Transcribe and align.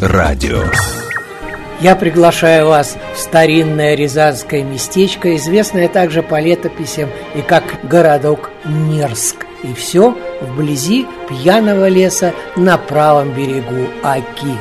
радио. 0.00 0.64
Я 1.80 1.96
приглашаю 1.96 2.66
вас 2.66 2.96
в 3.14 3.18
старинное 3.18 3.94
рязанское 3.94 4.62
местечко, 4.62 5.36
известное 5.36 5.88
также 5.88 6.22
по 6.22 6.40
летописям 6.40 7.10
и 7.34 7.42
как 7.42 7.64
городок 7.88 8.50
Нерск. 8.64 9.46
И 9.62 9.74
все 9.74 10.16
вблизи 10.40 11.06
пьяного 11.28 11.88
леса 11.88 12.34
на 12.56 12.78
правом 12.78 13.34
берегу 13.34 13.88
Аки. 14.02 14.58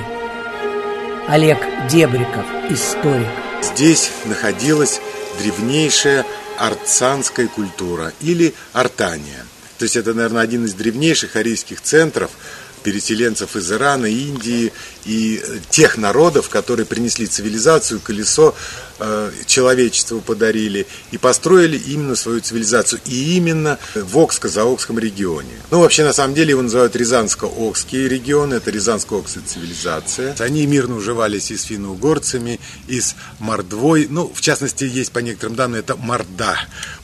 Олег 1.28 1.60
Дебриков, 1.90 2.46
историк. 2.70 3.28
Здесь 3.62 4.12
находилась 4.26 5.00
древнейшая 5.42 6.26
артсанская 6.58 7.48
культура 7.48 8.12
или 8.20 8.54
артания. 8.74 9.46
То 9.78 9.84
есть 9.84 9.96
это, 9.96 10.14
наверное, 10.14 10.42
один 10.42 10.66
из 10.66 10.74
древнейших 10.74 11.38
арийских 11.38 11.80
центров– 11.82 12.32
переселенцев 12.80 13.56
из 13.56 13.72
Ирана, 13.72 14.06
Индии 14.06 14.72
и 15.10 15.44
тех 15.72 15.98
народов, 15.98 16.50
которые 16.50 16.86
принесли 16.86 17.26
цивилизацию, 17.26 18.00
колесо 18.00 18.54
э, 19.00 19.32
человечеству 19.48 20.22
подарили 20.22 20.86
и 21.12 21.18
построили 21.18 21.78
именно 21.78 22.16
свою 22.16 22.42
цивилизацию. 22.42 23.02
И 23.06 23.36
именно 23.36 23.80
в 23.96 24.18
Окско-Заокском 24.18 25.00
регионе. 25.00 25.50
Ну, 25.72 25.80
вообще, 25.80 26.04
на 26.04 26.14
самом 26.14 26.36
деле, 26.36 26.52
его 26.52 26.62
называют 26.62 26.96
Рязанско-Окский 26.96 28.08
регион, 28.08 28.54
это 28.54 28.70
Рязанско-Окская 28.70 29.42
цивилизация. 29.46 30.36
Они 30.40 30.68
мирно 30.68 30.98
уживались 30.98 31.50
и 31.50 31.58
с 31.58 31.64
финно-угорцами, 31.64 32.60
и 32.88 33.02
с 33.02 33.16
мордвой. 33.40 34.08
Ну, 34.10 34.32
в 34.32 34.42
частности, 34.42 34.84
есть 34.84 35.12
по 35.12 35.20
некоторым 35.20 35.56
данным, 35.56 35.80
это 35.80 35.96
морда. 35.96 36.56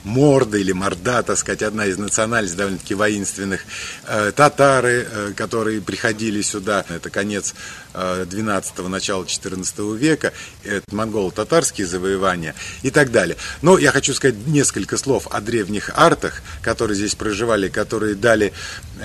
Морда 0.03 0.57
или 0.57 0.73
морда, 0.73 1.23
так 1.23 1.39
сказать, 1.39 1.63
одна 1.63 1.87
из 1.87 1.97
национальностей 1.97 2.57
довольно-таки 2.57 2.93
воинственных. 2.93 3.61
Э, 4.05 4.31
татары, 4.35 5.07
э, 5.09 5.33
которые 5.35 5.81
приходили 5.81 6.43
сюда, 6.43 6.85
это 6.87 7.09
конец 7.09 7.55
12-го, 7.95 8.87
э, 8.87 8.89
начало 8.89 9.25
14 9.25 9.95
века, 9.95 10.33
это 10.63 10.95
монголо-татарские 10.95 11.87
завоевания 11.87 12.55
и 12.83 12.89
так 12.89 13.11
далее. 13.11 13.37
Но 13.61 13.77
я 13.77 13.91
хочу 13.91 14.13
сказать 14.13 14.35
несколько 14.47 14.97
слов 14.97 15.27
о 15.31 15.41
древних 15.41 15.91
артах, 15.95 16.41
которые 16.61 16.95
здесь 16.95 17.15
проживали, 17.15 17.69
которые 17.69 18.15
дали 18.15 18.53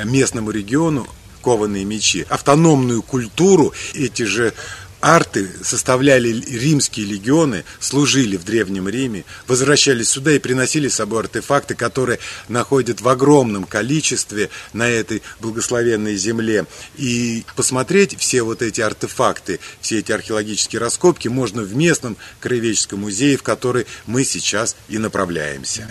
местному 0.04 0.50
региону 0.50 1.06
кованые 1.42 1.84
мечи, 1.84 2.26
автономную 2.28 3.02
культуру, 3.02 3.72
эти 3.94 4.24
же 4.24 4.52
арты 5.00 5.50
составляли 5.62 6.28
римские 6.28 7.06
легионы, 7.06 7.64
служили 7.78 8.36
в 8.36 8.44
Древнем 8.44 8.88
Риме, 8.88 9.24
возвращались 9.46 10.10
сюда 10.10 10.32
и 10.32 10.38
приносили 10.38 10.88
с 10.88 10.94
собой 10.94 11.20
артефакты, 11.20 11.74
которые 11.74 12.18
находят 12.48 13.00
в 13.00 13.08
огромном 13.08 13.64
количестве 13.64 14.50
на 14.72 14.88
этой 14.88 15.22
благословенной 15.40 16.16
земле. 16.16 16.66
И 16.96 17.44
посмотреть 17.56 18.18
все 18.18 18.42
вот 18.42 18.62
эти 18.62 18.80
артефакты, 18.80 19.60
все 19.80 19.98
эти 19.98 20.12
археологические 20.12 20.80
раскопки 20.80 21.28
можно 21.28 21.62
в 21.62 21.74
местном 21.74 22.16
краеведческом 22.40 23.00
музее, 23.00 23.36
в 23.36 23.42
который 23.42 23.86
мы 24.06 24.24
сейчас 24.24 24.76
и 24.88 24.98
направляемся. 24.98 25.88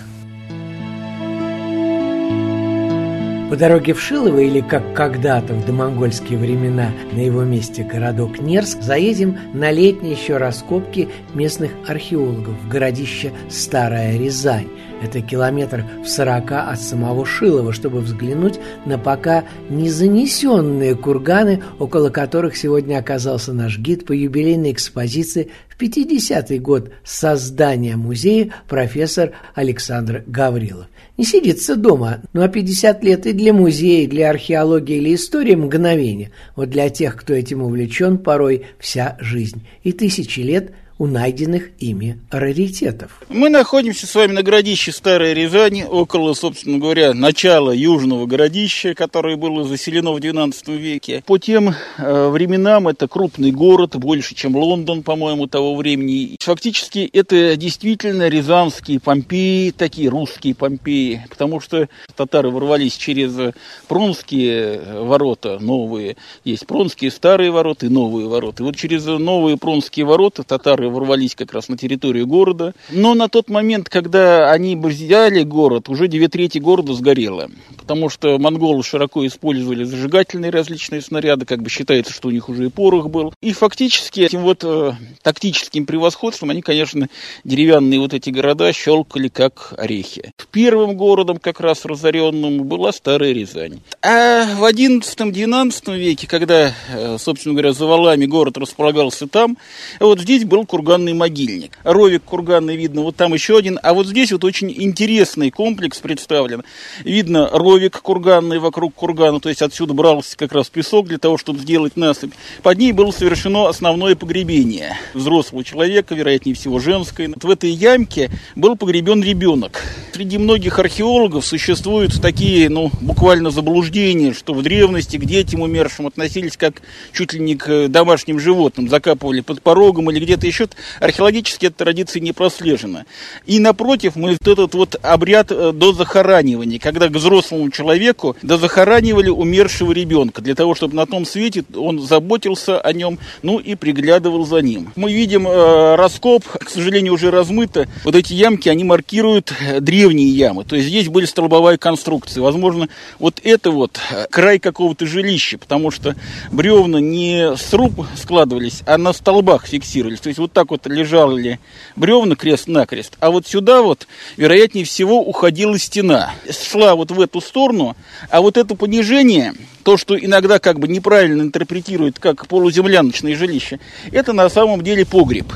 По 3.50 3.56
дороге 3.56 3.96
в 3.96 4.00
Шилово, 4.00 4.38
или 4.42 4.62
как 4.62 4.94
когда-то 4.94 5.56
в 5.56 5.66
домонгольские 5.66 6.38
времена 6.38 6.92
на 7.12 7.20
его 7.20 7.44
месте 7.44 7.82
городок 7.82 8.40
Нерск, 8.40 8.84
заедем 8.84 9.40
на 9.56 9.72
летние 9.72 10.12
еще 10.12 10.38
раскопки 10.38 11.10
местных 11.34 11.72
археологов 11.88 12.54
в 12.64 12.70
городище 12.70 13.32
Старая 13.50 14.20
Рязань. 14.20 14.68
Это 15.02 15.22
километр 15.22 15.84
в 16.04 16.08
сорока 16.08 16.70
от 16.70 16.80
самого 16.80 17.26
Шилова, 17.26 17.74
чтобы 17.74 18.02
взглянуть 18.02 18.60
на 18.86 19.00
пока 19.00 19.46
не 19.68 19.90
занесенные 19.90 20.94
курганы, 20.94 21.64
около 21.80 22.12
которых 22.12 22.56
сегодня 22.56 23.00
оказался 23.00 23.52
наш 23.52 23.80
гид 23.80 24.06
по 24.06 24.12
юбилейной 24.12 24.74
экспозиции 24.74 25.50
в 25.80 25.82
50-й 25.82 26.60
год 26.60 26.92
создания 27.06 27.96
музея 27.96 28.54
профессор 28.68 29.32
Александр 29.56 30.24
Гаврилов. 30.28 30.88
Не 31.18 31.24
сидится 31.24 31.78
дома, 31.78 32.22
ну 32.34 32.42
а 32.42 32.50
50 32.50 33.04
лет 33.04 33.26
и 33.26 33.34
для 33.34 33.54
музея, 33.54 34.04
и 34.04 34.08
для 34.08 34.30
археологии 34.30 34.98
или 34.98 35.16
истории 35.16 35.56
мгновение. 35.56 36.32
Вот 36.56 36.70
для 36.70 36.90
тех, 36.90 37.16
кто 37.16 37.34
этим 37.34 37.62
увлечен, 37.62 38.18
порой 38.18 38.66
вся 38.78 39.18
жизнь. 39.22 39.66
И 39.84 39.94
тысячи 39.94 40.42
лет– 40.42 40.74
у 41.00 41.08
найденных 41.08 41.70
ими 41.80 42.20
раритетов. 42.30 43.22
Мы 43.30 43.50
находимся 43.50 44.06
с 44.06 44.14
вами 44.14 44.34
на 44.34 44.44
городище 44.44 44.92
Старой 44.92 45.34
Рязани, 45.34 45.86
около, 45.90 46.34
собственно 46.34 46.78
говоря, 46.78 47.14
начала 47.14 47.72
южного 47.72 48.26
городища, 48.26 48.94
которое 48.94 49.38
было 49.38 49.64
заселено 49.64 50.12
в 50.12 50.18
XII 50.18 50.78
веке. 50.78 51.24
По 51.26 51.38
тем 51.38 51.70
э, 51.70 52.28
временам 52.28 52.90
это 52.90 53.08
крупный 53.08 53.52
город, 53.52 53.96
больше, 53.96 54.36
чем 54.36 54.58
Лондон, 54.58 55.02
по-моему, 55.04 55.48
того 55.48 55.76
времени. 55.76 56.36
Фактически 56.42 57.10
это 57.14 57.56
действительно 57.56 58.28
рязанские 58.28 59.00
Помпеи, 59.00 59.72
такие 59.72 60.10
русские 60.10 60.54
Помпеи, 60.54 61.26
потому 61.30 61.62
что 61.62 61.88
татары 62.16 62.50
ворвались 62.50 62.98
через 62.98 63.54
Пронские 63.88 64.82
ворота 65.06 65.60
новые. 65.60 66.18
Есть 66.44 66.68
Пронские 66.68 67.10
старые 67.12 67.52
ворота 67.52 67.86
и 67.86 67.90
новые 67.90 68.28
ворота. 68.28 68.64
И 68.64 68.66
вот 68.66 68.76
через 68.76 69.06
новые 69.06 69.56
Пронские 69.56 70.06
ворота 70.06 70.44
татары 70.44 70.89
ворвались 70.90 71.36
как 71.36 71.54
раз 71.54 71.70
на 71.70 71.78
территорию 71.78 72.28
города. 72.28 72.74
Но 72.92 73.14
на 73.14 73.30
тот 73.30 73.50
момент, 73.50 73.90
когда 73.90 74.52
они 74.52 74.76
взяли 74.76 75.44
город, 75.44 75.90
уже 75.90 76.08
две 76.08 76.28
трети 76.28 76.58
города 76.58 76.94
сгорело. 76.94 77.50
Потому 77.90 78.10
что 78.10 78.38
монголы 78.38 78.84
широко 78.84 79.26
использовали 79.26 79.84
зажигательные 79.84 80.52
различные 80.52 81.02
снаряды, 81.02 81.48
как 81.48 81.64
бы 81.64 81.72
считается, 81.72 82.14
что 82.14 82.28
у 82.28 82.32
них 82.32 82.48
уже 82.48 82.68
и 82.68 82.70
порох 82.70 83.10
был. 83.10 83.34
И 83.42 83.52
фактически 83.52 84.20
этим 84.20 84.42
вот 84.42 84.64
э, 84.64 84.92
тактическим 85.24 85.88
превосходством 85.88 86.52
они, 86.52 86.62
конечно, 86.62 87.08
деревянные 87.44 88.00
вот 88.00 88.14
эти 88.14 88.30
города 88.30 88.72
щелкали 88.74 89.28
как 89.28 89.74
орехи. 89.76 90.34
Первым 90.52 90.98
городом 90.98 91.40
как 91.40 91.60
раз 91.62 91.84
разоренным 91.84 92.64
была 92.66 92.92
Старая 92.92 93.34
Рязань. 93.34 93.80
А 94.04 94.46
в 94.46 94.64
XI-XII 94.64 95.98
веке, 95.98 96.28
когда, 96.28 96.76
э, 96.94 97.18
собственно 97.18 97.56
говоря, 97.56 97.74
за 97.74 97.88
валами 97.88 98.28
город 98.28 98.60
располагался 98.60 99.26
там, 99.26 99.58
вот 100.00 100.20
здесь 100.20 100.46
был 100.46 100.68
курганный 100.68 101.14
могильник. 101.14 101.80
Ровик 101.84 102.24
курганный 102.24 102.76
видно, 102.76 103.02
вот 103.02 103.16
там 103.16 103.34
еще 103.34 103.58
один. 103.58 103.80
А 103.82 103.96
вот 103.96 104.06
здесь 104.06 104.32
вот 104.32 104.44
очень 104.44 104.72
интересный 104.72 105.50
комплекс 105.50 105.98
представлен. 105.98 106.64
Видно 107.04 107.50
ровик 107.80 108.02
курганный 108.02 108.60
вокруг 108.60 108.94
кургана, 108.94 109.40
то 109.40 109.48
есть 109.48 109.62
отсюда 109.62 109.94
брался 109.94 110.36
как 110.36 110.52
раз 110.52 110.70
песок 110.70 111.08
для 111.08 111.18
того, 111.18 111.38
чтобы 111.38 111.60
сделать 111.60 111.96
насыпь. 111.96 112.34
Под 112.62 112.78
ней 112.78 112.92
было 112.92 113.12
совершено 113.12 113.70
основное 113.70 114.16
погребение 114.16 114.98
взрослого 115.14 115.64
человека, 115.64 116.14
вероятнее 116.14 116.56
всего 116.56 116.80
женское. 116.80 117.30
Вот 117.30 117.42
в 117.46 117.50
этой 117.50 117.70
ямке 117.70 118.32
был 118.58 118.76
погребен 118.76 119.24
ребенок. 119.24 119.82
Среди 120.12 120.38
многих 120.38 120.78
археологов 120.78 121.46
существуют 121.46 122.22
такие, 122.22 122.70
ну, 122.70 122.92
буквально 123.00 123.50
заблуждения, 123.50 124.34
что 124.34 124.54
в 124.54 124.62
древности 124.62 125.16
к 125.16 125.24
детям 125.24 125.62
умершим 125.62 126.08
относились 126.08 126.58
как 126.58 126.82
чуть 127.14 127.32
ли 127.32 127.40
не 127.40 127.56
к 127.56 127.88
домашним 127.88 128.40
животным, 128.40 128.90
закапывали 128.90 129.40
под 129.40 129.62
порогом 129.62 130.12
или 130.12 130.20
где-то 130.20 130.46
еще 130.46 130.68
археологически 131.00 131.68
эта 131.68 131.78
традиция 131.78 132.20
не 132.20 132.34
прослежена. 132.34 133.06
И 133.46 133.60
напротив, 133.60 134.18
мы 134.18 134.32
вот 134.32 134.48
этот 134.48 134.74
вот 134.74 135.00
обряд 135.02 135.52
э, 135.52 135.72
до 135.72 135.94
захоранивания, 135.94 136.80
когда 136.80 137.08
к 137.08 137.14
взрослому 137.14 137.69
человеку 137.72 138.36
дозахоранивали 138.42 139.30
умершего 139.30 139.92
ребенка, 139.92 140.42
для 140.42 140.56
того, 140.56 140.76
чтобы 140.76 140.96
на 140.96 141.06
том 141.06 141.26
свете 141.26 141.64
он 141.76 142.00
заботился 142.00 142.80
о 142.80 142.94
нем, 142.94 143.20
ну 143.42 143.60
и 143.60 143.76
приглядывал 143.76 144.46
за 144.46 144.62
ним. 144.62 144.92
Мы 144.96 145.12
видим 145.14 145.48
э, 145.48 145.96
раскоп, 145.96 146.46
к 146.46 146.70
сожалению, 146.70 147.14
уже 147.14 147.32
размыто. 147.32 147.88
Вот 148.04 148.16
эти 148.16 148.34
ямки, 148.34 148.70
они 148.70 148.84
маркируют 148.84 149.54
э, 149.60 149.80
древние 149.80 150.30
ямы. 150.30 150.64
То 150.64 150.76
есть 150.76 150.88
здесь 150.88 151.08
были 151.10 151.26
столбовая 151.26 151.78
конструкция. 151.78 152.42
Возможно, 152.42 152.90
вот 153.20 153.40
это 153.44 153.72
вот 153.72 154.00
э, 154.12 154.28
край 154.30 154.60
какого-то 154.60 155.06
жилища, 155.06 155.58
потому 155.58 155.92
что 155.92 156.16
бревна 156.52 157.00
не 157.00 157.56
с 157.56 157.74
руб 157.74 158.06
складывались, 158.16 158.82
а 158.86 158.98
на 158.98 159.14
столбах 159.14 159.66
фиксировались. 159.66 160.20
То 160.20 160.30
есть 160.30 160.40
вот 160.40 160.52
так 160.52 160.72
вот 160.72 160.88
лежали 160.88 161.60
бревна 161.96 162.36
крест-накрест, 162.36 163.18
а 163.20 163.32
вот 163.32 163.48
сюда 163.48 163.82
вот, 163.82 164.08
вероятнее 164.38 164.86
всего, 164.86 165.22
уходила 165.22 165.78
стена. 165.78 166.32
Шла 166.50 166.96
вот 166.96 167.12
в 167.12 167.20
эту 167.22 167.42
сторону, 167.50 167.98
а 168.30 168.42
вот 168.42 168.58
это 168.58 168.76
понижение, 168.76 169.54
то, 169.84 169.98
что 169.98 170.18
иногда 170.18 170.60
как 170.60 170.80
бы 170.80 170.88
неправильно 170.88 171.42
интерпретируют 171.42 172.20
как 172.20 172.48
полуземляночное 172.48 173.36
жилище, 173.36 173.80
это 174.12 174.34
на 174.34 174.50
самом 174.50 174.82
деле 174.84 175.06
погреб. 175.06 175.52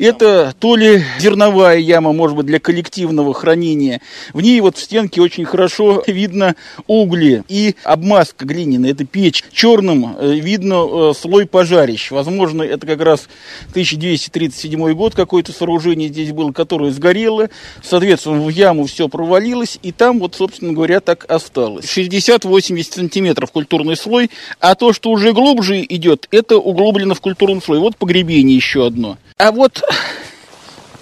Это 0.00 0.54
то 0.58 0.76
ли 0.76 1.04
зерновая 1.18 1.76
яма, 1.76 2.14
может 2.14 2.34
быть, 2.34 2.46
для 2.46 2.58
коллективного 2.58 3.34
хранения. 3.34 4.00
В 4.32 4.40
ней 4.40 4.58
вот 4.62 4.78
в 4.78 4.82
стенке 4.82 5.20
очень 5.20 5.44
хорошо 5.44 6.02
видно 6.06 6.56
угли 6.86 7.44
и 7.48 7.74
обмазка 7.84 8.46
глиняная, 8.46 8.92
это 8.92 9.04
печь. 9.04 9.44
Черным 9.52 10.16
э, 10.18 10.36
видно 10.36 11.10
э, 11.10 11.12
слой 11.12 11.44
пожарищ. 11.44 12.12
Возможно, 12.12 12.62
это 12.62 12.86
как 12.86 13.02
раз 13.02 13.28
1237 13.72 14.92
год 14.94 15.14
какое-то 15.14 15.52
сооружение 15.52 16.08
здесь 16.08 16.32
было, 16.32 16.52
которое 16.52 16.92
сгорело. 16.92 17.50
Соответственно, 17.82 18.40
в 18.40 18.48
яму 18.48 18.86
все 18.86 19.06
провалилось, 19.06 19.78
и 19.82 19.92
там 19.92 20.18
вот, 20.18 20.34
собственно 20.34 20.72
говоря, 20.72 21.00
так 21.00 21.26
осталось. 21.30 21.84
60-80 21.84 22.94
сантиметров 22.94 23.52
культурный 23.52 23.98
слой, 23.98 24.30
а 24.60 24.74
то, 24.76 24.94
что 24.94 25.10
уже 25.10 25.34
глубже 25.34 25.84
идет, 25.86 26.26
это 26.30 26.56
углублено 26.56 27.14
в 27.14 27.20
культурный 27.20 27.60
слой. 27.60 27.80
Вот 27.80 27.98
погребение 27.98 28.56
еще 28.56 28.86
одно. 28.86 29.18
А 29.40 29.52
вот 29.52 29.82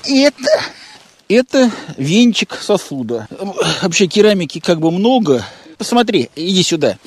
это, 0.05 0.63
это 1.29 1.73
венчик 1.97 2.57
сосуда. 2.63 3.27
Вообще 3.83 4.07
керамики 4.07 4.61
как 4.61 4.79
бы 4.79 4.93
много. 4.93 5.45
Посмотри, 5.77 6.31
иди 6.37 6.63
сюда 6.63 6.99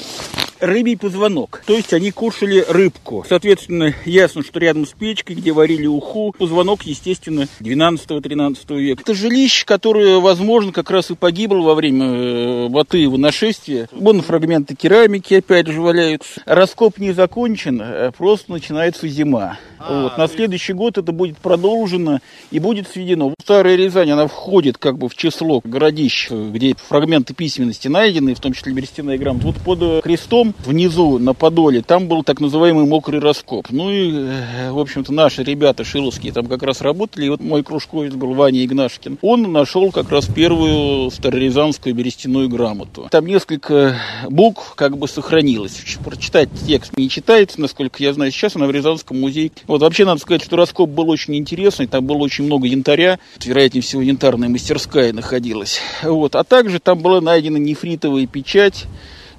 рыбий 0.62 0.98
позвонок. 0.98 1.64
То 1.66 1.76
есть 1.76 1.94
они 1.94 2.12
кушали 2.12 2.64
рыбку. 2.68 3.26
Соответственно, 3.28 3.94
ясно, 4.06 4.44
что 4.44 4.60
рядом 4.60 4.86
с 4.86 4.92
печкой, 4.92 5.36
где 5.36 5.52
варили 5.52 5.88
уху, 5.88 6.34
позвонок, 6.38 6.84
естественно, 6.84 7.48
12-13 7.60 8.80
века. 8.80 9.02
Это 9.02 9.14
жилище, 9.14 9.66
которое, 9.66 10.20
возможно, 10.20 10.72
как 10.72 10.92
раз 10.92 11.12
и 11.12 11.16
погибло 11.16 11.62
во 11.62 11.76
время 11.76 12.06
э, 12.06 12.68
Батыева 12.70 13.18
нашествия. 13.18 13.90
Вон 13.92 14.22
фрагменты 14.22 14.76
керамики 14.76 15.34
опять 15.34 15.68
же 15.68 15.82
валяются. 15.82 16.42
Раскоп 16.46 17.00
не 17.00 17.12
закончен, 17.12 17.82
а 17.84 18.12
просто 18.12 18.52
начинается 18.52 19.08
зима. 19.08 19.58
А, 19.80 20.04
вот. 20.04 20.18
На 20.18 20.28
следующий 20.28 20.74
год 20.74 20.98
это 20.98 21.12
будет 21.12 21.38
продолжено 21.38 22.20
и 22.52 22.60
будет 22.60 22.88
сведено. 22.88 23.34
Старая 23.42 23.76
Рязань, 23.76 24.12
она 24.12 24.28
входит 24.28 24.78
как 24.78 24.98
бы 24.98 25.10
в 25.10 25.16
число 25.16 25.62
городищ, 25.64 26.30
где 26.30 26.76
фрагменты 26.76 27.34
письменности 27.34 27.88
найдены, 27.88 28.36
в 28.36 28.40
том 28.40 28.54
числе 28.54 28.74
берестяная 28.74 29.18
грамота. 29.18 29.48
Вот 29.48 29.58
под 29.58 30.04
крестом 30.04 30.51
внизу 30.66 31.18
на 31.18 31.34
Подоле, 31.34 31.82
там 31.82 32.08
был 32.08 32.24
так 32.24 32.40
называемый 32.40 32.86
мокрый 32.86 33.20
раскоп. 33.20 33.68
Ну 33.70 33.90
и, 33.90 34.12
э, 34.12 34.72
в 34.72 34.80
общем-то, 34.80 35.14
наши 35.14 35.44
ребята 35.44 35.84
шиловские 35.84 36.34
там 36.34 36.48
как 36.48 36.64
раз 36.64 36.82
работали. 36.82 37.26
И 37.26 37.30
вот 37.30 37.42
мой 37.42 37.64
кружковец 37.64 38.14
был 38.14 38.34
Ваня 38.34 38.64
Игнашкин. 38.66 39.20
Он 39.22 39.52
нашел 39.52 39.92
как 39.92 40.10
раз 40.10 40.26
первую 40.26 41.12
старорязанскую 41.12 41.96
берестяную 41.96 42.50
грамоту. 42.50 43.08
Там 43.12 43.26
несколько 43.26 43.98
букв 44.30 44.76
как 44.76 44.98
бы 44.98 45.08
сохранилось. 45.08 45.84
Прочитать 46.04 46.50
текст 46.66 46.98
не 46.98 47.10
читается, 47.10 47.60
насколько 47.62 48.02
я 48.04 48.14
знаю. 48.14 48.32
Сейчас 48.32 48.56
она 48.56 48.68
в 48.68 48.72
Рязанском 48.72 49.20
музее. 49.20 49.52
Вот 49.68 49.82
вообще 49.82 50.06
надо 50.06 50.22
сказать, 50.22 50.44
что 50.44 50.56
раскоп 50.56 50.90
был 50.90 51.10
очень 51.10 51.36
интересный. 51.36 51.88
Там 51.88 52.06
было 52.06 52.18
очень 52.18 52.46
много 52.46 52.68
янтаря. 52.68 53.20
Вероятнее 53.44 53.82
всего, 53.82 54.02
янтарная 54.02 54.50
мастерская 54.50 55.14
находилась. 55.14 55.80
Вот. 56.04 56.36
А 56.36 56.44
также 56.44 56.80
там 56.80 57.00
была 57.00 57.22
найдена 57.22 57.58
нефритовая 57.58 58.28
печать 58.28 58.88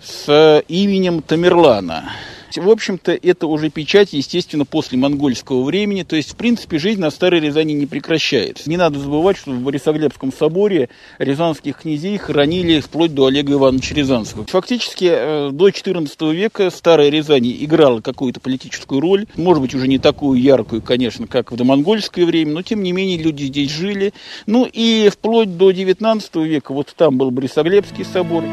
с 0.03 0.63
именем 0.69 1.23
Тамерлана. 1.23 2.11
В 2.57 2.69
общем-то, 2.69 3.13
это 3.13 3.47
уже 3.47 3.71
печать, 3.71 4.13
естественно, 4.13 4.65
после 4.65 4.99
монгольского 4.99 5.63
времени. 5.63 6.03
То 6.03 6.17
есть, 6.17 6.33
в 6.33 6.37
принципе, 6.37 6.79
жизнь 6.79 7.01
на 7.01 7.11
Старой 7.11 7.41
Рязани 7.41 7.73
не 7.73 7.87
прекращается. 7.87 8.69
Не 8.69 8.77
надо 8.77 8.99
забывать, 8.99 9.39
что 9.39 9.53
в 9.53 9.61
Борисоглебском 9.61 10.33
соборе 10.33 10.89
рязанских 11.19 11.79
князей 11.79 12.19
хоронили 12.19 12.81
вплоть 12.81 13.15
до 13.15 13.27
Олега 13.27 13.55
Ивановича 13.55 13.95
Рязанского. 13.95 14.45
Фактически, 14.47 15.09
э, 15.11 15.51
до 15.51 15.69
XIV 15.69 16.35
века 16.35 16.71
Старая 16.71 17.09
Рязань 17.09 17.51
играла 17.61 18.01
какую-то 18.01 18.41
политическую 18.41 19.01
роль. 19.01 19.27
Может 19.37 19.63
быть, 19.63 19.75
уже 19.75 19.89
не 19.89 19.99
такую 19.99 20.41
яркую, 20.41 20.83
конечно, 20.83 21.27
как 21.27 21.53
в 21.53 21.57
домонгольское 21.57 22.27
время, 22.27 22.53
но, 22.53 22.63
тем 22.63 22.83
не 22.83 22.93
менее, 22.93 23.17
люди 23.19 23.45
здесь 23.45 23.71
жили. 23.71 24.13
Ну 24.47 24.69
и 24.71 25.09
вплоть 25.11 25.57
до 25.57 25.71
XIX 25.71 26.47
века, 26.47 26.73
вот 26.75 26.93
там 26.97 27.17
был 27.17 27.31
Борисоглебский 27.31 28.05
собор. 28.05 28.45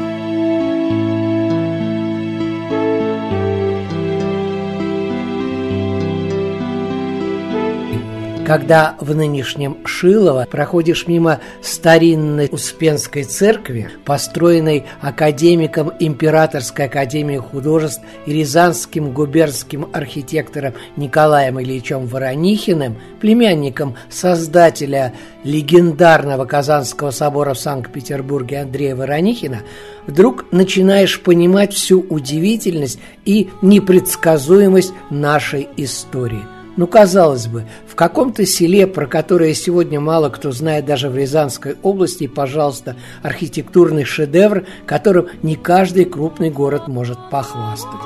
Когда 8.50 8.96
в 8.98 9.14
нынешнем 9.14 9.78
Шилово 9.84 10.44
проходишь 10.50 11.06
мимо 11.06 11.38
старинной 11.62 12.48
Успенской 12.50 13.22
церкви, 13.22 13.90
построенной 14.04 14.86
академиком 15.00 15.92
Императорской 16.00 16.86
академии 16.86 17.36
художеств 17.36 18.02
и 18.26 18.32
рязанским 18.32 19.12
губернским 19.12 19.88
архитектором 19.92 20.74
Николаем 20.96 21.60
Ильичем 21.60 22.06
Воронихиным, 22.08 22.96
племянником 23.20 23.94
создателя 24.08 25.14
легендарного 25.44 26.44
Казанского 26.44 27.12
собора 27.12 27.54
в 27.54 27.60
Санкт-Петербурге 27.60 28.62
Андрея 28.62 28.96
Воронихина, 28.96 29.60
вдруг 30.08 30.46
начинаешь 30.50 31.20
понимать 31.20 31.72
всю 31.72 32.00
удивительность 32.00 32.98
и 33.24 33.48
непредсказуемость 33.62 34.92
нашей 35.08 35.68
истории– 35.76 36.42
ну, 36.76 36.86
казалось 36.86 37.46
бы, 37.46 37.64
в 37.86 37.94
каком-то 37.94 38.46
селе, 38.46 38.86
про 38.86 39.06
которое 39.06 39.54
сегодня 39.54 40.00
мало 40.00 40.30
кто 40.30 40.52
знает 40.52 40.84
даже 40.84 41.08
в 41.08 41.16
Рязанской 41.16 41.76
области, 41.82 42.26
пожалуйста, 42.26 42.96
архитектурный 43.22 44.04
шедевр, 44.04 44.64
которым 44.86 45.28
не 45.42 45.56
каждый 45.56 46.04
крупный 46.04 46.50
город 46.50 46.88
может 46.88 47.18
похвастать. 47.30 48.00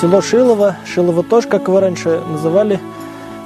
Село 0.00 0.20
Шилово, 0.22 0.76
Шилово 0.86 1.22
тоже, 1.22 1.48
как 1.48 1.68
его 1.68 1.78
раньше 1.78 2.22
называли, 2.30 2.80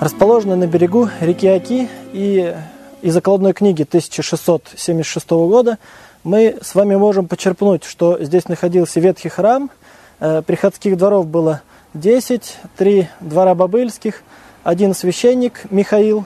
расположено 0.00 0.56
на 0.56 0.66
берегу 0.66 1.10
реки 1.20 1.48
Оки, 1.48 1.88
и 2.12 2.54
из 3.02 3.16
окладной 3.16 3.52
книги 3.52 3.82
1676 3.82 5.30
года 5.30 5.78
мы 6.24 6.56
с 6.62 6.74
вами 6.74 6.94
можем 6.96 7.26
почерпнуть, 7.26 7.84
что 7.84 8.16
здесь 8.22 8.48
находился 8.48 9.00
ветхий 9.00 9.28
храм– 9.28 9.70
приходских 10.18 10.96
дворов 10.96 11.26
было 11.26 11.62
10, 11.94 12.58
три 12.76 13.08
двора 13.20 13.54
бобыльских, 13.54 14.22
один 14.64 14.94
священник 14.94 15.62
Михаил, 15.70 16.24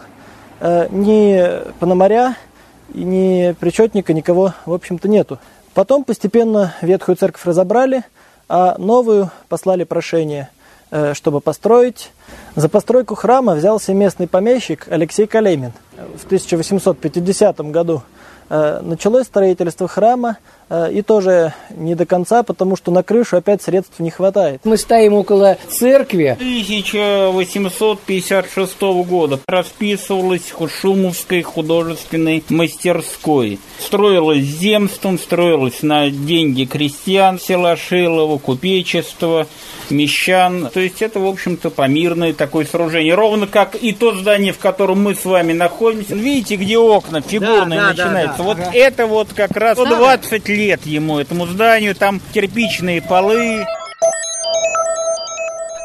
э, 0.60 0.88
ни 0.90 1.72
пономаря, 1.78 2.36
ни 2.92 3.54
причетника, 3.60 4.12
никого, 4.12 4.54
в 4.66 4.72
общем-то, 4.72 5.08
нету. 5.08 5.38
Потом 5.74 6.04
постепенно 6.04 6.74
ветхую 6.82 7.16
церковь 7.16 7.44
разобрали, 7.44 8.02
а 8.48 8.76
новую 8.78 9.30
послали 9.48 9.84
прошение, 9.84 10.48
э, 10.90 11.14
чтобы 11.14 11.40
построить. 11.40 12.10
За 12.56 12.68
постройку 12.68 13.14
храма 13.14 13.54
взялся 13.54 13.94
местный 13.94 14.26
помещик 14.26 14.86
Алексей 14.90 15.26
Калемин. 15.26 15.72
В 16.16 16.24
1850 16.24 17.70
году 17.70 18.02
началось 18.50 19.26
строительство 19.26 19.86
храма, 19.86 20.38
Э, 20.70 20.90
и 20.92 21.02
тоже 21.02 21.52
не 21.76 21.96
до 21.96 22.06
конца, 22.06 22.44
потому 22.44 22.76
что 22.76 22.92
на 22.92 23.02
крышу 23.02 23.36
опять 23.36 23.60
средств 23.60 23.98
не 23.98 24.10
хватает. 24.10 24.60
Мы 24.62 24.76
стоим 24.76 25.14
около 25.14 25.58
церкви. 25.68 26.36
1856 26.38 28.80
года 29.04 29.40
расписывалась 29.48 30.54
Шумовской 30.80 31.42
художественной 31.42 32.44
мастерской. 32.48 33.58
Строилась 33.80 34.44
земством, 34.44 35.18
строилась 35.18 35.82
на 35.82 36.08
деньги 36.08 36.64
крестьян 36.64 37.40
села 37.40 37.76
Шилово, 37.76 38.38
купечества, 38.38 39.48
мещан. 39.90 40.70
То 40.72 40.78
есть 40.78 41.02
это, 41.02 41.18
в 41.18 41.26
общем-то, 41.26 41.70
помирное 41.70 42.32
такое 42.32 42.64
сооружение. 42.64 43.14
Ровно 43.14 43.48
как 43.48 43.74
и 43.74 43.92
то 43.92 44.14
здание, 44.14 44.52
в 44.52 44.58
котором 44.58 45.02
мы 45.02 45.16
с 45.16 45.24
вами 45.24 45.52
находимся. 45.52 46.14
Видите, 46.14 46.54
где 46.54 46.78
окна 46.78 47.22
фигурные 47.22 47.80
да, 47.80 47.86
да, 47.86 47.90
начинаются? 47.90 48.38
Да, 48.38 48.39
да, 48.39 48.39
вот 48.42 48.58
ага. 48.58 48.70
это 48.72 49.06
вот 49.06 49.32
как 49.32 49.56
раз 49.56 49.78
120 49.78 50.48
лет 50.48 50.70
лет 50.70 50.86
ему, 50.86 51.18
этому 51.18 51.46
зданию, 51.46 51.94
там 51.94 52.20
кирпичные 52.32 53.02
полы. 53.02 53.64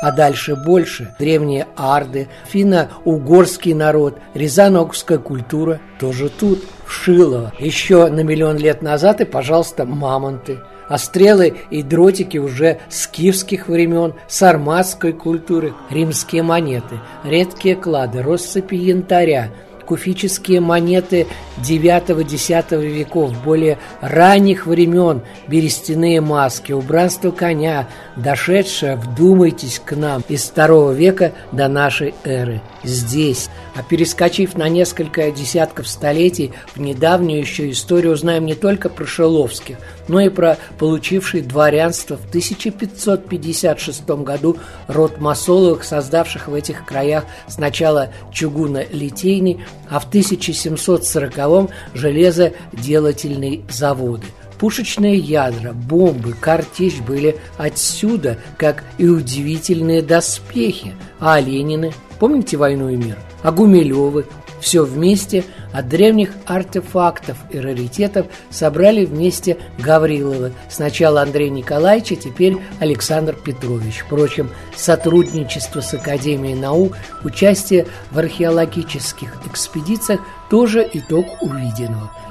А 0.01 0.11
дальше 0.11 0.55
больше. 0.55 1.15
Древние 1.17 1.67
арды, 1.75 2.27
финно-угорский 2.49 3.73
народ, 3.73 4.19
рязановская 4.35 5.17
культура 5.17 5.79
тоже 5.99 6.29
тут, 6.29 6.63
в 6.85 6.91
Шилово. 6.91 7.53
Еще 7.57 8.07
на 8.07 8.19
миллион 8.19 8.57
лет 8.57 8.83
назад 8.83 9.21
и, 9.21 9.25
пожалуйста, 9.25 9.85
мамонты. 9.85 10.59
А 10.87 10.99
стрелы 10.99 11.55
и 11.71 11.81
дротики 11.81 12.37
уже 12.37 12.79
скифских 12.89 13.67
времен, 13.67 14.13
сарматской 14.27 15.13
культуры, 15.13 15.73
римские 15.89 16.43
монеты, 16.43 16.99
редкие 17.23 17.75
клады, 17.75 18.21
россыпи 18.21 18.75
янтаря– 18.75 19.49
куфические 19.85 20.59
монеты 20.59 21.27
IX-X 21.57 22.71
веков, 22.71 23.31
более 23.43 23.77
ранних 24.01 24.65
времен, 24.65 25.21
берестяные 25.47 26.21
маски, 26.21 26.71
убранство 26.71 27.31
коня, 27.31 27.87
дошедшее, 28.15 28.95
вдумайтесь 28.95 29.81
к 29.83 29.95
нам, 29.95 30.23
из 30.27 30.51
II 30.51 30.93
века 30.93 31.33
до 31.51 31.67
нашей 31.67 32.13
эры. 32.23 32.61
Здесь, 32.83 33.49
А 33.75 33.83
перескочив 33.83 34.55
на 34.55 34.69
несколько 34.69 35.29
десятков 35.31 35.87
столетий 35.87 36.53
в 36.75 36.79
недавнюю 36.79 37.41
еще 37.41 37.69
историю, 37.69 38.13
узнаем 38.13 38.45
не 38.45 38.55
только 38.55 38.87
про 38.87 39.05
Шиловских, 39.05 39.77
но 40.07 40.21
и 40.21 40.29
про 40.29 40.57
получивший 40.79 41.41
дворянство 41.41 42.15
в 42.15 42.25
1556 42.29 44.07
году 44.09 44.57
род 44.87 45.19
Масоловых, 45.19 45.83
создавших 45.83 46.47
в 46.47 46.53
этих 46.53 46.85
краях 46.85 47.25
сначала 47.47 48.11
чугунно-литейный, 48.31 49.59
а 49.89 49.99
в 49.99 50.09
1740-м 50.09 51.69
железоделательные 51.93 53.61
заводы– 53.69 54.27
Пушечные 54.57 55.17
ядра, 55.17 55.73
бомбы, 55.73 56.33
картечь 56.33 57.01
были 57.01 57.37
отсюда, 57.57 58.37
как 58.57 58.85
и 58.97 59.07
удивительные 59.07 60.01
доспехи. 60.01 60.93
А 61.19 61.39
Ленины, 61.41 61.91
помните 62.19 62.55
«Войну 62.55 62.89
и 62.89 62.95
мир»? 62.95 63.17
А 63.45 63.51
Гумилевы, 63.51 64.25
все 64.59 64.83
вместе 64.83 65.43
от 65.71 65.87
древних 65.87 66.31
артефактов 66.47 67.37
и 67.51 67.59
раритетов 67.59 68.25
собрали 68.49 69.05
вместе 69.05 69.57
Гавриловы. 69.77 70.51
Сначала 70.67 71.21
Андрей 71.21 71.51
Николаевич, 71.51 72.13
а 72.13 72.15
теперь 72.15 72.57
Александр 72.79 73.35
Петрович. 73.35 73.99
Впрочем, 73.99 74.49
сотрудничество 74.75 75.81
с 75.81 75.93
Академией 75.93 76.55
наук, 76.55 76.97
участие 77.23 77.85
в 78.09 78.17
археологических 78.17 79.31
экспедициях 79.45 80.21
тоже 80.49 80.89
итог 80.91 81.27
увиденного– 81.43 82.11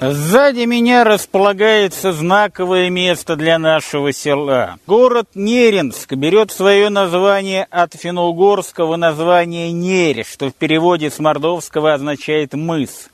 Сзади 0.00 0.64
меня 0.64 1.04
располагается 1.04 2.12
знаковое 2.12 2.90
место 2.90 3.36
для 3.36 3.58
нашего 3.58 4.12
села. 4.12 4.76
Город 4.86 5.28
Неринск 5.34 6.12
берет 6.14 6.50
свое 6.50 6.88
название 6.90 7.66
от 7.70 7.94
финно-угорского 7.94 8.96
названия 8.96 9.70
Нерь, 9.70 10.24
что 10.24 10.50
в 10.50 10.54
переводе 10.54 11.10
с 11.10 11.18
мордовского 11.20 11.94
означает 11.94 12.54
«мыс». 12.54 13.08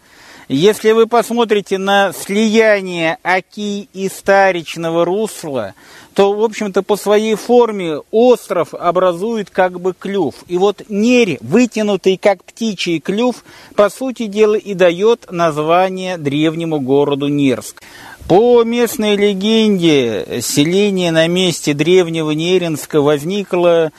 Если 0.48 0.90
вы 0.90 1.06
посмотрите 1.06 1.78
на 1.78 2.12
слияние 2.12 3.18
Оки 3.22 3.88
и 3.92 4.08
Старичного 4.08 5.04
русла, 5.04 5.74
то, 6.14 6.32
в 6.32 6.42
общем-то, 6.42 6.82
по 6.82 6.96
своей 6.96 7.34
форме 7.34 8.00
остров 8.10 8.74
образует 8.74 9.50
как 9.50 9.80
бы 9.80 9.94
клюв. 9.98 10.34
И 10.48 10.58
вот 10.58 10.82
нерь, 10.88 11.38
вытянутый 11.40 12.16
как 12.16 12.42
птичий 12.44 13.00
клюв, 13.00 13.44
по 13.76 13.88
сути 13.90 14.26
дела 14.26 14.54
и 14.56 14.74
дает 14.74 15.30
название 15.30 16.18
древнему 16.18 16.80
городу 16.80 17.28
Нерск. 17.28 17.82
По 18.28 18.62
местной 18.62 19.16
легенде, 19.16 20.40
селение 20.40 21.10
на 21.10 21.26
месте 21.26 21.74
древнего 21.74 22.30
Неринска 22.30 23.00
возникло 23.00 23.90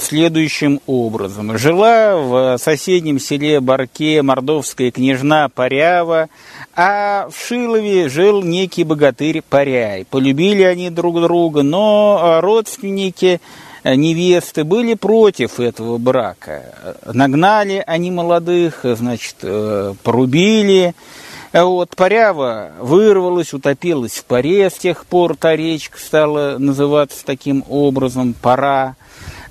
следующим 0.00 0.80
образом. 0.86 1.56
Жила 1.58 2.16
в 2.16 2.58
соседнем 2.58 3.18
селе 3.18 3.60
Барке 3.60 4.22
мордовская 4.22 4.90
княжна 4.90 5.48
Парява, 5.48 6.28
а 6.74 7.28
в 7.30 7.46
Шилове 7.46 8.08
жил 8.08 8.42
некий 8.42 8.84
богатырь 8.84 9.42
Паряй. 9.42 10.04
Полюбили 10.04 10.62
они 10.62 10.90
друг 10.90 11.20
друга, 11.20 11.62
но 11.62 12.38
родственники 12.42 13.40
невесты 13.84 14.64
были 14.64 14.94
против 14.94 15.58
этого 15.58 15.98
брака. 15.98 16.96
Нагнали 17.12 17.82
они 17.86 18.10
молодых, 18.10 18.80
значит, 18.84 19.36
э, 19.42 19.94
порубили. 20.02 20.94
Вот, 21.52 21.90
Парява 21.96 22.72
вырвалась, 22.80 23.52
утопилась 23.52 24.12
в 24.12 24.24
паре, 24.24 24.70
с 24.70 24.74
тех 24.74 25.04
пор 25.04 25.36
та 25.36 25.54
речка 25.54 25.98
стала 25.98 26.56
называться 26.58 27.24
таким 27.26 27.62
образом, 27.68 28.34
пора. 28.40 28.96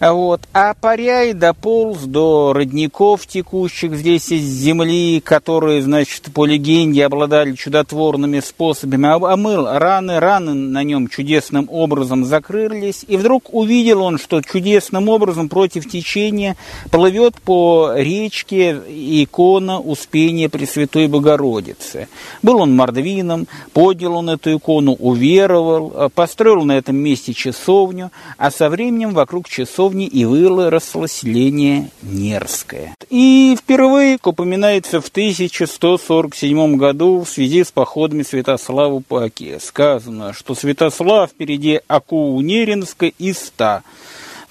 Вот. 0.02 0.42
А 0.52 0.74
Паряй 0.74 1.34
дополз 1.34 2.00
до 2.06 2.54
родников 2.54 3.28
текущих 3.28 3.96
здесь 3.96 4.32
из 4.32 4.42
земли, 4.42 5.22
которые, 5.22 5.84
значит, 5.84 6.34
по 6.34 6.48
легенде 6.48 7.06
обладали 7.06 7.54
чудотворными 7.54 8.40
способами. 8.40 9.14
Омыл 9.14 9.68
раны, 9.68 10.20
раны 10.20 10.56
на 10.56 10.84
нем 10.84 11.08
чудесным 11.08 11.68
образом 11.70 12.26
закрылись. 12.26 13.06
И 13.08 13.16
вдруг 13.16 13.54
увидел 13.54 14.02
он, 14.02 14.18
что 14.18 14.42
чудесным 14.42 15.08
образом 15.08 15.50
против 15.50 15.88
течения 15.88 16.58
плывет 16.90 17.36
по 17.36 17.92
речке 17.96 18.82
икона 18.88 19.80
Успения 19.80 20.50
Пресвятой 20.50 21.08
Богородицы. 21.10 22.08
Был 22.42 22.62
он 22.62 22.76
мордвином, 22.76 23.48
поднял 23.74 24.16
он 24.16 24.32
эту 24.32 24.58
икону, 24.58 24.94
уверовал, 24.94 26.10
построил 26.16 26.64
на 26.64 26.72
этом 26.72 26.96
месте 26.96 27.36
часовню, 27.36 28.10
а 28.40 28.50
со 28.50 28.68
временем 28.68 29.14
вокруг 29.14 29.48
часовни 29.48 29.91
уровне 29.92 30.08
и 30.08 30.26
выросло 30.26 31.08
селение 31.08 31.92
Нерское. 32.02 32.96
И 33.10 33.58
впервые 33.60 34.18
упоминается 34.24 35.02
в 35.02 35.08
1147 35.10 36.78
году 36.78 37.24
в 37.24 37.30
связи 37.30 37.64
с 37.64 37.72
походами 37.72 38.24
Святослава 38.24 39.02
по 39.06 39.24
Оке. 39.24 39.60
Сказано, 39.60 40.34
что 40.34 40.56
Святослав 40.56 41.30
впереди 41.30 41.82
Аку 41.88 42.40
Неринска 42.40 43.08
и 43.08 43.34
Ста. 43.34 43.84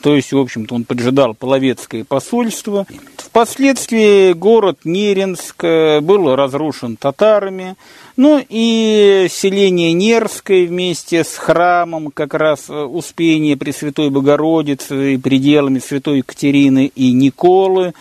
То 0.02 0.16
есть, 0.16 0.32
в 0.32 0.38
общем-то, 0.38 0.74
он 0.74 0.84
поджидал 0.84 1.34
половецкое 1.34 2.04
посольство. 2.04 2.86
Впоследствии 3.18 4.32
город 4.32 4.78
Неринск 4.84 5.62
был 5.62 6.34
разрушен 6.34 6.96
татарами, 6.96 7.76
ну 8.20 8.44
и 8.46 9.28
селение 9.30 9.94
Нерское 9.94 10.66
вместе 10.66 11.24
с 11.24 11.38
храмом 11.38 12.10
как 12.12 12.34
раз 12.34 12.68
э, 12.68 12.74
Успения 12.74 13.56
Пресвятой 13.56 14.10
Богородицы 14.10 15.14
и 15.14 15.16
пределами 15.16 15.78
Святой 15.78 16.18
Екатерины 16.18 16.92
и 16.94 17.12
Николы, 17.12 17.94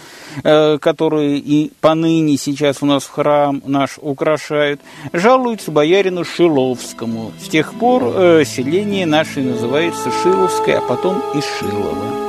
э, 0.43 0.77
которые 0.79 1.37
и 1.37 1.71
поныне 1.79 2.35
сейчас 2.35 2.79
у 2.81 2.85
нас 2.85 3.03
в 3.03 3.11
храм 3.11 3.61
наш 3.65 3.97
украшают, 3.97 4.81
жалуются 5.13 5.71
боярину 5.71 6.25
Шиловскому. 6.25 7.31
С 7.41 7.47
тех 7.47 7.73
пор 7.75 8.11
э, 8.13 8.43
селение 8.45 9.05
наше 9.05 9.39
называется 9.39 10.11
Шиловское, 10.21 10.79
а 10.79 10.81
потом 10.81 11.23
и 11.33 11.39
Шилово. 11.39 12.28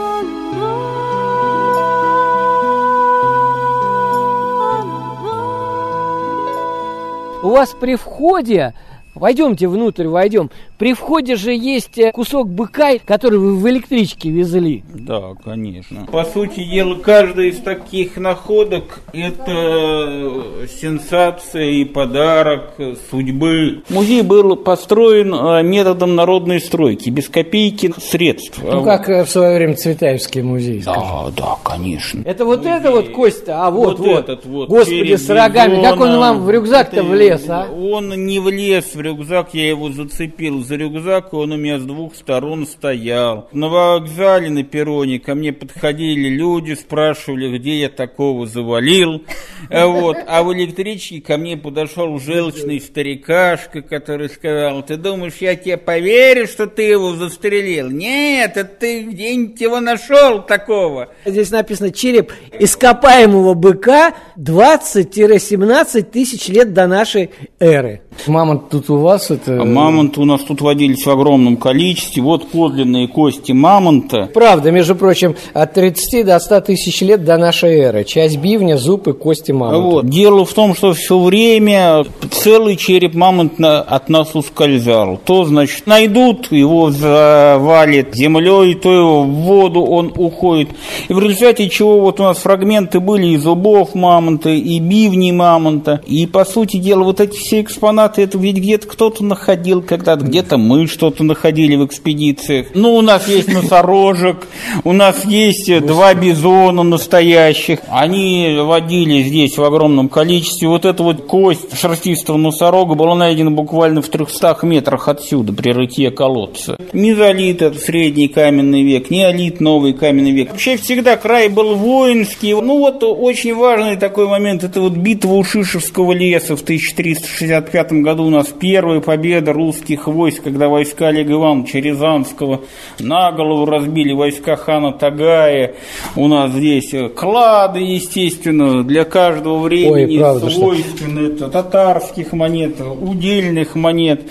У 7.43 7.49
вас 7.49 7.73
при 7.73 7.95
входе 7.95 8.75
Пойдемте 9.21 9.69
внутрь, 9.69 10.07
войдем. 10.07 10.51
При 10.79 10.95
входе 10.95 11.37
же 11.37 11.53
есть 11.53 11.99
э, 11.99 12.11
кусок 12.11 12.49
быка, 12.49 12.93
который 13.05 13.39
вы 13.39 13.55
в 13.57 13.69
электричке 13.69 14.31
везли. 14.31 14.83
Да, 14.95 15.35
конечно. 15.45 16.07
По 16.11 16.25
сути 16.25 16.65
дела, 16.65 16.95
каждая 16.95 17.49
из 17.49 17.59
таких 17.59 18.17
находок– 18.17 19.03
это 19.13 20.33
сенсация 20.81 21.65
и 21.65 21.85
подарок 21.85 22.73
судьбы. 23.11 23.83
Музей 23.91 24.23
был 24.23 24.57
построен 24.57 25.35
э, 25.35 25.63
методом 25.65 26.17
народной 26.17 26.59
стройки, 26.59 27.11
без 27.11 27.29
копейки 27.29 27.93
средств. 27.99 28.59
Ну, 28.63 28.83
как 28.85 29.11
э, 29.11 29.27
в 29.27 29.29
свое 29.29 29.57
время 29.57 29.75
Цветаевский 29.75 30.41
музей. 30.41 30.83
Да, 30.83 30.95
скажем. 30.95 31.35
да, 31.37 31.57
конечно. 31.63 32.23
Это 32.25 32.47
вот 32.47 32.61
музей. 32.61 32.73
это 32.73 32.91
вот 32.91 33.11
кость-то, 33.11 33.67
а 33.67 33.71
вот, 33.71 33.99
вот. 33.99 34.09
вот. 34.09 34.19
этот 34.21 34.47
вот. 34.47 34.69
Господи, 34.71 35.15
с 35.17 35.29
рогами. 35.29 35.83
Как 35.83 36.01
он 36.01 36.17
вам 36.17 36.41
в 36.41 36.51
рюкзак-то 36.51 37.03
влез, 37.03 37.45
а? 37.51 37.67
Он 37.71 38.09
не 38.25 38.41
влез 38.41 38.95
в 38.95 39.01
рюкзак, 39.01 39.10
я 39.53 39.69
его 39.69 39.91
зацепил 39.91 40.63
за 40.63 40.77
рюкзак, 40.77 41.33
и 41.33 41.37
он 41.37 41.53
у 41.53 41.57
меня 41.57 41.79
с 41.79 41.83
двух 41.83 42.15
сторон 42.15 42.67
стоял. 42.67 43.49
На 43.53 43.69
вокзале 43.69 44.51
на 44.51 44.65
перроне 44.65 45.19
ко 45.19 45.35
мне 45.35 45.53
подходили 45.53 46.29
люди, 46.29 46.75
спрашивали, 46.75 47.59
где 47.59 47.81
я 47.81 47.89
такого 47.89 48.47
завалил. 48.47 49.25
Э, 49.69 49.85
вот. 49.85 50.17
А 50.27 50.43
в 50.43 50.53
электричке 50.53 51.21
ко 51.21 51.37
мне 51.37 51.57
подошел 51.57 52.19
желчный 52.19 52.81
старикашка, 52.81 53.83
который 53.83 54.29
сказал, 54.29 54.83
ты 54.83 54.97
думаешь, 54.97 55.35
я 55.41 55.55
тебе 55.55 55.77
поверю, 55.77 56.49
что 56.49 56.67
ты 56.67 56.83
его 56.83 57.15
застрелил? 57.15 57.89
Нет, 57.89 58.57
это 58.57 58.65
ты 58.65 59.03
где-нибудь 59.03 59.61
его 59.61 59.81
нашел 59.81 60.43
такого. 60.43 61.11
Здесь 61.25 61.51
написано 61.51 61.93
череп 61.93 62.33
ископаемого 62.59 63.55
быка 63.55 64.15
20-17 64.39 66.03
тысяч 66.03 66.49
лет 66.49 66.73
до 66.73 66.87
нашей 66.87 67.31
эры. 67.59 68.03
Мамонт 68.27 68.71
тут 68.71 68.90
у 68.91 68.99
вас 68.99 69.31
это... 69.31 69.61
А 69.61 69.65
мамонты 69.65 70.21
у 70.21 70.25
нас 70.25 70.43
тут 70.43 70.61
водились 70.61 71.05
в 71.05 71.11
огромном 71.11 71.57
количестве. 71.57 72.23
Вот 72.23 72.49
подлинные 72.49 73.09
кости 73.09 73.53
мамонта. 73.53 74.29
Правда, 74.33 74.71
между 74.71 74.95
прочим, 74.95 75.37
от 75.55 75.75
30 75.75 76.27
до 76.27 76.39
100 76.39 76.61
тысяч 76.63 77.01
лет 77.01 77.25
до 77.25 77.37
нашей 77.37 77.79
эры. 77.79 78.05
Часть 78.05 78.39
бивня, 78.39 78.77
зуб 78.77 79.09
и 79.09 79.13
кости 79.13 79.53
мамонта. 79.53 79.81
Вот. 79.81 80.07
Дело 80.07 80.45
в 80.45 80.53
том, 80.53 80.75
что 80.75 80.93
все 80.95 81.19
время 81.19 82.05
целый 82.31 82.77
череп 82.77 83.15
мамонта 83.15 83.81
от 83.81 84.09
нас 84.09 84.35
ускользал. 84.35 85.19
То, 85.25 85.45
значит, 85.45 85.87
найдут, 85.87 86.51
его 86.53 86.91
завалит 86.91 88.15
землей, 88.15 88.75
то 88.75 88.93
его 88.93 89.23
в 89.23 89.31
воду 89.31 89.83
он 89.83 90.13
уходит. 90.17 90.71
И 91.09 91.13
в 91.13 91.19
результате 91.19 91.69
чего 91.69 92.01
вот 92.01 92.21
у 92.21 92.25
нас 92.25 92.39
фрагменты 92.39 93.01
были 93.01 93.29
и 93.29 93.37
зубов 93.37 93.95
мамонта, 93.95 94.51
и 94.51 94.79
бивни 94.79 95.33
мамонта. 95.33 96.01
И, 96.07 96.27
по 96.27 96.45
сути 96.45 96.79
дела, 96.79 97.05
вот 97.05 97.21
эти 97.21 97.37
все 97.37 97.61
экспонаты, 97.61 98.23
это 98.23 98.39
ведь 98.39 98.57
где 98.57 98.79
где-то 98.81 98.87
кто-то 98.87 99.25
находил 99.25 99.83
когда-то, 99.83 100.25
где-то 100.25 100.57
мы 100.57 100.87
что-то 100.87 101.25
находили 101.25 101.77
в 101.77 101.87
экспедициях. 101.87 102.69
Ну, 102.75 102.95
у 102.95 103.01
нас 103.01 103.29
есть 103.29 103.53
носорожек, 103.53 104.47
у 104.85 104.93
нас 104.93 105.25
есть 105.25 105.87
два 105.87 106.15
бизона 106.15 106.83
настоящих. 106.83 107.81
Они 107.89 108.57
водили 108.61 109.23
здесь 109.23 109.57
в 109.59 109.65
огромном 109.65 110.09
количестве. 110.09 110.69
Вот 110.69 110.85
эта 110.85 111.03
вот 111.03 111.27
кость 111.27 111.79
шерстистого 111.79 112.37
носорога 112.37 112.95
была 112.95 113.15
найдена 113.15 113.51
буквально 113.51 114.03
в 114.03 114.09
300 114.09 114.59
метрах 114.63 115.09
отсюда, 115.09 115.53
при 115.53 115.71
рытье 115.73 116.11
колодца. 116.11 116.77
Мезолит– 116.93 117.63
это 117.63 117.79
средний 117.79 118.29
каменный 118.29 118.83
век, 118.83 119.11
неолит– 119.11 119.61
новый 119.61 119.93
каменный 119.93 120.33
век. 120.33 120.51
Вообще 120.51 120.77
всегда 120.77 121.17
край 121.17 121.49
был 121.49 121.75
воинский. 121.75 122.55
Ну 122.55 122.79
вот 122.79 123.03
очень 123.03 123.55
важный 123.55 123.97
такой 123.97 124.27
момент– 124.27 124.65
это 124.65 124.81
вот 124.81 124.93
битва 124.93 125.35
у 125.35 125.45
Шишевского 125.45 126.13
леса 126.13 126.57
в 126.57 126.63
1365 126.63 127.93
году. 127.93 128.25
У 128.25 128.31
нас 128.31 128.49
первая 128.59 128.70
победа 129.05 129.53
русских 129.53 130.07
войск, 130.07 130.43
когда 130.45 130.69
войска 130.69 131.09
Олега 131.09 131.33
Ивановича 131.33 131.81
Рязанского 131.81 132.63
на 132.99 133.33
голову 133.33 133.65
разбили 133.65 134.13
войска 134.13 134.57
хана 134.57 134.93
Тагая. 134.93 135.75
У 136.17 136.29
нас 136.29 136.53
здесь 136.53 136.95
клады, 137.15 137.81
естественно, 137.81 138.85
для 138.85 139.05
каждого 139.05 139.59
времени 139.59 140.17
Ой, 140.17 140.19
правда, 140.19 140.51
свойственны. 140.51 141.37
Что? 141.37 141.47
Это 141.47 141.49
татарских 141.49 142.33
монет, 142.33 142.77
удельных 142.81 143.75
монет, 143.75 144.23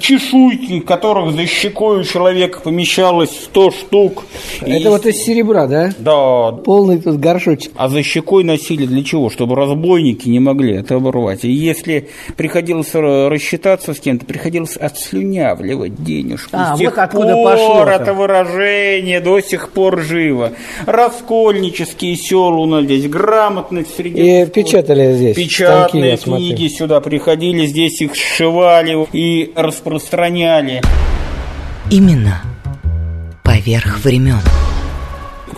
чешуйки, 0.00 0.80
которых 0.80 1.34
за 1.34 1.46
щекой 1.46 2.00
у 2.00 2.04
человека 2.04 2.60
помещалось 2.60 3.30
100 3.30 3.70
штук. 3.70 4.24
Это 4.60 4.72
и... 4.72 4.86
вот 4.86 5.06
из 5.06 5.16
серебра, 5.16 5.66
да? 5.66 5.92
Да. 5.98 6.52
Полный 6.52 6.98
тут 6.98 7.18
горшочек. 7.18 7.72
А 7.76 7.88
за 7.88 8.02
щекой 8.02 8.44
носили 8.44 8.86
для 8.86 9.02
чего? 9.02 9.30
Чтобы 9.30 9.56
разбойники 9.56 10.28
не 10.28 10.40
могли 10.40 10.76
это 10.76 10.96
оборвать. 10.96 11.44
И 11.44 11.50
если 11.50 12.08
приходилось 12.36 12.94
рассчитаться 13.74 13.94
с 13.94 14.00
кем-то, 14.00 14.26
приходилось 14.26 14.76
отслюнявливать 14.76 16.02
денежку. 16.02 16.50
А, 16.52 16.76
с 16.76 16.78
тех 16.78 16.90
вот 16.90 16.98
откуда 16.98 17.34
пор 17.34 17.52
пошло 17.52 17.84
это 17.84 18.14
выражение 18.14 19.20
до 19.20 19.40
сих 19.40 19.70
пор 19.70 20.00
живо. 20.00 20.52
Раскольнические 20.86 22.16
села 22.16 22.56
у 22.56 22.66
нас 22.66 22.84
здесь, 22.84 23.08
грамотность 23.08 23.94
среди... 23.96 24.42
И 24.42 24.46
печатали 24.46 25.14
здесь. 25.14 25.36
Печатные 25.36 26.16
книги 26.16 26.68
сюда 26.68 27.00
приходили, 27.00 27.66
здесь 27.66 28.00
их 28.00 28.14
сшивали 28.14 29.06
и 29.12 29.52
распространяли. 29.54 30.80
Именно 31.90 32.42
поверх 33.42 33.98
времен. 34.04 34.40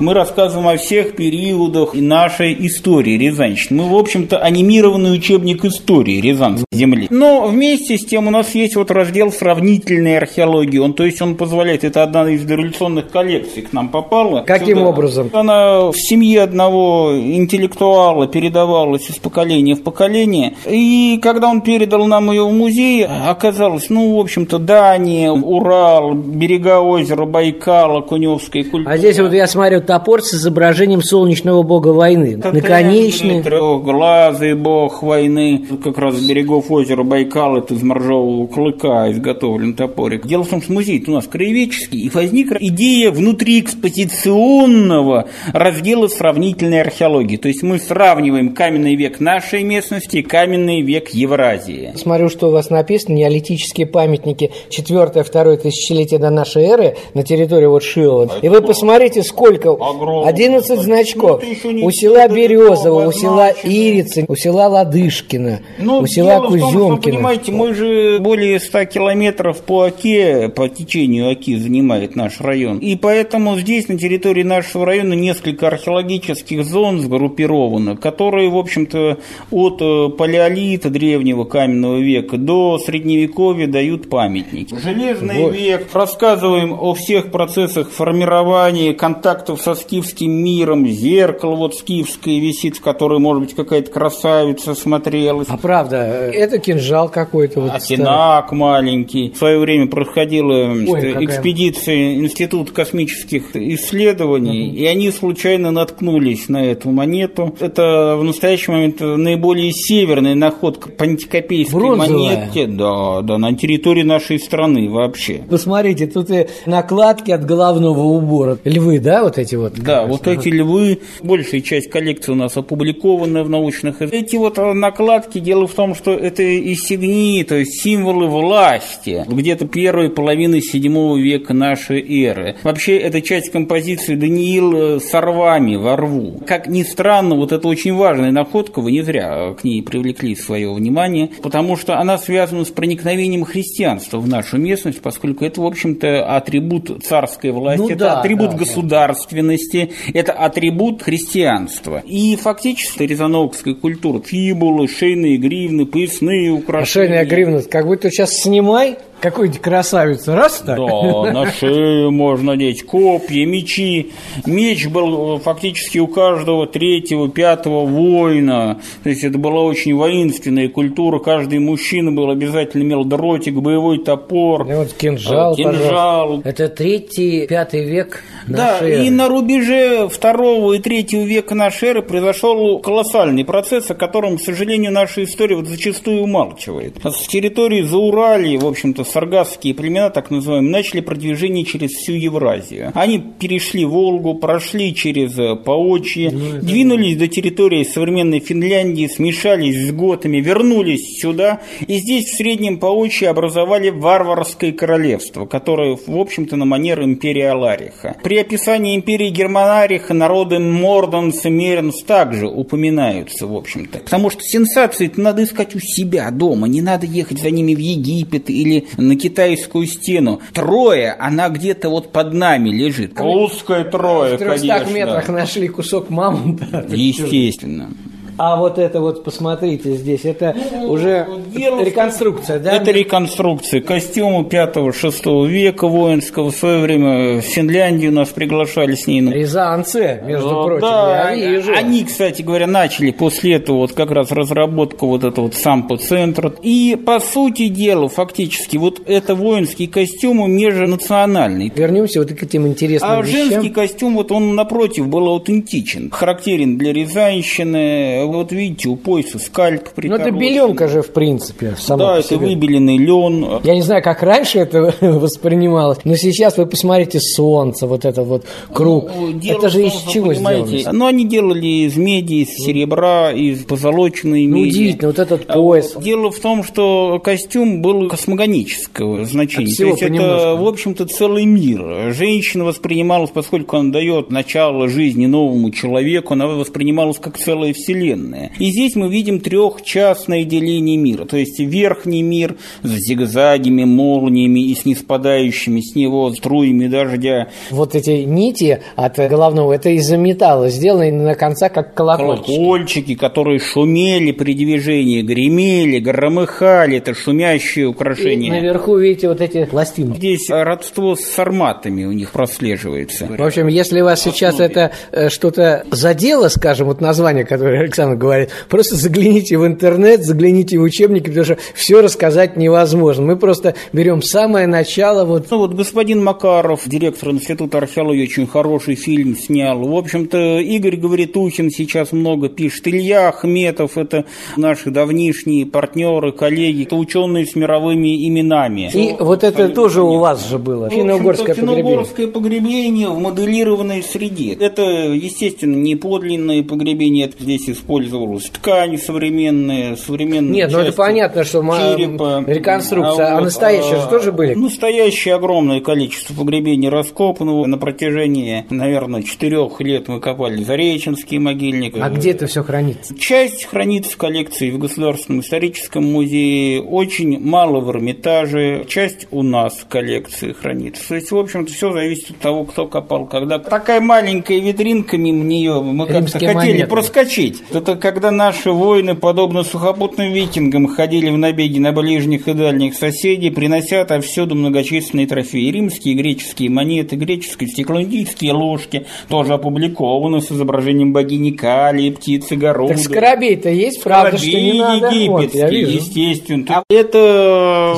Мы 0.00 0.14
рассказываем 0.14 0.68
о 0.68 0.76
всех 0.76 1.16
периодах 1.16 1.94
нашей 1.94 2.54
истории 2.66 3.16
Рязанщины. 3.16 3.82
Мы, 3.82 3.90
в 3.90 3.96
общем-то, 3.96 4.38
анимированный 4.38 5.14
учебник 5.14 5.64
истории 5.64 6.20
Рязанской 6.20 6.66
земли. 6.70 7.06
Но 7.10 7.46
вместе 7.46 7.96
с 7.96 8.04
тем 8.04 8.28
у 8.28 8.30
нас 8.30 8.54
есть 8.54 8.76
вот 8.76 8.90
раздел 8.90 9.32
сравнительной 9.32 10.18
археологии. 10.18 10.78
Он, 10.78 10.92
то 10.92 11.04
есть 11.04 11.22
он 11.22 11.36
позволяет, 11.36 11.84
это 11.84 12.02
одна 12.02 12.28
из 12.30 12.44
революционных 12.44 13.10
коллекций 13.10 13.62
к 13.62 13.72
нам 13.72 13.88
попала. 13.88 14.42
Каким 14.42 14.78
сюда. 14.78 14.88
образом? 14.88 15.30
Она 15.32 15.90
в 15.90 15.96
семье 15.96 16.42
одного 16.42 17.12
интеллектуала 17.16 18.26
передавалась 18.26 19.08
из 19.08 19.16
поколения 19.16 19.74
в 19.74 19.82
поколение. 19.82 20.54
И 20.66 21.18
когда 21.22 21.48
он 21.48 21.60
передал 21.62 22.06
нам 22.06 22.30
ее 22.30 22.44
в 22.44 22.52
музей, 22.52 23.06
оказалось, 23.06 23.88
ну, 23.90 24.16
в 24.16 24.20
общем-то, 24.20 24.58
Дания, 24.58 25.30
Урал, 25.30 26.14
берега 26.14 26.80
озера 26.80 27.24
Байкала, 27.24 28.02
Куневская 28.02 28.64
культура. 28.64 28.92
А 28.92 28.96
здесь 28.98 29.18
вот 29.18 29.32
я 29.32 29.46
смотрю, 29.46 29.80
топор 29.86 30.22
с 30.22 30.34
изображением 30.34 31.02
солнечного 31.02 31.62
бога 31.62 31.88
войны. 31.88 32.36
Наконечный. 32.36 33.42
Трехглазый 33.42 34.54
бог 34.54 35.02
войны. 35.02 35.64
Как 35.82 35.98
раз 35.98 36.16
с 36.16 36.28
берегов 36.28 36.70
озера 36.70 37.02
Байкал 37.02 37.56
это 37.56 37.74
из 37.74 37.82
моржового 37.82 38.46
клыка 38.46 39.10
изготовлен 39.10 39.74
топорик. 39.74 40.26
Дело 40.26 40.44
в 40.44 40.48
том, 40.48 40.60
что 40.60 40.72
музей 40.72 41.02
у 41.06 41.12
нас 41.12 41.26
краеведческий, 41.26 42.00
и 42.00 42.10
возникла 42.10 42.56
идея 42.60 43.10
внутри 43.10 43.60
экспозиционного 43.60 45.28
раздела 45.52 46.08
сравнительной 46.08 46.80
археологии. 46.80 47.36
То 47.36 47.48
есть 47.48 47.62
мы 47.62 47.78
сравниваем 47.78 48.54
каменный 48.54 48.96
век 48.96 49.20
нашей 49.20 49.62
местности 49.62 50.18
и 50.18 50.22
каменный 50.22 50.82
век 50.82 51.10
Евразии. 51.10 51.92
Смотрю, 51.96 52.28
что 52.28 52.48
у 52.48 52.50
вас 52.50 52.70
написано 52.70 53.14
неолитические 53.14 53.86
памятники 53.86 54.50
4-2 54.70 55.56
тысячелетия 55.58 56.18
до 56.18 56.30
нашей 56.30 56.64
эры 56.64 56.96
на 57.14 57.22
территории 57.22 57.66
вот 57.66 57.82
Шилова. 57.82 58.30
И 58.42 58.48
вы 58.48 58.62
посмотрите, 58.62 59.22
сколько 59.22 59.75
огромный. 59.80 60.28
11 60.28 60.80
значков. 60.80 61.42
Ну, 61.64 61.86
у 61.86 61.90
села 61.90 62.28
Березово, 62.28 63.08
у 63.08 63.12
села 63.12 63.52
Ирицы, 63.62 64.24
у 64.28 64.36
села 64.36 64.68
Ладышкина, 64.68 65.60
ну, 65.78 65.98
у 65.98 66.06
села 66.06 66.46
Куземкина. 66.46 66.96
понимаете, 66.96 67.52
мы 67.52 67.74
же 67.74 68.18
более 68.20 68.60
100 68.60 68.84
километров 68.86 69.60
по 69.62 69.82
Оке, 69.82 70.48
по 70.48 70.68
течению 70.68 71.30
Оки 71.30 71.56
занимает 71.56 72.16
наш 72.16 72.40
район. 72.40 72.78
И 72.78 72.96
поэтому 72.96 73.56
здесь, 73.56 73.88
на 73.88 73.98
территории 73.98 74.42
нашего 74.42 74.86
района, 74.86 75.14
несколько 75.14 75.68
археологических 75.68 76.64
зон 76.64 77.00
сгруппировано, 77.00 77.96
которые, 77.96 78.50
в 78.50 78.56
общем-то, 78.56 79.18
от 79.50 79.82
э, 79.82 80.08
палеолита 80.10 80.90
древнего 80.90 81.44
каменного 81.44 81.98
века 81.98 82.36
до 82.36 82.78
средневековья 82.78 83.66
дают 83.66 84.08
памятники. 84.08 84.74
Железный 84.82 85.42
вот. 85.42 85.54
век. 85.54 85.88
Рассказываем 85.92 86.72
о 86.72 86.94
всех 86.94 87.30
процессах 87.30 87.90
формирования 87.90 88.94
контактов 88.94 89.60
со 89.66 89.74
скифским 89.74 90.30
миром, 90.30 90.86
зеркало 90.86 91.56
вот 91.56 91.74
скифское 91.74 92.38
висит, 92.38 92.76
в 92.76 92.80
которое, 92.80 93.18
может 93.18 93.42
быть, 93.42 93.56
какая-то 93.56 93.90
красавица 93.90 94.76
смотрелась. 94.76 95.48
А 95.50 95.56
правда, 95.56 95.96
это 95.96 96.58
кинжал 96.58 97.08
какой-то. 97.08 97.62
Вот 97.62 97.72
Атинак 97.72 98.52
маленький. 98.52 99.32
В 99.32 99.36
свое 99.36 99.58
время 99.58 99.88
проходила 99.88 100.70
Ой, 100.70 101.24
экспедиция 101.24 102.14
Института 102.14 102.72
космических 102.72 103.56
исследований, 103.56 104.68
угу. 104.68 104.76
и 104.76 104.84
они 104.84 105.10
случайно 105.10 105.72
наткнулись 105.72 106.48
на 106.48 106.64
эту 106.64 106.90
монету. 106.90 107.52
Это 107.58 108.14
в 108.16 108.22
настоящий 108.22 108.70
момент 108.70 109.00
наиболее 109.00 109.72
северная 109.72 110.36
находка 110.36 110.90
пантикопейской 110.90 111.76
Бронзовая. 111.76 112.36
монетки. 112.36 112.66
Да, 112.66 113.22
да, 113.22 113.36
на 113.36 113.52
территории 113.56 114.04
нашей 114.04 114.38
страны 114.38 114.88
вообще. 114.88 115.42
Посмотрите, 115.50 116.06
тут 116.06 116.30
и 116.30 116.46
накладки 116.66 117.32
от 117.32 117.44
головного 117.44 118.02
убора. 118.02 118.58
Львы, 118.62 119.00
да, 119.00 119.24
вот 119.24 119.38
эти 119.38 119.55
вот? 119.56 119.74
Да, 119.74 120.06
вот 120.06 120.26
эти 120.26 120.48
львы, 120.48 121.00
большая 121.22 121.60
часть 121.60 121.90
коллекции 121.90 122.32
у 122.32 122.36
нас 122.36 122.56
опубликована 122.56 123.44
в 123.44 123.50
научных. 123.50 124.02
Эти 124.02 124.36
вот 124.36 124.56
накладки, 124.56 125.38
дело 125.38 125.66
в 125.66 125.74
том, 125.74 125.94
что 125.94 126.12
это 126.12 126.42
инсигнии, 126.58 127.42
то 127.42 127.56
есть 127.56 127.80
символы 127.82 128.26
власти, 128.28 129.24
где-то 129.26 129.66
первой 129.66 130.10
половины 130.10 130.60
седьмого 130.60 131.16
века 131.16 131.54
нашей 131.54 132.00
эры. 132.24 132.56
Вообще, 132.62 132.96
это 132.96 133.20
часть 133.20 133.50
композиции 133.50 134.14
Даниил 134.14 135.00
с 135.00 135.14
орвами 135.14 135.76
во 135.76 135.96
рву. 135.96 136.40
Как 136.46 136.66
ни 136.66 136.82
странно, 136.82 137.36
вот 137.36 137.52
это 137.52 137.68
очень 137.68 137.94
важная 137.94 138.30
находка, 138.30 138.80
вы 138.80 138.92
не 138.92 139.02
зря 139.02 139.54
к 139.54 139.64
ней 139.64 139.82
привлекли 139.82 140.34
свое 140.34 140.72
внимание, 140.72 141.30
потому 141.42 141.76
что 141.76 141.98
она 141.98 142.18
связана 142.18 142.64
с 142.64 142.68
проникновением 142.68 143.44
христианства 143.44 144.18
в 144.18 144.28
нашу 144.28 144.58
местность, 144.58 145.00
поскольку 145.00 145.44
это, 145.44 145.60
в 145.60 145.66
общем-то, 145.66 146.36
атрибут 146.36 147.04
царской 147.04 147.50
власти, 147.50 147.82
ну, 147.82 147.88
это 147.90 147.98
да, 147.98 148.20
атрибут 148.20 148.50
да, 148.50 148.56
государственности, 148.58 149.26
нравственности, 149.46 149.92
это 150.12 150.32
атрибут 150.32 151.02
христианства. 151.02 152.02
И 152.04 152.36
фактически 152.36 153.02
резановская 153.02 153.74
культура, 153.74 154.20
фибулы, 154.20 154.88
шейные 154.88 155.36
гривны, 155.36 155.86
поясные 155.86 156.50
украшения. 156.50 157.20
А 157.20 157.24
шейная 157.24 157.62
как 157.62 157.86
будто 157.86 158.10
сейчас 158.10 158.34
снимай, 158.34 158.98
какой-нибудь 159.20 159.60
красавица, 159.60 160.34
раз 160.34 160.62
так? 160.64 160.76
Да, 160.78 161.32
на 161.32 161.50
шею 161.50 162.10
можно 162.10 162.52
надеть 162.52 162.84
копья, 162.84 163.46
мечи. 163.46 164.12
Меч 164.46 164.86
был 164.86 165.38
фактически 165.38 165.98
у 165.98 166.06
каждого 166.06 166.66
третьего, 166.66 167.28
пятого 167.28 167.86
воина. 167.86 168.80
То 169.02 169.08
есть 169.10 169.24
это 169.24 169.38
была 169.38 169.62
очень 169.62 169.94
воинственная 169.94 170.68
культура. 170.68 171.18
Каждый 171.18 171.58
мужчина 171.58 172.12
был 172.12 172.30
обязательно 172.30 172.82
имел 172.82 173.04
дротик, 173.04 173.54
боевой 173.54 173.98
топор. 173.98 174.68
И 174.70 174.74
вот 174.74 174.92
кинжал, 174.92 175.52
а, 175.52 175.56
кинжал. 175.56 176.40
Это 176.44 176.68
третий, 176.68 177.46
пятый 177.46 177.84
век 177.84 178.22
Да, 178.46 178.78
эры. 178.80 179.06
и 179.06 179.10
на 179.10 179.28
рубеже 179.28 180.08
второго 180.08 180.74
и 180.74 180.78
третьего 180.78 181.22
века 181.22 181.54
нашей 181.54 181.88
эры 181.90 182.02
произошел 182.02 182.78
колоссальный 182.80 183.44
процесс, 183.44 183.90
о 183.90 183.94
котором, 183.94 184.38
к 184.38 184.42
сожалению, 184.42 184.92
наша 184.92 185.24
история 185.24 185.56
вот 185.56 185.66
зачастую 185.66 186.22
умалчивает. 186.22 186.96
С 187.04 187.26
территории 187.26 187.82
Зауралья, 187.82 188.58
в 188.58 188.66
общем-то, 188.66 189.04
саргасские 189.06 189.74
племена, 189.74 190.10
так 190.10 190.30
называемые, 190.30 190.70
начали 190.70 191.00
продвижение 191.00 191.64
через 191.64 191.92
всю 191.92 192.12
Евразию. 192.12 192.92
Они 192.94 193.18
перешли 193.18 193.84
Волгу, 193.84 194.34
прошли 194.34 194.94
через 194.94 195.38
э, 195.38 195.56
Поочье, 195.56 196.30
ну, 196.30 196.60
двинулись 196.60 197.16
до 197.16 197.28
территории 197.28 197.84
современной 197.84 198.40
Финляндии, 198.40 199.06
смешались 199.06 199.88
с 199.88 199.92
готами, 199.92 200.38
вернулись 200.38 201.20
сюда, 201.20 201.60
и 201.86 201.98
здесь 201.98 202.26
в 202.26 202.36
Среднем 202.36 202.78
Поочье 202.78 203.28
образовали 203.28 203.90
варварское 203.90 204.72
королевство, 204.72 205.46
которое, 205.46 205.96
в 205.96 206.16
общем-то, 206.16 206.56
на 206.56 206.64
манер 206.64 207.02
империи 207.02 207.42
Алариха. 207.42 208.16
При 208.22 208.38
описании 208.38 208.96
империи 208.96 209.30
Германариха 209.30 210.14
народы 210.14 210.58
Морданс 210.58 211.44
и 211.44 211.50
Меренс 211.50 212.02
также 212.02 212.46
упоминаются, 212.46 213.46
в 213.46 213.54
общем-то. 213.54 214.00
Потому 214.00 214.30
что 214.30 214.42
сенсации 214.42 215.10
надо 215.16 215.44
искать 215.44 215.74
у 215.74 215.80
себя 215.80 216.30
дома, 216.30 216.68
не 216.68 216.82
надо 216.82 217.06
ехать 217.06 217.40
за 217.40 217.50
ними 217.50 217.74
в 217.74 217.78
Египет 217.78 218.50
или 218.50 218.86
на 218.96 219.16
китайскую 219.16 219.86
стену. 219.86 220.40
Троя, 220.52 221.16
она 221.18 221.48
где-то 221.48 221.88
вот 221.88 222.12
под 222.12 222.32
нами 222.32 222.70
лежит. 222.70 223.20
Узкая 223.20 223.84
Троя, 223.84 224.36
В 224.36 224.38
300 224.38 224.68
конечно. 224.68 224.94
метрах 224.94 225.28
нашли 225.28 225.68
кусок 225.68 226.10
мамонта. 226.10 226.86
Естественно. 226.88 227.90
А 228.38 228.56
вот 228.56 228.78
это 228.78 229.00
вот, 229.00 229.24
посмотрите 229.24 229.92
здесь, 229.94 230.24
это 230.24 230.54
ну, 230.72 230.90
уже 230.92 231.26
дело 231.54 231.82
реконструкция, 231.82 232.58
да? 232.58 232.72
Это 232.72 232.90
реконструкция. 232.90 233.80
Костюмы 233.80 234.42
5-6 234.42 235.46
века 235.46 235.88
воинского. 235.88 236.50
В 236.50 236.54
свое 236.54 236.80
время 236.80 237.40
в 237.40 237.42
Финляндию 237.42 238.12
нас 238.12 238.28
приглашали 238.28 238.94
с 238.94 239.06
ней. 239.06 239.22
Рязанцы, 239.22 240.20
между 240.24 240.50
да, 240.50 240.62
прочим, 240.64 240.80
да, 240.80 241.30
я 241.32 241.50
вижу. 241.50 241.72
Они, 241.74 242.04
кстати 242.04 242.42
говоря, 242.42 242.66
начали 242.66 243.10
после 243.10 243.54
этого 243.54 243.78
вот 243.78 243.92
как 243.92 244.10
раз 244.10 244.30
разработку 244.30 245.06
вот 245.06 245.24
этого 245.24 245.46
вот 245.46 245.54
сампо-центра. 245.54 246.52
И, 246.62 246.98
по 247.04 247.20
сути 247.20 247.68
дела, 247.68 248.08
фактически, 248.08 248.76
вот 248.76 249.00
это 249.06 249.34
воинский 249.34 249.86
костюм 249.86 250.50
межнациональный. 250.50 251.72
Вернемся 251.74 252.20
вот 252.20 252.32
к 252.32 252.42
этим 252.42 252.66
интересным 252.66 253.10
А 253.10 253.22
вещам. 253.22 253.32
женский 253.32 253.70
костюм, 253.70 254.16
вот 254.16 254.30
он, 254.30 254.54
напротив, 254.54 255.08
был 255.08 255.28
аутентичен. 255.28 256.10
Характерен 256.10 256.76
для 256.76 256.92
Рязанщины, 256.92 258.25
вот 258.32 258.52
видите, 258.52 258.88
у 258.88 258.96
пояса 258.96 259.38
скальп 259.38 259.88
Ну, 259.96 260.16
это 260.16 260.30
беленка 260.30 260.88
же, 260.88 261.02
в 261.02 261.10
принципе, 261.10 261.74
сама 261.78 262.14
Да, 262.14 262.18
это 262.18 262.36
выбеленный 262.36 262.98
лен. 262.98 263.60
Я 263.64 263.74
не 263.74 263.82
знаю, 263.82 264.02
как 264.02 264.22
раньше 264.22 264.58
это 264.58 264.94
воспринималось, 265.00 265.98
но 266.04 266.16
сейчас 266.16 266.56
вы 266.56 266.66
посмотрите 266.66 267.20
солнце, 267.20 267.86
вот 267.86 268.04
это 268.04 268.22
вот 268.22 268.44
круг. 268.72 269.10
Ну, 269.14 269.38
это 269.38 269.68
же 269.68 269.86
из 269.86 269.92
чего 270.12 270.34
сделано? 270.34 270.92
Ну, 270.92 271.06
они 271.06 271.26
делали 271.26 271.86
из 271.86 271.96
меди, 271.96 272.44
из 272.44 272.48
серебра, 272.56 273.32
из 273.32 273.64
позолоченной 273.64 274.46
ну, 274.46 274.56
меди. 274.56 274.68
удивительно, 274.68 275.08
вот 275.08 275.18
этот 275.18 275.46
пояс. 275.46 275.94
Дело 276.00 276.30
в 276.30 276.38
том, 276.38 276.64
что 276.64 277.20
костюм 277.22 277.82
был 277.82 278.08
космогонического 278.08 279.24
значения. 279.24 279.74
То 279.74 279.84
есть 279.84 280.02
это, 280.02 280.56
в 280.56 280.66
общем-то, 280.66 281.06
целый 281.06 281.44
мир. 281.44 282.12
Женщина 282.12 282.64
воспринималась, 282.64 283.30
поскольку 283.30 283.76
она 283.76 283.92
дает 283.92 284.30
начало 284.30 284.88
жизни 284.88 285.26
новому 285.26 285.70
человеку, 285.70 286.34
она 286.34 286.46
воспринималась 286.46 287.18
как 287.18 287.38
целая 287.38 287.72
вселенная 287.72 288.15
Вселенная. 288.16 288.50
И 288.58 288.70
здесь 288.70 288.96
мы 288.96 289.08
видим 289.08 289.40
трехчастное 289.40 290.44
деление 290.44 290.96
мира, 290.96 291.24
то 291.24 291.36
есть 291.36 291.58
верхний 291.58 292.22
мир 292.22 292.56
с 292.82 292.88
зигзагами, 292.88 293.84
молниями 293.84 294.70
и 294.70 294.74
с 294.74 294.84
неспадающими 294.84 295.80
с 295.80 295.94
него 295.94 296.32
струями 296.32 296.88
дождя. 296.88 297.48
Вот 297.70 297.94
эти 297.94 298.24
нити 298.24 298.80
от 298.96 299.16
головного, 299.16 299.72
это 299.72 299.90
из-за 299.90 300.16
металла, 300.16 300.68
сделаны 300.68 301.12
на 301.12 301.34
конца 301.34 301.68
как 301.68 301.94
колокольчики. 301.94 302.56
Колокольчики, 302.56 303.14
которые 303.14 303.58
шумели 303.58 304.32
при 304.32 304.54
движении, 304.54 305.22
гремели, 305.22 305.98
громыхали, 305.98 306.98
это 306.98 307.14
шумящие 307.14 307.86
украшения. 307.86 308.48
И 308.48 308.50
наверху 308.50 308.96
видите 308.96 309.28
вот 309.28 309.40
эти 309.40 309.64
пластины. 309.64 310.16
Здесь 310.16 310.48
родство 310.50 311.16
с 311.16 311.20
сарматами 311.20 312.04
у 312.04 312.12
них 312.12 312.32
прослеживается. 312.32 313.26
В 313.26 313.42
общем, 313.42 313.66
если 313.66 314.00
вас 314.00 314.22
сейчас 314.22 314.60
это 314.60 314.92
э, 315.12 315.28
что-то 315.28 315.84
задело, 315.90 316.48
скажем, 316.48 316.86
вот 316.86 317.00
название, 317.00 317.44
которое 317.44 317.80
Александр 317.80 318.05
Александр 318.06 318.16
говорит, 318.16 318.50
просто 318.68 318.96
загляните 318.96 319.58
в 319.58 319.66
интернет, 319.66 320.24
загляните 320.24 320.78
в 320.78 320.82
учебники, 320.82 321.26
потому 321.26 321.44
что 321.44 321.58
все 321.74 322.00
рассказать 322.00 322.56
невозможно. 322.56 323.24
Мы 323.24 323.36
просто 323.36 323.74
берем 323.92 324.22
самое 324.22 324.66
начало. 324.66 325.24
Вот. 325.24 325.46
Ну 325.50 325.58
вот 325.58 325.74
господин 325.74 326.22
Макаров, 326.22 326.82
директор 326.86 327.30
Института 327.30 327.78
археологии, 327.78 328.24
очень 328.24 328.46
хороший 328.46 328.94
фильм 328.94 329.36
снял. 329.36 329.80
В 329.80 329.94
общем-то, 329.94 330.58
Игорь 330.58 330.96
Говоритухин 330.96 331.70
сейчас 331.70 332.12
много 332.12 332.48
пишет. 332.48 332.86
Илья 332.88 333.28
Ахметов, 333.28 333.98
это 333.98 334.24
наши 334.56 334.90
давнишние 334.90 335.66
партнеры, 335.66 336.32
коллеги, 336.32 336.84
это 336.84 336.96
ученые 336.96 337.46
с 337.46 337.54
мировыми 337.54 338.26
именами. 338.28 338.90
И 338.92 339.12
ну, 339.18 339.24
вот 339.24 339.44
это 339.44 339.68
тоже 339.68 340.02
у 340.02 340.18
вас 340.18 340.48
же 340.48 340.58
было, 340.58 340.90
финно-угорское 340.90 341.54
погребение. 341.54 342.04
финно 342.04 342.32
погребение 342.32 343.08
в 343.08 343.18
моделированной 343.18 344.02
среде. 344.02 344.52
Это, 344.54 344.82
естественно, 344.82 345.76
не 345.76 345.96
подлинное 345.96 346.62
погребение, 346.62 347.26
это 347.26 347.42
здесь 347.42 347.68
используется 347.68 347.95
использовалась 347.96 348.44
ткани 348.44 348.96
современные, 348.96 349.96
современные 349.96 350.52
Нет, 350.52 350.72
ну 350.72 350.80
это 350.80 350.92
понятно, 350.92 351.44
что 351.44 351.62
черепа, 351.62 352.44
реконструкция, 352.46 353.26
а, 353.26 353.32
а 353.32 353.34
вот, 353.36 353.44
настоящие 353.44 353.96
а, 353.96 354.00
же 354.02 354.08
тоже 354.08 354.32
были? 354.32 354.54
Настоящее 354.54 355.34
огромное 355.34 355.80
количество 355.80 356.34
погребений 356.34 356.88
раскопано 356.88 357.66
на 357.66 357.78
протяжении, 357.78 358.66
наверное, 358.70 359.22
четырех 359.22 359.80
лет 359.80 360.08
мы 360.08 360.20
копали 360.20 360.62
Зареченский 360.62 361.38
могильник. 361.38 361.96
А 362.00 362.10
где 362.10 362.32
это 362.32 362.46
все 362.46 362.62
хранится? 362.62 363.16
Часть 363.18 363.64
хранится 363.64 364.12
в 364.12 364.16
коллекции 364.16 364.70
в 364.70 364.78
Государственном 364.78 365.40
историческом 365.40 366.04
музее, 366.04 366.82
очень 366.82 367.40
мало 367.40 367.80
в 367.80 367.90
Эрмитаже, 367.90 368.84
часть 368.88 369.26
у 369.30 369.42
нас 369.42 369.74
в 369.74 369.86
коллекции 369.86 370.52
хранится. 370.52 371.08
То 371.08 371.14
есть, 371.14 371.30
в 371.30 371.36
общем-то, 371.36 371.72
все 371.72 371.92
зависит 371.92 372.30
от 372.30 372.38
того, 372.38 372.64
кто 372.64 372.86
копал 372.86 373.26
когда. 373.26 373.58
Такая 373.58 374.00
маленькая 374.00 374.58
витринка 374.60 375.16
мимо 375.16 375.44
нее, 375.44 375.80
мы 375.80 376.06
как-то 376.06 376.32
хотели 376.32 376.54
монеты. 376.54 376.86
проскочить. 376.86 377.62
Это 377.86 377.94
когда 377.94 378.32
наши 378.32 378.72
воины, 378.72 379.14
подобно 379.14 379.62
сухопутным 379.62 380.32
викингам, 380.32 380.88
ходили 380.88 381.30
в 381.30 381.38
набеги 381.38 381.78
на 381.78 381.92
ближних 381.92 382.48
и 382.48 382.52
дальних 382.52 382.94
соседей, 382.96 383.50
принося 383.50 384.00
отовсюду 384.00 384.56
многочисленные 384.56 385.28
трофеи. 385.28 385.70
Римские 385.70 386.14
и 386.14 386.16
греческие 386.16 386.68
монеты, 386.68 387.14
греческие 387.14 387.68
стеклондийские 387.68 388.54
ложки, 388.54 389.06
тоже 389.28 389.54
опубликованы 389.54 390.40
с 390.40 390.50
изображением 390.50 391.12
богини 391.12 391.52
Кали, 391.52 392.10
птицы 392.10 392.56
Города. 392.56 392.94
Так 392.94 393.04
скоробей-то 393.04 393.68
есть, 393.70 394.02
правда, 394.02 394.36
что 394.36 394.48
не 394.48 394.72
надо? 394.72 395.14
египетские, 395.14 395.86
вот, 395.86 395.94
естественно. 395.94 396.64
А 396.70 396.82
это 396.88 397.94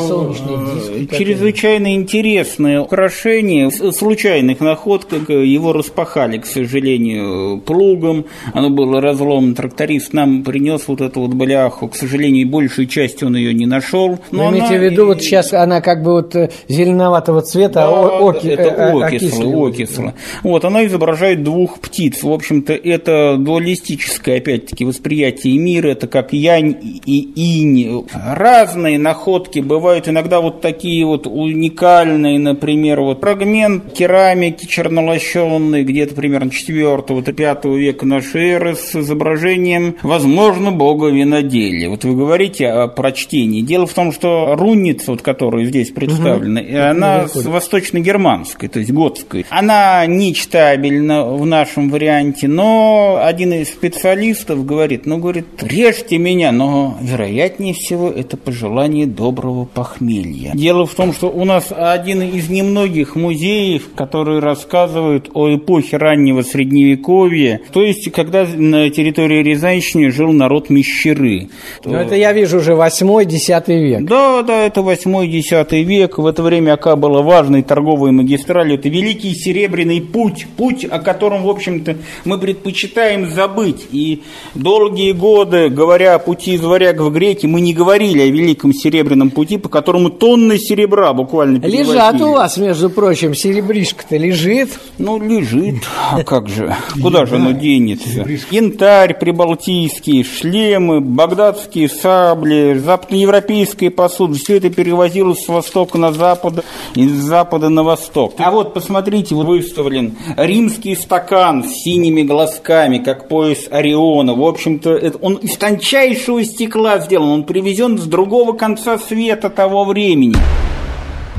диск, 0.98 1.16
чрезвычайно 1.16 1.94
интересное 1.94 2.83
украшение. 2.83 3.70
Случайных 3.70 4.61
находок 4.61 5.31
его 5.31 5.72
распахали, 5.72 6.37
к 6.37 6.44
сожалению, 6.44 7.62
плугом. 7.62 8.27
Оно 8.53 8.68
было 8.68 9.01
разломано 9.01 9.55
тракторист 9.69 10.13
нам 10.13 10.43
принес 10.43 10.89
вот 10.89 11.01
эту 11.01 11.21
вот 11.21 11.35
бляху. 11.35 11.89
К 11.89 11.95
сожалению, 11.95 12.49
большую 12.49 12.87
часть 12.87 13.23
он 13.23 13.37
ее 13.37 13.53
не 13.53 13.67
нашел. 13.67 14.19
Но 14.31 14.49
Вы 14.49 14.59
имеете 14.59 14.79
в 14.79 14.83
виду, 14.83 15.07
вот 15.07 15.23
сейчас 15.23 15.53
она 15.53 15.81
как 15.81 16.03
бы 16.03 16.13
вот 16.13 16.35
э, 16.35 16.51
зеленоватого 16.69 17.43
цвета, 17.43 17.81
да, 17.81 17.91
оки, 17.91 18.49
это 18.49 18.63
э, 18.63 18.93
окисло, 18.93 19.69
окисло. 19.69 20.15
Вот, 20.43 20.65
она 20.65 20.87
изображает 20.87 21.43
двух 21.43 21.81
птиц. 21.81 22.23
В 22.23 22.33
общем-то, 22.33 22.73
это 22.73 23.37
дуалистическое, 23.39 24.39
опять-таки, 24.39 24.85
восприятие 24.85 25.59
мира. 25.59 25.89
Это 25.89 26.07
как 26.07 26.33
янь 26.33 26.77
и 27.05 27.29
инь. 27.35 28.07
Разные 28.13 28.99
находки 28.99 29.61
бывают. 29.61 30.09
Иногда 30.09 30.41
вот 30.41 30.61
такие 30.61 31.05
вот 31.05 31.27
уникальные, 31.27 32.39
например, 32.39 33.01
вот 33.01 33.21
фрагмент 33.21 33.93
керамики 33.93 34.67
чернолощенной, 34.67 35.85
где-то 35.85 36.15
примерно 36.15 36.51
4-5 36.51 37.77
века 37.77 38.07
нашей 38.07 38.51
эры 38.51 38.75
с 38.75 38.97
изображением 38.97 39.58
изображением, 39.59 39.97
возможно, 40.03 40.73
бога 40.73 41.09
виноделия. 41.09 41.88
Вот 41.88 42.05
вы 42.05 42.14
говорите 42.14 42.68
о 42.68 42.88
прочтении. 42.88 43.62
Дело 43.62 43.87
в 43.87 43.94
том, 43.94 44.12
что 44.12 44.55
руница, 44.57 45.12
вот, 45.12 45.23
которая 45.23 45.64
здесь 45.64 45.90
представлена, 45.90 46.61
угу. 46.61 46.90
она 46.90 47.27
восточно-германской, 47.35 48.68
то 48.68 48.79
есть 48.79 48.92
готской. 48.92 49.47
Она 49.51 50.05
не 50.07 50.35
читабельна 50.35 51.25
в 51.27 51.44
нашем 51.47 51.90
варианте, 51.90 52.49
но 52.49 53.21
один 53.23 53.53
из 53.53 53.68
специалистов 53.68 54.64
говорит, 54.64 55.07
ну, 55.07 55.18
говорит, 55.18 55.47
режьте 55.61 56.18
меня, 56.18 56.53
но, 56.53 56.97
вероятнее 57.01 57.75
всего, 57.75 58.09
это 58.09 58.37
пожелание 58.37 59.07
доброго 59.07 59.64
похмелья. 59.64 60.53
Дело 60.55 60.87
в 60.87 60.94
том, 60.94 61.12
что 61.12 61.29
у 61.29 61.44
нас 61.44 61.73
один 61.77 62.23
из 62.23 62.49
немногих 62.49 63.16
музеев, 63.16 63.90
которые 63.94 64.40
рассказывают 64.40 65.31
о 65.35 65.55
эпохе 65.55 65.97
раннего 65.97 66.42
Средневековья, 66.42 67.61
то 67.73 67.83
есть, 67.83 68.11
когда 68.12 68.47
на 68.57 68.90
территории 68.90 69.42
Рязанщине 69.49 70.11
жил 70.11 70.33
народ 70.33 70.71
Мещеры. 70.71 71.49
Ну, 71.85 71.95
это 71.95 72.15
я 72.15 72.33
вижу 72.33 72.59
уже 72.59 72.73
8-10 72.73 73.65
век. 73.69 74.05
Да, 74.05 74.43
да, 74.43 74.67
это 74.67 74.81
8-10 74.81 75.83
век. 75.83 76.19
В 76.19 76.27
это 76.27 76.43
время 76.43 76.75
Ака 76.75 76.97
была 76.97 77.23
важной 77.23 77.63
торговой 77.63 78.13
магистралью. 78.13 78.79
Это 78.79 78.89
Великий 78.89 79.35
Серебряный 79.35 80.01
путь, 80.01 80.47
путь, 80.57 80.85
о 80.85 80.99
котором, 80.99 81.43
в 81.43 81.49
общем-то, 81.49 81.97
мы 82.25 82.39
предпочитаем 82.39 83.27
забыть. 83.27 83.87
И 83.91 84.23
долгие 84.55 85.13
годы, 85.13 85.69
говоря 85.69 86.15
о 86.15 86.19
пути 86.19 86.55
из 86.55 86.63
варяг 86.63 87.01
в 87.01 87.11
греки, 87.11 87.47
мы 87.47 87.61
не 87.61 87.75
говорили 87.75 88.23
о 88.23 88.27
Великом 88.27 88.73
Серебряном 88.73 89.31
пути, 89.31 89.59
по 89.59 89.69
которому 89.69 90.11
тонны 90.11 90.59
серебра 90.59 91.13
буквально 91.13 91.59
Лежат 91.67 92.21
у 92.21 92.33
вас, 92.33 92.57
между 92.57 92.91
прочим, 92.91 93.35
серебришко-то 93.35 94.17
лежит. 94.17 94.71
Ну, 94.99 95.21
лежит. 95.21 95.77
А 96.13 96.23
как 96.23 96.49
же? 96.49 96.75
Куда 97.03 97.27
же 97.27 97.37
оно 97.37 97.53
денется? 97.53 98.27
Янтарь 98.51 99.15
прибалтийский, 99.38 100.24
шлемы, 100.24 101.01
багдадские 101.01 101.88
сабли, 101.88 102.77
западноевропейская 102.77 103.90
посуда. 103.90 104.35
Все 104.35 104.57
это 104.57 104.68
перевозилось 104.68 105.44
с 105.44 105.48
востока 105.48 105.96
на 105.96 106.12
запад 106.12 106.64
и 106.96 107.07
с 107.07 107.12
запада 107.12 107.68
на 107.68 107.85
восток. 107.85 108.35
А 108.38 108.51
вот, 108.51 108.74
посмотрите, 108.74 109.37
вот 109.37 109.46
выставлен 109.46 110.16
римский 110.37 110.96
стакан 110.96 111.62
с 111.62 111.68
синими 111.85 112.22
глазками, 112.22 112.98
как 112.98 113.29
пояс 113.29 113.68
Ориона. 113.70 114.35
В 114.35 114.42
общем-то, 114.42 115.12
он 115.22 115.35
из 115.35 115.57
тончайшего 115.57 116.42
стекла 116.42 116.98
сделан. 116.98 117.29
Он 117.29 117.44
привезен 117.44 117.96
с 117.96 118.07
другого 118.07 118.55
конца 118.55 118.98
света 118.98 119.51
того 119.51 119.85
времени. 119.85 120.35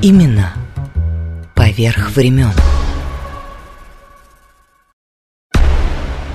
Именно 0.01 0.53
поверх 1.53 2.11
времен. 2.15 2.53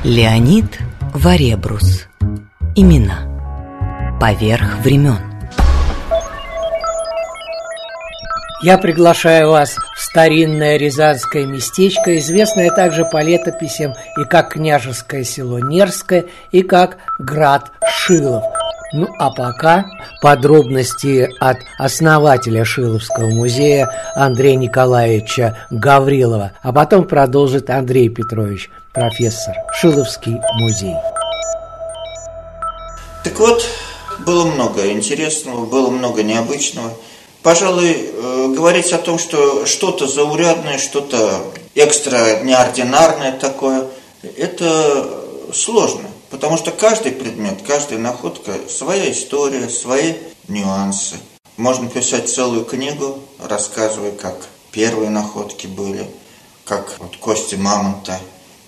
Леонид 0.04 0.66
Варебрус. 1.14 2.08
Имена. 2.74 4.18
Поверх 4.20 4.78
времен. 4.82 5.20
Я 8.64 8.78
приглашаю 8.78 9.50
вас 9.50 9.76
в 9.94 10.00
старинное 10.00 10.76
рязанское 10.76 11.46
местечко, 11.46 12.16
известное 12.16 12.68
также 12.72 13.04
по 13.04 13.22
летописям 13.22 13.92
и 14.20 14.24
как 14.24 14.54
княжеское 14.54 15.22
село 15.22 15.60
Нерское, 15.60 16.24
и 16.50 16.62
как 16.62 16.96
град 17.20 17.70
Шилов. 17.88 18.42
Ну 18.92 19.06
а 19.20 19.30
пока 19.30 19.84
подробности 20.20 21.30
от 21.38 21.58
основателя 21.78 22.64
Шиловского 22.64 23.28
музея 23.30 23.88
Андрея 24.16 24.56
Николаевича 24.56 25.58
Гаврилова, 25.70 26.52
а 26.60 26.72
потом 26.72 27.06
продолжит 27.06 27.70
Андрей 27.70 28.08
Петрович, 28.08 28.68
профессор 28.94 29.56
Шиловский 29.74 30.40
музей. 30.54 30.94
Так 33.24 33.38
вот, 33.40 33.66
было 34.20 34.44
много 34.46 34.90
интересного, 34.92 35.66
было 35.66 35.90
много 35.90 36.22
необычного. 36.22 36.90
Пожалуй, 37.42 37.92
э, 37.92 38.52
говорить 38.56 38.92
о 38.92 38.98
том, 38.98 39.18
что 39.18 39.66
что-то 39.66 40.06
заурядное, 40.06 40.78
что-то 40.78 41.44
экстра 41.74 42.40
неординарное 42.42 43.32
такое, 43.32 43.88
это 44.22 45.10
сложно. 45.52 46.08
Потому 46.30 46.56
что 46.56 46.70
каждый 46.70 47.12
предмет, 47.12 47.60
каждая 47.66 47.98
находка– 47.98 48.52
своя 48.68 49.10
история, 49.10 49.68
свои 49.68 50.14
нюансы. 50.48 51.16
Можно 51.56 51.88
писать 51.88 52.32
целую 52.32 52.64
книгу, 52.64 53.18
рассказывая, 53.38 54.12
как 54.12 54.36
первые 54.72 55.10
находки 55.10 55.66
были, 55.66 56.06
как 56.64 56.94
вот 56.98 57.16
кости 57.16 57.54
мамонта, 57.54 58.18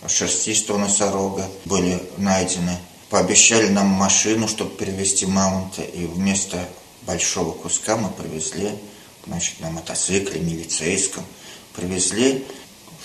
шерстистого 0.09 0.79
носорога 0.79 1.49
были 1.64 2.03
найдены. 2.16 2.77
Пообещали 3.11 3.69
нам 3.69 3.87
машину, 3.87 4.49
чтобы 4.49 4.71
перевести 4.71 5.27
мамонта, 5.27 5.83
и 5.83 6.07
вместо 6.07 6.69
большого 7.07 7.53
куска 7.53 7.97
мы 7.97 8.11
привезли, 8.11 8.71
значит, 9.27 9.61
на 9.61 9.71
мотоцикле 9.71 10.40
милицейском, 10.40 11.25
привезли 11.75 12.45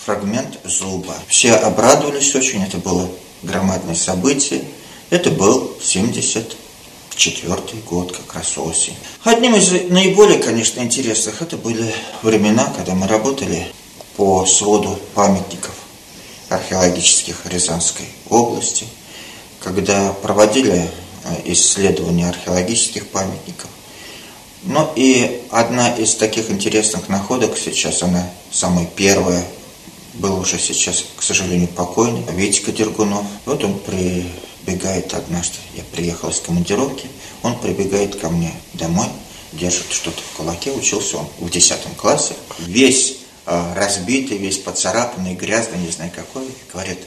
фрагмент 0.03 0.59
зуба. 0.63 1.13
Все 1.27 1.53
обрадовались 1.53 2.33
очень, 2.35 2.63
это 2.63 2.77
было 2.77 3.09
громадное 3.43 3.95
событие. 3.95 4.63
Это 5.11 5.29
был 5.29 5.75
74 5.81 7.57
год, 7.87 8.15
как 8.15 8.35
раз 8.35 8.57
осень. 8.57 8.95
Одним 9.23 9.55
из 9.55 9.69
наиболее, 9.89 10.39
конечно, 10.39 10.79
интересных 10.79 11.41
это 11.41 11.57
были 11.57 11.93
времена, 12.23 12.73
когда 12.75 12.95
мы 12.95 13.07
работали 13.07 13.67
по 14.15 14.45
своду 14.45 14.97
памятников 15.13 15.80
археологических 16.51 17.45
Рязанской 17.45 18.05
области, 18.29 18.85
когда 19.59 20.11
проводили 20.13 20.89
э, 21.23 21.41
исследования 21.45 22.29
археологических 22.29 23.07
памятников. 23.07 23.69
Но 24.63 24.91
и 24.95 25.41
одна 25.49 25.95
из 25.95 26.15
таких 26.15 26.51
интересных 26.51 27.09
находок 27.09 27.57
сейчас, 27.57 28.03
она 28.03 28.29
самая 28.51 28.85
первая 28.85 29.43
был 30.13 30.39
уже 30.39 30.59
сейчас, 30.59 31.03
к 31.15 31.23
сожалению, 31.23 31.69
покойный, 31.69 32.23
Витька 32.33 32.71
Дергунов. 32.71 33.25
Вот 33.45 33.63
он 33.63 33.79
прибегает 33.79 35.13
однажды, 35.13 35.55
я 35.75 35.83
приехал 35.83 36.29
из 36.29 36.39
командировки, 36.41 37.07
он 37.41 37.57
прибегает 37.57 38.17
ко 38.17 38.29
мне 38.29 38.53
домой, 38.73 39.07
держит 39.53 39.91
что-то 39.91 40.21
в 40.21 40.37
кулаке, 40.37 40.71
учился 40.71 41.17
он 41.17 41.27
в 41.39 41.49
10 41.49 41.77
классе, 41.97 42.33
весь 42.59 43.20
разбитый, 43.45 44.37
весь 44.37 44.57
поцарапанный, 44.57 45.35
грязный, 45.35 45.79
не 45.79 45.89
знаю 45.89 46.11
какой, 46.15 46.47
говорит, 46.71 46.99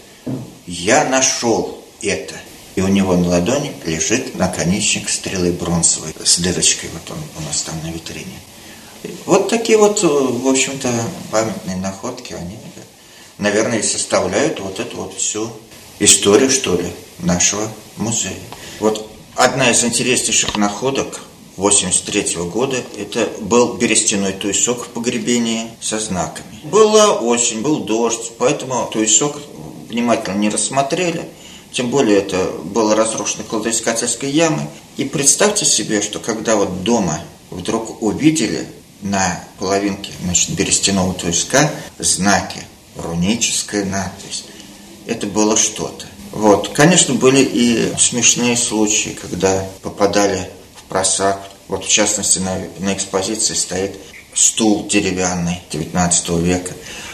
я 0.66 1.04
нашел 1.04 1.82
это. 2.02 2.34
И 2.74 2.80
у 2.80 2.88
него 2.88 3.16
на 3.16 3.28
ладони 3.28 3.72
лежит 3.84 4.34
наконечник 4.34 5.08
стрелы 5.08 5.52
бронзовой 5.52 6.12
с 6.24 6.38
дырочкой, 6.38 6.90
вот 6.92 7.08
он 7.10 7.18
у 7.38 7.46
нас 7.46 7.62
там 7.62 7.74
на 7.84 7.92
витрине. 7.92 8.40
Вот 9.26 9.48
такие 9.48 9.78
вот, 9.78 10.02
э, 10.02 10.06
в 10.06 10.48
общем-то, 10.48 10.90
памятные 11.30 11.76
находки, 11.76 12.32
они 12.32 12.56
наверное, 13.38 13.82
составляют 13.82 14.60
вот 14.60 14.80
эту 14.80 14.96
вот 14.98 15.14
всю 15.16 15.50
историю, 15.98 16.50
что 16.50 16.76
ли, 16.76 16.86
нашего 17.18 17.68
музея. 17.96 18.32
Вот 18.80 19.10
одна 19.34 19.70
из 19.70 19.84
интереснейших 19.84 20.56
находок 20.56 21.20
83 21.56 22.36
года 22.44 22.76
это 22.98 23.28
был 23.40 23.74
берестяной 23.74 24.32
туесок 24.32 24.86
в 24.86 24.88
погребении 24.88 25.70
со 25.80 26.00
знаками. 26.00 26.60
Была 26.64 27.12
осень, 27.12 27.60
был 27.60 27.80
дождь, 27.80 28.32
поэтому 28.38 28.88
туесок 28.92 29.40
внимательно 29.88 30.36
не 30.36 30.48
рассмотрели. 30.48 31.28
Тем 31.72 31.90
более 31.90 32.18
это 32.18 32.50
было 32.64 32.96
разрушено 32.96 33.44
кладоискательской 33.44 34.30
ямой. 34.30 34.66
И 34.96 35.04
представьте 35.04 35.64
себе, 35.64 36.02
что 36.02 36.18
когда 36.18 36.56
вот 36.56 36.82
дома 36.82 37.20
вдруг 37.50 38.02
увидели 38.02 38.66
на 39.02 39.44
половинке 39.58 40.12
значит, 40.22 40.50
берестяного 40.50 41.12
туеска 41.14 41.70
знаки 41.98 42.60
руническая 42.96 43.84
надпись. 43.84 44.44
Это 45.06 45.26
было 45.26 45.56
что-то. 45.56 46.06
Вот. 46.32 46.70
Конечно, 46.70 47.14
были 47.14 47.42
и 47.42 47.92
смешные 47.98 48.56
случаи, 48.56 49.10
когда 49.10 49.68
попадали 49.82 50.48
просак. 50.88 51.40
Вот 51.68 51.84
в 51.84 51.88
частности 51.88 52.38
на, 52.38 52.58
на 52.78 52.94
экспозиции 52.94 53.54
стоит 53.54 53.96
стул 54.34 54.86
деревянный 54.86 55.60
19 55.70 56.28
века. 56.40 56.72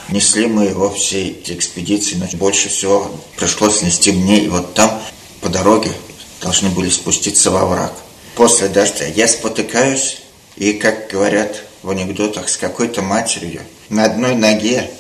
Несли 0.08 0.46
мы 0.46 0.64
его 0.64 0.90
всей 0.90 1.42
экспедиции, 1.46 2.16
но 2.16 2.26
больше 2.38 2.68
всего 2.68 3.10
пришлось 3.36 3.82
нести 3.82 4.12
мне. 4.12 4.40
И 4.40 4.48
вот 4.48 4.74
там 4.74 5.00
по 5.40 5.48
дороге 5.48 5.92
должны 6.40 6.70
были 6.70 6.90
спуститься 6.90 7.50
во 7.50 7.64
враг. 7.66 7.92
После 8.34 8.68
дождя 8.68 9.06
я 9.06 9.28
спотыкаюсь, 9.28 10.22
и, 10.56 10.72
как 10.72 11.08
говорят 11.08 11.62
в 11.82 11.90
анекдотах, 11.90 12.48
с 12.48 12.56
какой-то 12.56 13.02
матерью 13.02 13.62
на 13.88 14.04
одной 14.04 14.34
ноге 14.34 14.90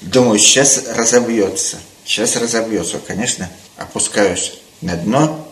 Думаю, 0.00 0.38
сейчас 0.38 0.84
разобьется. 0.88 1.78
Сейчас 2.04 2.36
разобьется. 2.36 2.98
Конечно, 2.98 3.50
опускаюсь 3.76 4.54
на 4.80 4.96
дно, 4.96 5.48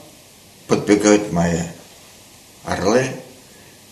подбегают 0.67 1.33
мои 1.33 1.61
орлы, 2.65 3.07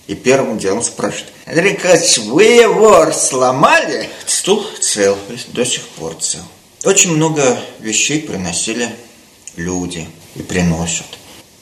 и 0.06 0.14
первым 0.14 0.58
делом 0.58 0.82
спрашивают, 0.82 1.32
Андрей 1.46 1.72
Николаевич, 1.72 2.18
вы 2.18 2.44
его 2.44 3.12
сломали? 3.12 4.08
Стул 4.26 4.64
цел, 4.80 5.16
до 5.48 5.64
сих 5.64 5.82
пор 5.88 6.14
цел. 6.16 6.42
Очень 6.84 7.14
много 7.14 7.58
вещей 7.78 8.20
приносили 8.20 8.88
люди 9.56 10.08
и 10.34 10.42
приносят. 10.42 11.06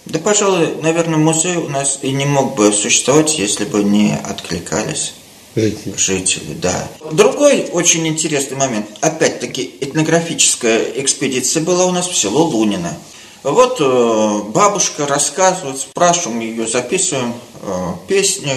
Да, 0.06 0.18
пожалуй, 0.18 0.76
наверное, 0.80 1.18
музей 1.18 1.56
у 1.56 1.68
нас 1.68 1.98
и 2.02 2.10
не 2.12 2.24
мог 2.24 2.54
бы 2.54 2.72
существовать, 2.72 3.38
если 3.38 3.64
бы 3.64 3.82
не 3.82 4.14
откликались 4.14 5.12
Жители. 5.58 5.94
Жители, 5.96 6.54
да. 6.54 6.88
Другой 7.10 7.68
очень 7.72 8.06
интересный 8.06 8.56
момент. 8.56 8.86
Опять-таки, 9.00 9.74
этнографическая 9.80 10.92
экспедиция 10.96 11.62
была 11.62 11.86
у 11.86 11.90
нас 11.90 12.06
в 12.06 12.16
село 12.16 12.44
Лунино. 12.44 12.96
Вот 13.50 13.80
э, 13.80 14.42
бабушка 14.50 15.06
рассказывает, 15.06 15.78
спрашиваем 15.78 16.40
ее, 16.40 16.66
записываем 16.66 17.32
э, 17.62 17.92
песни, 18.06 18.52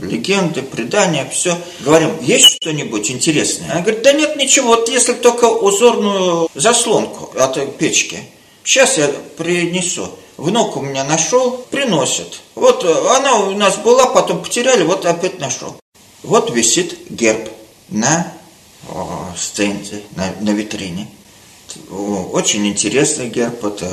легенды, 0.00 0.62
предания, 0.62 1.28
все. 1.30 1.58
Говорим, 1.80 2.10
есть 2.22 2.56
что-нибудь 2.56 3.10
интересное? 3.10 3.70
Она 3.70 3.80
говорит, 3.82 4.02
да 4.02 4.12
нет 4.12 4.36
ничего, 4.36 4.68
вот 4.68 4.88
если 4.88 5.12
только 5.12 5.44
узорную 5.44 6.48
заслонку 6.54 7.38
от 7.38 7.76
печки 7.76 8.20
Сейчас 8.64 8.96
я 8.96 9.08
принесу. 9.36 10.08
Внук 10.38 10.78
у 10.78 10.80
меня 10.80 11.04
нашел, 11.04 11.58
приносит. 11.70 12.40
Вот 12.54 12.82
э, 12.82 13.16
она 13.16 13.40
у 13.40 13.50
нас 13.50 13.76
была, 13.76 14.06
потом 14.06 14.42
потеряли, 14.42 14.84
вот 14.84 15.04
опять 15.04 15.38
нашел. 15.38 15.76
Вот 16.22 16.50
висит 16.50 17.10
герб 17.10 17.50
на 17.90 18.32
стенде, 19.36 20.02
на, 20.16 20.32
на 20.40 20.50
витрине. 20.50 21.08
Очень 21.90 22.66
интересный 22.66 23.28
герб. 23.28 23.64
Это 23.64 23.88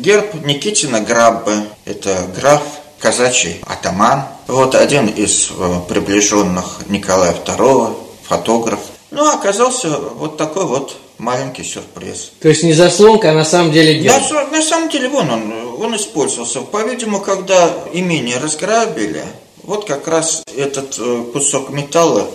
герб 0.00 0.34
Никитина 0.44 1.00
Граббы. 1.00 1.64
Это 1.84 2.26
граф 2.36 2.62
казачий 2.98 3.60
атаман. 3.66 4.24
Вот 4.46 4.74
один 4.74 5.06
из 5.06 5.50
э, 5.50 5.80
приближенных 5.88 6.80
Николая 6.88 7.34
II, 7.34 7.94
фотограф. 8.22 8.80
Ну, 9.10 9.28
оказался 9.32 9.88
вот 9.98 10.36
такой 10.36 10.64
вот 10.64 10.96
маленький 11.18 11.64
сюрприз. 11.64 12.32
То 12.40 12.48
есть 12.48 12.62
не 12.62 12.72
заслонка, 12.72 13.30
а 13.30 13.34
на 13.34 13.44
самом 13.44 13.72
деле 13.72 13.98
герб? 13.98 14.30
На, 14.30 14.46
на 14.46 14.62
самом 14.62 14.88
деле, 14.88 15.08
вон 15.08 15.30
он, 15.30 15.52
он 15.80 15.96
использовался. 15.96 16.60
По-видимому, 16.60 17.20
когда 17.20 17.70
имение 17.92 18.38
разграбили, 18.38 19.24
вот 19.62 19.86
как 19.86 20.08
раз 20.08 20.42
этот 20.56 20.98
э, 20.98 21.24
кусок 21.32 21.70
металла 21.70 22.26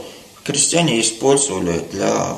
крестьяне 0.44 1.00
использовали 1.02 1.82
для 1.92 2.36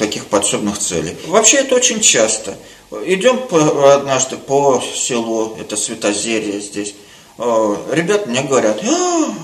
таких 0.00 0.26
подсобных 0.26 0.78
целей. 0.78 1.14
Вообще 1.26 1.58
это 1.58 1.74
очень 1.74 2.00
часто. 2.00 2.56
Идем 3.04 3.38
по, 3.46 3.94
однажды 3.94 4.38
по 4.38 4.82
селу, 4.94 5.56
это 5.60 5.76
Светозерье 5.76 6.58
здесь. 6.60 6.94
Э, 7.36 7.76
ребята 7.92 8.28
мне 8.28 8.42
говорят, 8.42 8.82
а, 8.82 9.34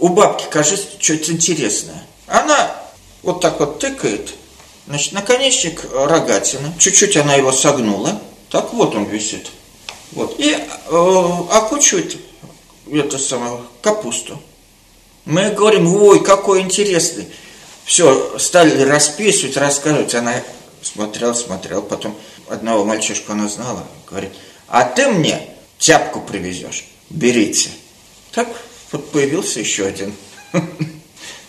у 0.00 0.08
бабки, 0.08 0.46
кажется, 0.50 0.84
что-то 0.98 1.30
интересное. 1.30 2.04
Она 2.26 2.74
вот 3.22 3.40
так 3.40 3.60
вот 3.60 3.78
тыкает, 3.78 4.34
значит, 4.88 5.12
наконечник 5.12 5.86
рогатины, 5.94 6.72
чуть-чуть 6.78 7.16
она 7.16 7.34
его 7.36 7.52
согнула, 7.52 8.20
так 8.50 8.72
вот 8.72 8.96
он 8.96 9.04
висит. 9.04 9.46
Вот. 10.10 10.40
И 10.40 10.50
э, 10.50 11.30
окучивает 11.52 12.16
это 12.92 13.16
самое, 13.16 13.60
капусту. 13.80 14.40
Мы 15.24 15.50
говорим, 15.50 15.86
ой, 15.94 16.22
какой 16.22 16.62
интересный. 16.62 17.28
Все, 17.84 18.38
стали 18.38 18.82
расписывать, 18.82 19.56
рассказывать. 19.56 20.14
Она 20.14 20.34
смотрела, 20.82 21.34
смотрела, 21.34 21.80
потом 21.80 22.16
одного 22.48 22.84
мальчишку 22.84 23.32
она 23.32 23.48
знала, 23.48 23.84
говорит, 24.08 24.30
а 24.68 24.84
ты 24.84 25.08
мне 25.08 25.40
тяпку 25.78 26.20
привезешь, 26.20 26.84
берите. 27.10 27.70
Так 28.32 28.48
вот 28.90 29.10
появился 29.10 29.60
еще 29.60 29.86
один 29.86 30.12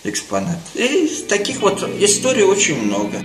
экспонат. 0.03 0.59
И 0.73 1.07
таких 1.27 1.61
вот 1.61 1.81
историй 1.99 2.43
очень 2.43 2.81
много. 2.81 3.19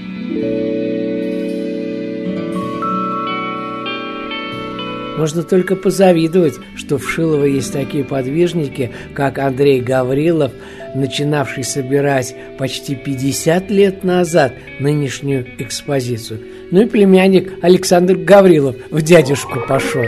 Можно 5.19 5.43
только 5.43 5.77
позавидовать, 5.77 6.55
что 6.77 6.97
в 6.97 7.07
Шилово 7.07 7.45
есть 7.45 7.75
такие 7.75 8.05
подвижники, 8.05 8.91
как 9.15 9.39
Андрей 9.39 9.83
Гаврилов, 9.83 10.51
начинавший 10.95 11.65
собирать 11.65 12.35
почти 12.59 12.95
50 12.95 13.71
лет 13.71 14.05
назад 14.05 14.53
нынешнюю 14.79 15.47
экспозицию. 15.59 16.41
Ну 16.71 16.83
и 16.83 16.87
племянник 16.87 17.53
Александр 17.63 18.17
Гаврилов 18.17 18.77
в 18.91 19.03
дядюшку 19.03 19.61
пошел. 19.69 20.05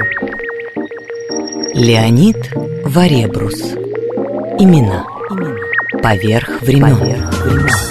Леонид 1.74 2.36
Варебрус. 2.84 3.74
Имена. 4.58 5.04
Поверх 6.02 6.62
времен. 6.62 6.96
Поверх 6.96 7.44
времен. 7.44 7.81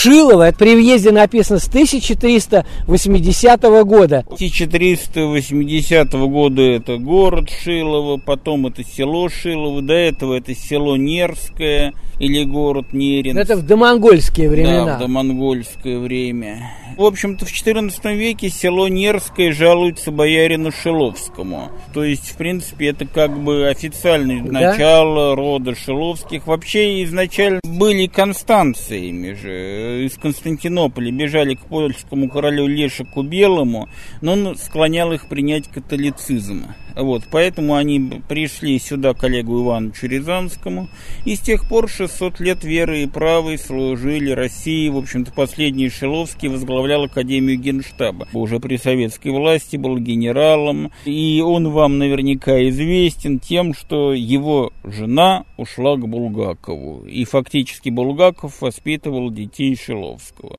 Шилово, 0.00 0.44
это 0.44 0.58
при 0.58 0.76
въезде 0.76 1.10
написано 1.10 1.58
с 1.58 1.66
1380 1.66 3.62
года. 3.84 4.24
1380 4.28 6.12
года 6.12 6.62
это 6.62 6.98
город 6.98 7.50
Шилово, 7.50 8.18
потом 8.18 8.68
это 8.68 8.84
село 8.84 9.28
Шилово, 9.28 9.82
до 9.82 9.94
этого 9.94 10.34
это 10.34 10.54
село 10.54 10.96
Нерское 10.96 11.94
или 12.20 12.44
город 12.44 12.92
Нерин. 12.92 13.36
Это 13.36 13.56
в 13.56 13.62
домонгольские 13.62 14.48
времена. 14.48 14.84
Да, 14.84 14.96
в 14.96 15.00
домонгольское 15.00 15.98
время. 15.98 16.70
В 16.96 17.04
общем-то, 17.04 17.46
в 17.46 17.48
XIV 17.48 18.16
веке 18.16 18.48
село 18.48 18.88
Нерское 18.88 19.52
жалуется 19.52 20.10
боярину 20.10 20.72
Шиловскому. 20.72 21.70
То 21.94 22.02
есть, 22.02 22.30
в 22.32 22.36
принципе, 22.36 22.88
это 22.88 23.06
как 23.06 23.38
бы 23.38 23.68
официальное 23.68 24.42
да? 24.42 24.50
начало 24.70 25.36
рода 25.36 25.76
Шиловских. 25.76 26.46
Вообще, 26.48 27.04
изначально 27.04 27.60
были 27.62 28.06
констанциями 28.08 29.34
же. 29.34 29.87
Из 29.88 30.16
Константинополя 30.18 31.10
бежали 31.10 31.54
к 31.54 31.60
польскому 31.60 32.28
королю 32.28 32.66
Лешику 32.66 33.22
Белому, 33.22 33.88
но 34.20 34.32
он 34.32 34.56
склонял 34.56 35.12
их 35.12 35.28
принять 35.28 35.68
католицизм. 35.68 36.66
Вот, 36.98 37.22
поэтому 37.30 37.76
они 37.76 38.22
пришли 38.28 38.76
сюда 38.80 39.14
к 39.14 39.22
Олегу 39.22 39.62
Ивановичу 39.62 40.08
Рязанскому, 40.08 40.88
и 41.24 41.36
с 41.36 41.40
тех 41.40 41.68
пор 41.68 41.88
600 41.88 42.40
лет 42.40 42.64
веры 42.64 43.04
и 43.04 43.06
правы 43.06 43.56
служили 43.56 44.32
России. 44.32 44.88
В 44.88 44.96
общем-то, 44.96 45.30
последний 45.32 45.90
Шиловский 45.90 46.48
возглавлял 46.48 47.04
Академию 47.04 47.56
Генштаба. 47.56 48.26
Уже 48.32 48.58
при 48.58 48.78
советской 48.78 49.28
власти 49.28 49.76
был 49.76 49.98
генералом, 49.98 50.90
и 51.04 51.40
он 51.40 51.70
вам 51.70 51.98
наверняка 51.98 52.68
известен 52.68 53.38
тем, 53.38 53.74
что 53.74 54.12
его 54.12 54.72
жена 54.82 55.44
ушла 55.56 55.96
к 55.96 56.04
Булгакову. 56.04 57.06
И 57.06 57.24
фактически 57.24 57.90
Булгаков 57.90 58.60
воспитывал 58.60 59.30
детей 59.30 59.76
Шиловского. 59.76 60.56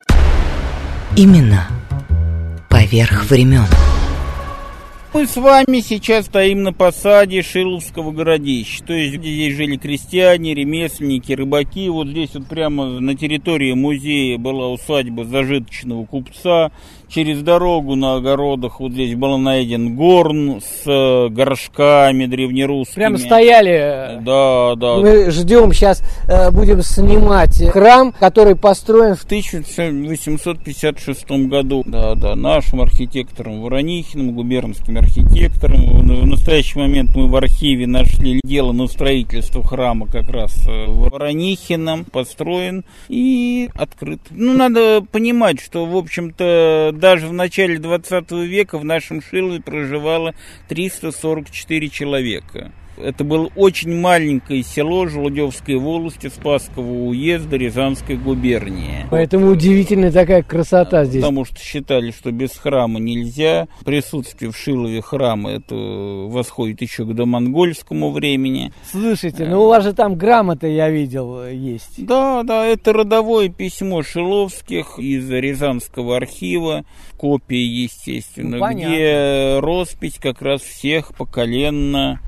Именно 1.18 1.68
поверх 2.70 3.30
времен. 3.30 3.66
Мы 5.12 5.26
с 5.26 5.38
вами 5.38 5.80
сейчас 5.80 6.28
стоим 6.28 6.62
на 6.62 6.72
посаде 6.72 7.42
Шиловского 7.42 8.12
городища. 8.12 8.84
То 8.84 8.94
есть 8.94 9.16
здесь 9.16 9.56
жили 9.56 9.76
крестьяне, 9.76 10.54
ремесленники, 10.54 11.34
рыбаки. 11.34 11.90
Вот 11.90 12.10
здесь 12.10 12.30
вот 12.36 12.48
прямо 12.48 13.00
на 13.00 13.16
территории 13.16 13.74
музея 13.74 14.38
была 14.38 14.70
усадьба 14.70 15.26
зажиточного 15.26 16.06
купца. 16.06 16.72
Через 17.10 17.42
дорогу 17.42 17.96
на 17.96 18.18
огородах 18.18 18.80
вот 18.80 18.92
здесь 18.92 19.16
был 19.16 19.40
найден 19.40 19.96
горн 19.96 20.62
с 20.62 20.84
э, 20.86 21.30
горшками 21.30 22.28
древнерусскими. 22.28 22.96
Прямо 22.96 23.18
стояли. 23.18 24.20
Да, 24.22 24.76
да. 24.76 24.98
Мы 24.98 25.32
ждем, 25.32 25.74
сейчас 25.74 26.04
э, 26.28 26.52
будем 26.52 26.84
снимать 26.84 27.68
храм, 27.72 28.12
который 28.12 28.56
построен 28.56 29.16
в 29.16 29.24
1856 29.24 31.32
году. 31.48 31.84
Да, 31.88 32.14
да, 32.14 32.36
нашим 32.36 32.82
архитектором 32.82 33.62
Воронихиным, 33.62 34.36
губернским 34.36 35.00
архитектором. 35.00 36.02
В 36.02 36.28
настоящий 36.28 36.78
момент 36.78 37.16
мы 37.16 37.28
в 37.28 37.36
архиве 37.36 37.88
нашли 37.88 38.40
дело 38.44 38.72
на 38.72 38.86
строительство 38.86 39.64
храма 39.64 40.06
как 40.06 40.30
раз 40.30 40.54
э, 40.68 40.86
Воронихином 40.86 42.06
построен 42.06 42.86
и 43.08 43.68
открыт. 43.74 44.20
Ну, 44.30 44.54
надо 44.54 45.02
понимать, 45.12 45.60
что, 45.60 45.88
в 45.88 45.98
общем-то, 45.98 46.98
даже 47.00 47.28
в 47.28 47.34
начале 47.34 47.80
20 47.80 48.32
века 48.32 48.78
в 48.78 48.86
нашем 48.86 49.22
Шилове 49.22 49.62
проживало 49.62 50.36
344 50.68 51.90
человека. 51.90 52.72
Это 53.00 53.24
было 53.24 53.50
очень 53.56 53.96
маленькое 53.96 54.64
село 54.64 55.08
Желудевской 55.08 55.76
волости 55.76 56.28
Спасского 56.28 57.08
уезда 57.08 57.56
Рязанской 57.56 58.18
губернии. 58.18 59.06
Поэтому 59.10 59.48
удивительная 59.48 60.12
такая 60.12 60.44
красота 60.44 61.06
здесь. 61.06 61.22
Потому 61.22 61.46
что 61.46 61.60
считали, 61.60 62.12
что 62.12 62.32
без 62.32 62.52
храма 62.52 63.00
нельзя. 63.00 63.68
Присутствие 63.86 64.52
в 64.52 64.58
Шилове 64.58 65.02
храма 65.02 65.52
это 65.52 65.76
восходит 65.76 66.82
еще 66.82 67.06
к 67.06 67.14
домонгольскому 67.14 68.12
времени. 68.12 68.74
Слушайте, 68.92 69.46
ну 69.46 69.64
у 69.64 69.68
вас 69.68 69.84
же 69.84 69.94
там 69.94 70.16
грамота, 70.16 70.68
я 70.68 70.90
видел, 70.90 71.46
есть. 71.46 72.06
Да, 72.06 72.44
да, 72.44 72.66
это 72.66 72.94
родовое 72.94 73.50
письмо 73.50 74.04
Шиловских 74.04 75.00
из 75.00 75.30
Рязанского 75.30 76.18
архива, 76.18 76.84
копия, 77.18 77.66
естественно, 77.66 78.58
ну, 78.58 78.74
где 78.74 79.60
роспись 79.60 80.18
как 80.20 80.42
раз 80.42 80.62
всех 80.62 81.16
поколенно 81.16 82.20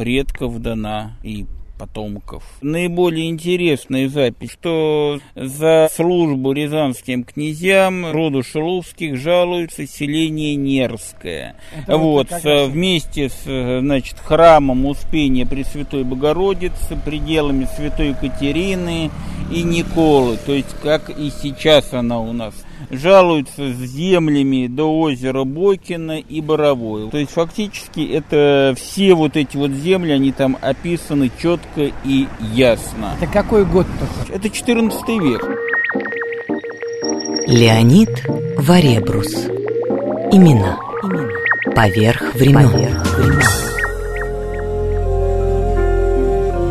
предков 0.00 0.58
дана 0.62 1.12
и 1.22 1.44
потомков. 1.78 2.42
Наиболее 2.62 3.28
интересная 3.28 4.08
запись, 4.08 4.50
что 4.50 5.20
за 5.34 5.90
службу 5.94 6.52
рязанским 6.52 7.22
князьям 7.22 8.10
роду 8.10 8.42
Шиловских 8.42 9.18
жалуется 9.18 9.86
селение 9.86 10.54
Нерское. 10.54 11.54
Это 11.76 11.98
вот, 11.98 12.28
вот 12.30 12.70
вместе 12.70 13.28
с 13.28 13.42
значит, 13.44 14.18
храмом 14.18 14.86
Успения 14.86 15.44
Пресвятой 15.44 16.04
Богородицы, 16.04 16.96
пределами 17.04 17.68
Святой 17.76 18.10
Екатерины 18.10 19.10
и 19.52 19.62
Николы, 19.62 20.38
то 20.38 20.52
есть 20.52 20.74
как 20.82 21.10
и 21.10 21.30
сейчас 21.30 21.92
она 21.92 22.20
у 22.20 22.32
нас 22.32 22.54
жалуются 22.90 23.72
с 23.72 23.76
землями 23.76 24.66
до 24.66 24.98
озера 24.98 25.44
Бокина 25.44 26.18
и 26.18 26.40
Боровое. 26.40 27.10
То 27.10 27.18
есть 27.18 27.32
фактически 27.32 28.00
это 28.12 28.74
все 28.76 29.14
вот 29.14 29.36
эти 29.36 29.56
вот 29.56 29.70
земли, 29.70 30.12
они 30.12 30.32
там 30.32 30.56
описаны 30.60 31.30
четко 31.40 31.90
и 32.04 32.26
ясно. 32.52 33.14
Это 33.20 33.30
какой 33.30 33.64
год 33.64 33.86
такой? 33.98 34.36
Это 34.36 34.50
14 34.50 35.08
век. 35.08 35.48
Леонид 37.46 38.10
Варебрус. 38.58 39.46
Имена. 40.32 40.78
Имена. 41.02 41.40
Поверх 41.74 42.34
времен. 42.34 42.90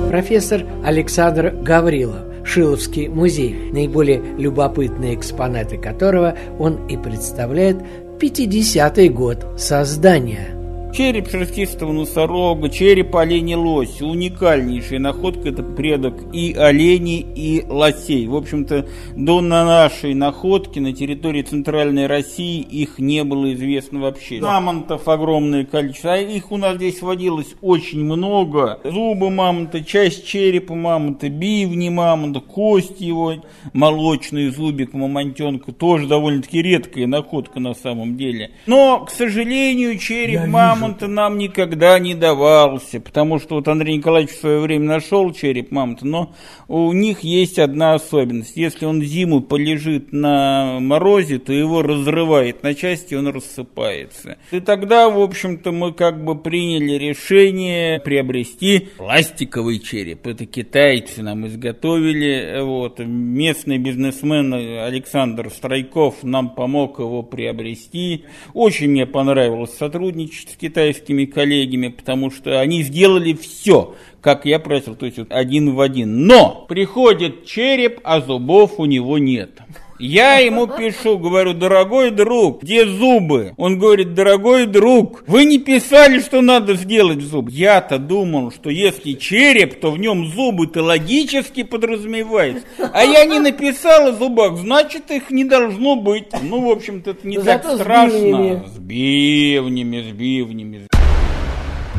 Профессор 0.09 0.65
Александр 0.83 1.51
Гаврилов, 1.51 2.28
Шиловский 2.49 3.07
музей, 3.07 3.69
наиболее 3.71 4.21
любопытные 4.37 5.13
экспонаты 5.13 5.77
которого 5.77 6.35
он 6.57 6.87
и 6.87 6.97
представляет 6.97 7.77
50-й 8.19 9.09
год 9.09 9.45
создания– 9.57 10.55
Череп 10.91 11.29
шерстистого 11.29 11.93
носорога, 11.93 12.67
череп 12.67 13.15
оленя 13.15 13.57
лось. 13.57 14.01
Уникальнейшая 14.01 14.99
находка, 14.99 15.49
это 15.49 15.61
предок 15.61 16.15
и 16.33 16.53
оленей, 16.53 17.25
и 17.35 17.63
лосей. 17.69 18.25
В 18.27 18.35
общем-то, 18.35 18.87
до 19.15 19.39
нашей 19.39 20.15
находки 20.15 20.79
на 20.79 20.91
территории 20.91 21.43
Центральной 21.43 22.07
России 22.07 22.59
их 22.59 22.97
не 22.97 23.23
было 23.23 23.53
известно 23.53 23.99
вообще. 23.99 24.41
Мамонтов 24.41 25.07
огромное 25.07 25.63
количество, 25.63 26.13
а 26.13 26.17
их 26.17 26.51
у 26.51 26.57
нас 26.57 26.75
здесь 26.77 27.01
водилось 27.01 27.55
очень 27.61 28.03
много. 28.03 28.79
Зубы 28.83 29.29
мамонта, 29.29 29.83
часть 29.83 30.25
черепа 30.25 30.73
мамонта, 30.73 31.29
бивни 31.29 31.89
мамонта, 31.89 32.39
кость 32.39 32.99
его, 32.99 33.35
молочный 33.73 34.49
зубик 34.49 34.93
мамонтенка, 34.93 35.71
тоже 35.71 36.07
довольно-таки 36.07 36.61
редкая 36.63 37.05
находка 37.05 37.59
на 37.59 37.75
самом 37.75 38.17
деле. 38.17 38.51
Но, 38.65 39.05
к 39.05 39.11
сожалению, 39.11 39.97
череп 39.99 40.47
мамонта 40.47 40.78
мамонта 40.79 41.07
нам 41.07 41.37
никогда 41.37 41.99
не 41.99 42.15
давался, 42.15 43.01
потому 43.01 43.39
что 43.39 43.55
вот 43.55 43.67
Андрей 43.67 43.97
Николаевич 43.97 44.33
в 44.35 44.39
свое 44.39 44.59
время 44.59 44.85
нашел 44.85 45.33
череп 45.33 45.71
мамонта, 45.71 46.07
но 46.07 46.33
у 46.69 46.93
них 46.93 47.19
есть 47.21 47.59
одна 47.59 47.95
особенность. 47.95 48.55
Если 48.55 48.85
он 48.85 49.01
зиму 49.01 49.41
полежит 49.41 50.13
на 50.13 50.79
морозе, 50.79 51.39
то 51.39 51.51
его 51.51 51.81
разрывает 51.81 52.63
на 52.63 52.73
части, 52.75 53.13
он 53.13 53.27
рассыпается. 53.27 54.37
И 54.51 54.61
тогда, 54.61 55.09
в 55.09 55.19
общем-то, 55.19 55.73
мы 55.73 55.91
как 55.91 56.23
бы 56.23 56.35
приняли 56.39 56.93
решение 56.93 57.99
приобрести 57.99 58.87
пластиковый 58.97 59.79
череп. 59.79 60.27
Это 60.27 60.45
китайцы 60.45 61.21
нам 61.21 61.45
изготовили. 61.47 62.61
Вот. 62.61 62.99
Местный 62.99 63.79
бизнесмен 63.79 64.53
Александр 64.53 65.49
Страйков 65.49 66.23
нам 66.23 66.55
помог 66.55 66.99
его 66.99 67.21
приобрести. 67.21 68.23
Очень 68.53 68.91
мне 68.91 69.05
понравилось 69.05 69.75
сотрудничество 69.77 70.68
китайскими 70.69 71.25
коллегами, 71.25 71.87
потому 71.87 72.29
что 72.31 72.59
они 72.59 72.83
сделали 72.83 73.33
все, 73.33 73.95
как 74.21 74.45
я 74.45 74.59
просил, 74.59 74.95
то 74.95 75.05
есть 75.05 75.17
вот 75.17 75.31
один 75.31 75.73
в 75.73 75.81
один. 75.81 76.27
Но 76.27 76.65
приходит 76.69 77.45
череп, 77.45 77.99
а 78.03 78.21
зубов 78.21 78.79
у 78.79 78.85
него 78.85 79.17
нет. 79.17 79.59
Я 79.99 80.37
ему 80.37 80.65
пишу, 80.65 81.17
говорю, 81.17 81.53
дорогой 81.53 82.11
друг, 82.11 82.63
где 82.63 82.85
зубы? 82.85 83.53
Он 83.57 83.77
говорит, 83.77 84.13
дорогой 84.13 84.65
друг, 84.65 85.25
вы 85.27 85.43
не 85.43 85.59
писали, 85.59 86.21
что 86.21 86.39
надо 86.39 86.75
сделать 86.75 87.19
зуб. 87.21 87.49
Я-то 87.49 87.97
думал, 87.97 88.51
что 88.51 88.69
если 88.69 89.13
череп, 89.13 89.81
то 89.81 89.91
в 89.91 89.99
нем 89.99 90.27
зубы-то 90.27 90.81
логически 90.83 91.63
подразумевается. 91.63 92.63
А 92.93 93.03
я 93.03 93.25
не 93.25 93.39
написал 93.39 94.07
о 94.07 94.11
зубах, 94.13 94.57
значит 94.57 95.11
их 95.11 95.31
не 95.31 95.43
должно 95.43 95.97
быть. 95.97 96.27
Ну, 96.41 96.65
в 96.67 96.69
общем-то, 96.69 97.11
это 97.11 97.27
не 97.27 97.37
Но 97.37 97.43
так 97.43 97.65
страшно. 97.65 98.65
С 98.73 98.79
бивнями, 98.79 100.01
с 100.01 100.13
бивнями. 100.13 100.87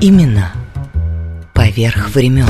Именно 0.01 0.55
поверх 1.55 2.09
времен. 2.15 2.47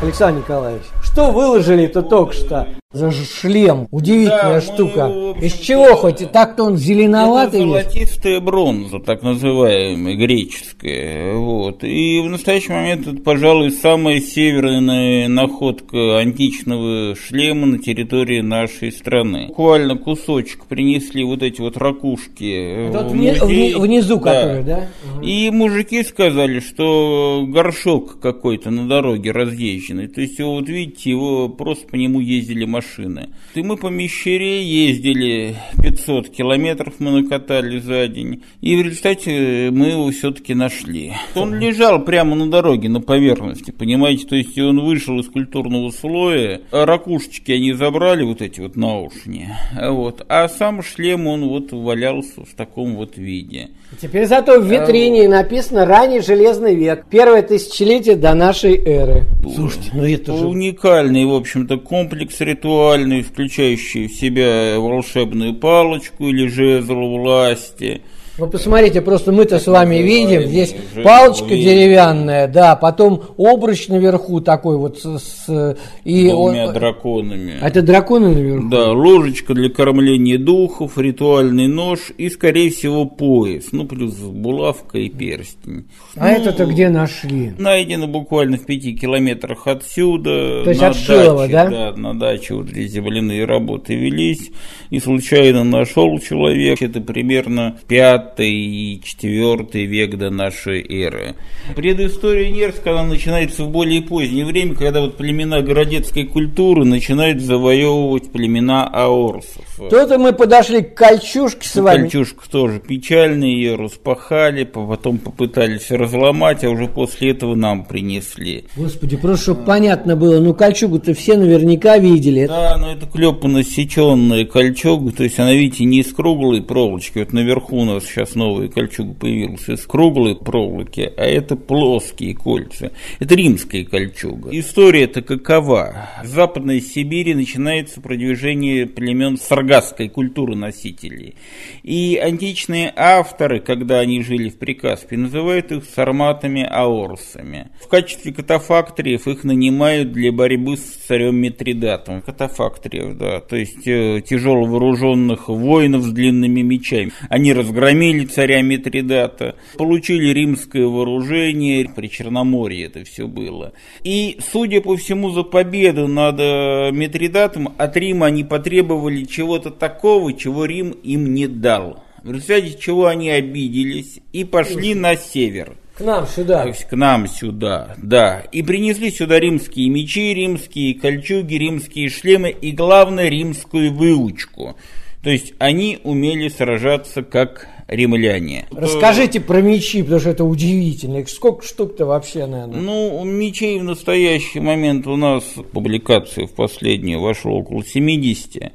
Александр 0.00 0.42
Николаевич, 0.42 0.84
что 1.02 1.32
выложили-то 1.32 2.02
только 2.02 2.32
что? 2.32 2.68
За 2.92 3.10
шлем. 3.10 3.88
Удивительная 3.90 4.60
да, 4.60 4.60
штука. 4.60 5.08
Мы, 5.08 5.46
Из 5.46 5.54
чего 5.54 5.96
хоть? 5.96 6.30
Так-то 6.30 6.64
он 6.64 6.76
зеленоватый. 6.76 7.60
Это 7.60 7.68
золотистая 7.68 8.40
бронза, 8.40 8.98
так 8.98 9.22
называемая, 9.22 10.14
греческая. 10.14 11.34
Вот. 11.34 11.84
И 11.84 12.20
в 12.20 12.28
настоящий 12.28 12.70
момент 12.70 13.06
это, 13.06 13.16
пожалуй, 13.22 13.70
самая 13.70 14.20
северная 14.20 15.26
находка 15.28 16.18
античного 16.18 17.16
шлема 17.16 17.66
на 17.66 17.78
территории 17.78 18.42
нашей 18.42 18.92
страны. 18.92 19.46
Буквально 19.48 19.96
кусочек 19.96 20.66
принесли 20.66 21.24
вот 21.24 21.42
эти 21.42 21.62
вот 21.62 21.78
ракушки. 21.78 22.90
Вот 22.90 23.10
в 23.10 23.14
музей. 23.14 23.74
внизу, 23.74 24.16
да. 24.16 24.34
которые, 24.34 24.62
да? 24.62 24.88
И 25.22 25.48
мужики 25.48 26.02
сказали, 26.02 26.60
что 26.60 27.46
горшок 27.48 28.20
какой-то 28.20 28.70
на 28.70 28.86
дороге 28.86 29.30
разъезженный. 29.30 30.08
То 30.08 30.20
есть, 30.20 30.38
вот 30.40 30.68
видите, 30.68 31.08
его 31.08 31.48
просто 31.48 31.88
по 31.88 31.94
нему 31.94 32.20
ездили 32.20 32.66
машины 32.66 32.81
машины. 32.82 33.28
И 33.54 33.62
мы 33.62 33.76
по 33.76 33.88
Мещере 33.88 34.62
ездили 34.62 35.56
500 35.82 36.28
километров 36.30 36.94
мы 36.98 37.22
накатали 37.22 37.78
за 37.78 38.08
день. 38.08 38.42
И 38.60 38.76
в 38.76 38.82
результате 38.82 39.70
мы 39.70 39.88
его 39.88 40.10
все-таки 40.10 40.54
нашли. 40.54 41.12
Он 41.34 41.58
лежал 41.58 42.04
прямо 42.04 42.34
на 42.34 42.50
дороге, 42.50 42.88
на 42.88 43.00
поверхности, 43.00 43.70
понимаете? 43.70 44.26
То 44.26 44.36
есть 44.36 44.58
он 44.58 44.80
вышел 44.80 45.18
из 45.18 45.28
культурного 45.28 45.90
слоя, 45.90 46.60
а 46.70 46.86
ракушечки 46.86 47.52
они 47.52 47.72
забрали, 47.72 48.24
вот 48.24 48.42
эти 48.42 48.60
вот 48.60 48.76
наушни. 48.76 49.48
Вот. 49.80 50.24
А 50.28 50.48
сам 50.48 50.82
шлем, 50.82 51.26
он 51.26 51.48
вот 51.48 51.72
валялся 51.72 52.44
в 52.44 52.54
таком 52.56 52.96
вот 52.96 53.16
виде. 53.16 53.70
Теперь 54.00 54.26
зато 54.26 54.58
в 54.58 54.64
витрине 54.64 55.26
а, 55.26 55.30
написано 55.30 55.84
«Ранний 55.84 56.20
железный 56.20 56.74
век, 56.74 57.04
первое 57.10 57.42
тысячелетие 57.42 58.16
до 58.16 58.34
нашей 58.34 58.76
эры». 58.76 59.24
Слушайте, 59.54 59.90
ну 59.92 60.04
это 60.04 60.36
же... 60.36 60.46
Уникальный, 60.46 61.26
в 61.26 61.34
общем-то, 61.34 61.76
комплекс 61.76 62.40
ритуалов 62.40 62.71
виртуальный, 62.72 63.22
включающий 63.22 64.08
в 64.08 64.14
себя 64.14 64.78
волшебную 64.78 65.54
палочку 65.54 66.28
или 66.28 66.48
жезл 66.48 67.18
власти– 67.18 68.02
ну, 68.38 68.48
посмотрите, 68.48 69.02
просто 69.02 69.30
мы-то 69.30 69.58
с 69.58 69.66
вами 69.66 69.96
видим, 69.96 70.42
здесь 70.42 70.74
палочка 71.04 71.48
деревянная, 71.48 72.48
да, 72.48 72.76
потом 72.76 73.22
обруч 73.36 73.88
наверху 73.88 74.40
такой 74.40 74.78
вот 74.78 74.98
с... 74.98 75.18
с 75.18 75.76
и 76.04 76.30
Двумя 76.30 76.68
он, 76.68 76.74
драконами. 76.74 77.58
А 77.60 77.68
это 77.68 77.82
драконы 77.82 78.34
наверху? 78.34 78.68
Да, 78.68 78.92
ложечка 78.92 79.54
для 79.54 79.68
кормления 79.68 80.38
духов, 80.38 80.96
ритуальный 80.96 81.68
нож 81.68 82.12
и, 82.16 82.30
скорее 82.30 82.70
всего, 82.70 83.04
пояс, 83.04 83.66
ну, 83.72 83.84
плюс 83.84 84.14
булавка 84.14 84.98
и 84.98 85.08
перстень. 85.08 85.84
А 86.16 86.28
ну, 86.28 86.34
это-то 86.34 86.66
где 86.66 86.88
нашли? 86.88 87.52
Найдено 87.58 88.06
буквально 88.06 88.56
в 88.56 88.64
пяти 88.64 88.94
километрах 88.94 89.66
отсюда. 89.66 90.64
То 90.64 90.70
есть 90.70 90.82
от 90.82 90.96
Шилова, 90.96 91.48
да? 91.48 91.68
Да, 91.68 91.92
на 91.96 92.18
даче 92.18 92.54
вот 92.54 92.68
здесь 92.68 92.92
земляные 92.92 93.44
работы 93.44 93.94
велись, 93.94 94.50
и 94.90 94.98
случайно 94.98 95.64
нашел 95.64 96.18
человек, 96.18 96.82
это 96.82 97.00
примерно 97.00 97.76
пять 98.22 98.46
и 98.46 99.00
IV 99.02 99.84
век 99.84 100.16
до 100.16 100.30
нашей 100.30 100.82
эры. 100.82 101.34
Предыстория 101.74 102.50
Нерска 102.50 102.92
она 102.92 103.04
начинается 103.04 103.64
в 103.64 103.70
более 103.70 104.02
позднее 104.02 104.44
время, 104.44 104.74
когда 104.74 105.00
вот 105.00 105.16
племена 105.16 105.60
городецкой 105.62 106.24
культуры 106.24 106.84
начинают 106.84 107.40
завоевывать 107.40 108.30
племена 108.32 108.86
аорсов. 108.86 109.64
То-то 109.90 110.18
мы 110.18 110.32
подошли 110.32 110.82
к 110.82 110.94
Кольчушке 110.94 111.68
с 111.68 111.76
вами. 111.76 112.02
Кольчушка 112.02 112.50
тоже 112.50 112.80
печальная, 112.80 113.48
ее 113.48 113.76
распахали, 113.76 114.64
потом 114.64 115.18
попытались 115.18 115.90
разломать, 115.90 116.64
а 116.64 116.70
уже 116.70 116.86
после 116.86 117.30
этого 117.30 117.54
нам 117.54 117.84
принесли. 117.84 118.64
Господи, 118.76 119.16
просто 119.16 119.42
чтобы 119.44 119.64
понятно 119.64 120.16
было, 120.16 120.40
ну 120.40 120.54
кольчугу-то 120.54 121.14
все 121.14 121.36
наверняка 121.36 121.98
видели. 121.98 122.46
Да, 122.46 122.76
но 122.78 122.92
это 122.92 123.06
клепанно 123.06 123.64
сеченная 123.64 124.44
кольчуга, 124.44 125.12
то 125.12 125.24
есть 125.24 125.38
она, 125.38 125.52
видите, 125.52 125.84
не 125.84 126.00
из 126.00 126.12
круглой 126.12 126.62
проволочки, 126.62 127.18
вот 127.18 127.32
наверху 127.32 127.78
у 127.78 127.84
нас 127.84 128.04
сейчас 128.12 128.34
новая 128.34 128.68
кольчуга 128.68 129.14
появилась 129.14 129.68
из 129.68 129.86
круглой 129.86 130.36
проволоки, 130.36 131.12
а 131.16 131.22
это 131.22 131.56
плоские 131.56 132.34
кольца. 132.34 132.92
Это 133.18 133.34
римская 133.34 133.84
кольчуга. 133.84 134.50
История-то 134.52 135.22
какова? 135.22 136.08
В 136.22 136.26
Западной 136.26 136.80
Сибири 136.80 137.34
начинается 137.34 138.00
продвижение 138.00 138.86
племен 138.86 139.38
саргасской 139.38 140.08
культуры 140.08 140.54
носителей. 140.54 141.36
И 141.82 142.16
античные 142.22 142.92
авторы, 142.94 143.60
когда 143.60 144.00
они 144.00 144.22
жили 144.22 144.50
в 144.50 144.58
Прикаспе, 144.58 145.16
называют 145.16 145.72
их 145.72 145.84
сарматами-аорсами. 145.84 147.70
В 147.80 147.88
качестве 147.88 148.32
катафактриев 148.32 149.26
их 149.26 149.44
нанимают 149.44 150.12
для 150.12 150.32
борьбы 150.32 150.76
с 150.76 150.82
царем 151.06 151.36
Митридатом. 151.36 152.22
Катафактриев, 152.22 153.16
да, 153.16 153.40
то 153.40 153.56
есть 153.56 153.86
э, 153.86 154.20
тяжело 154.20 154.64
вооруженных 154.64 155.48
воинов 155.48 156.02
с 156.02 156.12
длинными 156.12 156.60
мечами. 156.60 157.12
Они 157.28 157.52
разгромили 157.52 158.01
разгромили 158.02 158.26
царя 158.26 158.62
Митридата, 158.62 159.54
получили 159.76 160.32
римское 160.32 160.86
вооружение, 160.86 161.88
при 161.94 162.08
Черноморье 162.08 162.86
это 162.86 163.04
все 163.04 163.26
было. 163.26 163.72
И, 164.02 164.38
судя 164.52 164.80
по 164.80 164.96
всему, 164.96 165.30
за 165.30 165.42
победу 165.42 166.08
над 166.08 166.38
э, 166.38 166.90
Митридатом 166.92 167.74
от 167.78 167.96
Рима 167.96 168.26
они 168.26 168.44
потребовали 168.44 169.24
чего-то 169.24 169.70
такого, 169.70 170.32
чего 170.32 170.64
Рим 170.64 170.90
им 170.90 171.34
не 171.34 171.46
дал. 171.46 172.02
В 172.22 172.32
результате 172.32 172.78
чего 172.78 173.06
они 173.06 173.30
обиделись 173.30 174.20
и 174.32 174.44
пошли 174.44 174.94
на 174.94 175.16
север. 175.16 175.76
К 175.94 176.00
нам 176.00 176.26
сюда. 176.26 176.62
То 176.62 176.68
есть 176.68 176.84
к 176.84 176.96
нам 176.96 177.28
сюда, 177.28 177.94
да. 177.98 178.42
И 178.52 178.62
принесли 178.62 179.10
сюда 179.10 179.38
римские 179.38 179.90
мечи, 179.90 180.32
римские 180.32 180.94
кольчуги, 180.94 181.54
римские 181.54 182.08
шлемы 182.08 182.50
и, 182.50 182.72
главное, 182.72 183.28
римскую 183.28 183.92
выучку. 183.92 184.76
То 185.22 185.30
есть 185.30 185.54
они 185.58 185.98
умели 186.02 186.48
сражаться 186.48 187.22
как 187.22 187.68
римляне. 187.86 188.66
Расскажите 188.72 189.40
про 189.40 189.60
мечи, 189.60 190.02
потому 190.02 190.20
что 190.20 190.30
это 190.30 190.44
удивительно. 190.44 191.18
Их 191.18 191.28
сколько 191.28 191.64
штук-то 191.64 192.06
вообще, 192.06 192.46
наверное? 192.46 192.80
Ну, 192.80 193.24
мечей 193.24 193.78
в 193.78 193.84
настоящий 193.84 194.60
момент 194.60 195.06
у 195.06 195.16
нас 195.16 195.44
публикация 195.72 196.46
в 196.46 196.52
последнюю 196.52 197.20
вошла 197.20 197.52
около 197.52 197.84
70. 197.84 198.72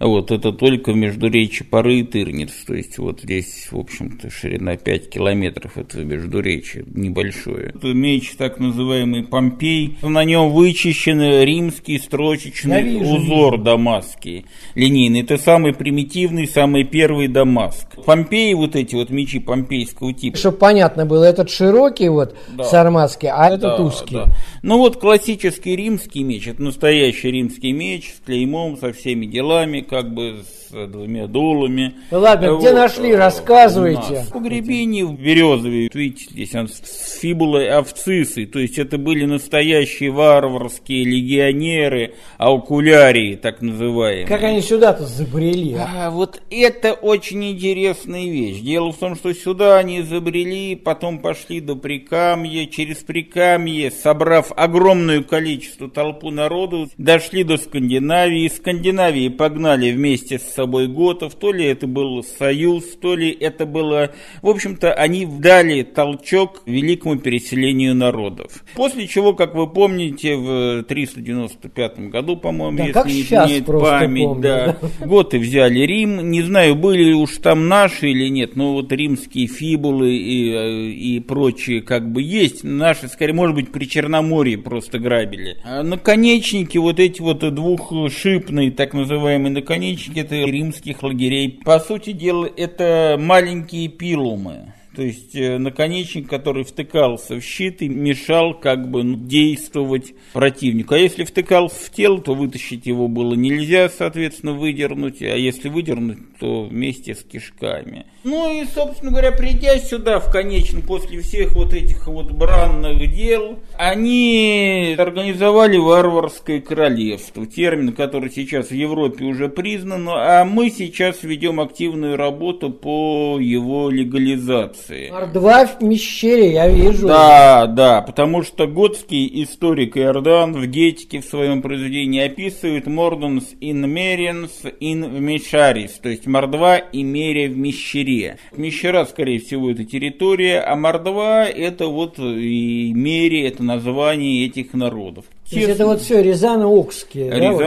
Вот, 0.00 0.30
это 0.30 0.52
только 0.52 0.92
между 0.92 1.28
речи 1.28 1.64
Пары 1.64 1.96
и 2.00 2.02
Тырниц. 2.04 2.52
То 2.66 2.74
есть 2.74 2.98
вот 2.98 3.20
здесь, 3.22 3.68
в 3.70 3.78
общем-то, 3.78 4.30
ширина 4.30 4.76
5 4.76 5.10
километров, 5.10 5.76
это 5.76 6.04
между 6.04 6.40
речи 6.40 6.84
небольшое. 6.94 7.72
Это 7.74 7.88
меч, 7.94 8.32
так 8.38 8.60
называемый 8.60 9.24
Помпей. 9.24 9.96
На 10.02 10.24
нем 10.24 10.50
вычищен 10.50 11.20
римский 11.42 11.98
строчечный 11.98 12.82
вижу, 12.82 13.16
узор 13.16 13.52
вижу. 13.54 13.64
дамасский, 13.64 14.46
линейный. 14.74 15.22
Это 15.22 15.36
самый 15.36 15.74
примитивный, 15.74 16.46
самый 16.46 16.84
первый 16.84 17.26
Дамаск. 17.28 17.96
Помпеи, 18.04 18.52
вот 18.54 18.76
эти 18.76 18.94
вот 18.94 19.10
мечи 19.10 19.38
помпейского 19.40 20.12
типа, 20.12 20.36
Чтобы 20.38 20.58
понятно 20.58 21.06
было, 21.06 21.24
этот 21.24 21.50
широкий 21.50 22.08
вот 22.08 22.36
Да. 22.56 22.64
сарматский, 22.64 23.28
а 23.28 23.46
этот 23.48 23.62
Да, 23.62 23.82
узкий. 23.82 24.14
да. 24.14 24.26
Ну 24.62 24.78
вот 24.78 24.98
классический 24.98 25.74
римский 25.76 26.22
меч, 26.22 26.46
это 26.46 26.62
настоящий 26.62 27.30
римский 27.30 27.72
меч 27.72 28.14
с 28.16 28.24
клеймом, 28.24 28.76
со 28.76 28.92
всеми 28.92 29.26
делами, 29.26 29.80
как 29.88 30.12
бы 30.12 30.44
двумя 30.70 31.26
дулами. 31.26 31.94
Ну 32.10 32.20
ладно, 32.20 32.56
где 32.58 32.72
нашли, 32.72 33.10
э, 33.10 33.16
рассказывайте. 33.16 34.24
В 34.28 34.32
погребении 34.32 35.02
в 35.02 35.18
Березове, 35.18 35.88
видите, 35.92 36.26
здесь 36.30 36.54
он 36.54 36.68
с 36.68 37.18
фибулой 37.20 37.68
авцисой, 37.68 38.46
то 38.46 38.58
есть 38.58 38.78
это 38.78 38.98
были 38.98 39.24
настоящие 39.24 40.10
варварские 40.10 41.04
легионеры, 41.04 42.14
аукулярии, 42.36 43.36
так 43.36 43.62
называемые. 43.62 44.26
Как 44.26 44.42
они 44.42 44.60
сюда-то 44.60 45.04
забрели? 45.04 45.74
а? 45.74 46.06
А, 46.06 46.10
вот 46.10 46.40
это 46.50 46.92
очень 46.92 47.44
интересная 47.50 48.24
вещь. 48.24 48.60
Дело 48.60 48.92
в 48.92 48.96
том, 48.96 49.16
что 49.16 49.32
сюда 49.34 49.78
они 49.78 50.00
изобрели, 50.00 50.76
потом 50.76 51.18
пошли 51.18 51.60
до 51.60 51.76
Прикамья, 51.76 52.66
через 52.66 52.98
Прикамье, 52.98 53.90
собрав 53.90 54.52
огромное 54.56 55.22
количество 55.22 55.88
толпу 55.88 56.30
народу, 56.30 56.88
дошли 56.98 57.44
до 57.44 57.56
Скандинавии, 57.56 58.44
из 58.44 58.56
Скандинавии 58.56 59.28
погнали 59.28 59.90
вместе 59.90 60.38
с 60.38 60.57
собой 60.58 60.88
готов, 60.88 61.36
то 61.36 61.52
ли 61.52 61.64
это 61.64 61.86
был 61.86 62.24
союз, 62.24 62.84
то 63.00 63.14
ли 63.14 63.30
это 63.30 63.64
было... 63.64 64.10
В 64.42 64.48
общем-то, 64.48 64.92
они 64.92 65.24
дали 65.24 65.82
толчок 65.82 66.62
великому 66.66 67.16
переселению 67.16 67.94
народов. 67.94 68.64
После 68.74 69.06
чего, 69.06 69.34
как 69.34 69.54
вы 69.54 69.68
помните, 69.68 70.34
в 70.34 70.82
395 70.82 72.10
году, 72.10 72.36
по-моему, 72.36 72.78
Да, 72.78 72.84
если 72.84 72.92
как 72.92 73.06
не 73.06 73.20
изменяет 73.20 73.66
память, 73.66 74.24
помню, 74.24 74.42
да, 74.42 74.78
Готы 74.98 75.38
взяли 75.38 75.80
Рим. 75.80 76.28
Не 76.28 76.42
знаю, 76.42 76.74
были 76.74 77.04
ли 77.04 77.14
уж 77.14 77.36
там 77.36 77.68
наши 77.68 78.10
или 78.10 78.28
нет, 78.28 78.56
но 78.56 78.72
вот 78.72 78.90
римские 78.90 79.46
фибулы 79.46 80.16
и, 80.16 80.52
э, 80.52 80.90
и 80.90 81.20
прочие 81.20 81.82
как 81.82 82.10
бы 82.10 82.20
есть. 82.20 82.64
Наши, 82.64 83.06
скорее, 83.06 83.32
может 83.32 83.54
быть, 83.54 83.70
при 83.70 83.84
Черноморье 83.84 84.58
просто 84.58 84.98
грабили. 84.98 85.56
А 85.64 85.84
наконечники, 85.84 86.78
вот 86.78 86.98
эти 86.98 87.20
вот 87.20 87.38
двухшипные, 87.54 88.72
так 88.72 88.92
называемые 88.92 89.52
наконечники, 89.52 90.18
это 90.18 90.47
римских 90.50 91.02
лагерей. 91.02 91.60
По 91.64 91.78
сути 91.78 92.12
дела, 92.12 92.48
это 92.56 93.16
маленькие 93.18 93.88
пилумы. 93.88 94.74
То 94.98 95.04
есть 95.04 95.36
э, 95.36 95.58
наконечник, 95.58 96.28
который 96.28 96.64
втыкался 96.64 97.36
в 97.36 97.40
щит 97.40 97.82
и 97.82 97.88
мешал 97.88 98.52
как 98.52 98.90
бы 98.90 99.04
ну, 99.04 99.14
действовать 99.16 100.12
противнику. 100.32 100.94
А 100.94 100.98
если 100.98 101.22
втыкался 101.22 101.76
в 101.84 101.90
тело, 101.90 102.20
то 102.20 102.34
вытащить 102.34 102.84
его 102.86 103.06
было 103.06 103.34
нельзя, 103.34 103.88
соответственно, 103.90 104.54
выдернуть. 104.54 105.22
А 105.22 105.36
если 105.36 105.68
выдернуть, 105.68 106.18
то 106.40 106.64
вместе 106.64 107.14
с 107.14 107.22
кишками. 107.22 108.06
Ну 108.24 108.60
и, 108.60 108.66
собственно 108.66 109.12
говоря, 109.12 109.30
придя 109.30 109.78
сюда 109.78 110.18
в 110.18 110.32
конечном, 110.32 110.82
после 110.82 111.20
всех 111.20 111.52
вот 111.52 111.72
этих 111.72 112.08
вот 112.08 112.32
бранных 112.32 113.14
дел, 113.14 113.60
они 113.74 114.96
организовали 114.98 115.76
варварское 115.76 116.60
королевство. 116.60 117.46
Термин, 117.46 117.92
который 117.92 118.30
сейчас 118.30 118.70
в 118.70 118.74
Европе 118.74 119.24
уже 119.24 119.48
признан, 119.48 120.08
а 120.08 120.44
мы 120.44 120.70
сейчас 120.70 121.22
ведем 121.22 121.60
активную 121.60 122.16
работу 122.16 122.70
по 122.70 123.38
его 123.38 123.90
легализации. 123.90 124.87
Ар-2 124.90 125.78
в 125.78 125.82
Мещере, 125.82 126.52
я 126.52 126.68
вижу. 126.68 127.06
Да, 127.06 127.66
да, 127.66 128.02
потому 128.02 128.42
что 128.42 128.66
готский 128.66 129.42
историк 129.42 129.96
Иордан 129.96 130.52
в 130.52 130.66
Гетике 130.66 131.20
в 131.20 131.24
своем 131.24 131.62
произведении 131.62 132.20
описывает 132.20 132.86
Mordens 132.86 133.54
in 133.60 133.84
Merens 133.84 134.50
in 134.80 135.18
Miscaris, 135.20 135.92
то 136.02 136.08
есть 136.08 136.26
Мордва 136.26 136.78
и 136.78 137.02
Мерия 137.02 137.48
в 137.48 137.56
Мещере. 137.56 138.38
Мещера, 138.56 139.04
скорее 139.04 139.40
всего, 139.40 139.70
это 139.70 139.84
территория, 139.84 140.60
а 140.60 140.76
Мордва 140.76 141.46
это 141.46 141.86
вот 141.88 142.18
и 142.18 142.92
Мерия, 142.94 143.48
это 143.48 143.62
название 143.62 144.46
этих 144.46 144.72
народов. 144.74 145.24
То 145.50 145.56
есть 145.56 145.68
это 145.68 145.86
вот 145.86 146.00
все 146.02 146.22
Рязано-Окские. 146.22 147.30
да, 147.30 147.52
вот? 147.52 147.60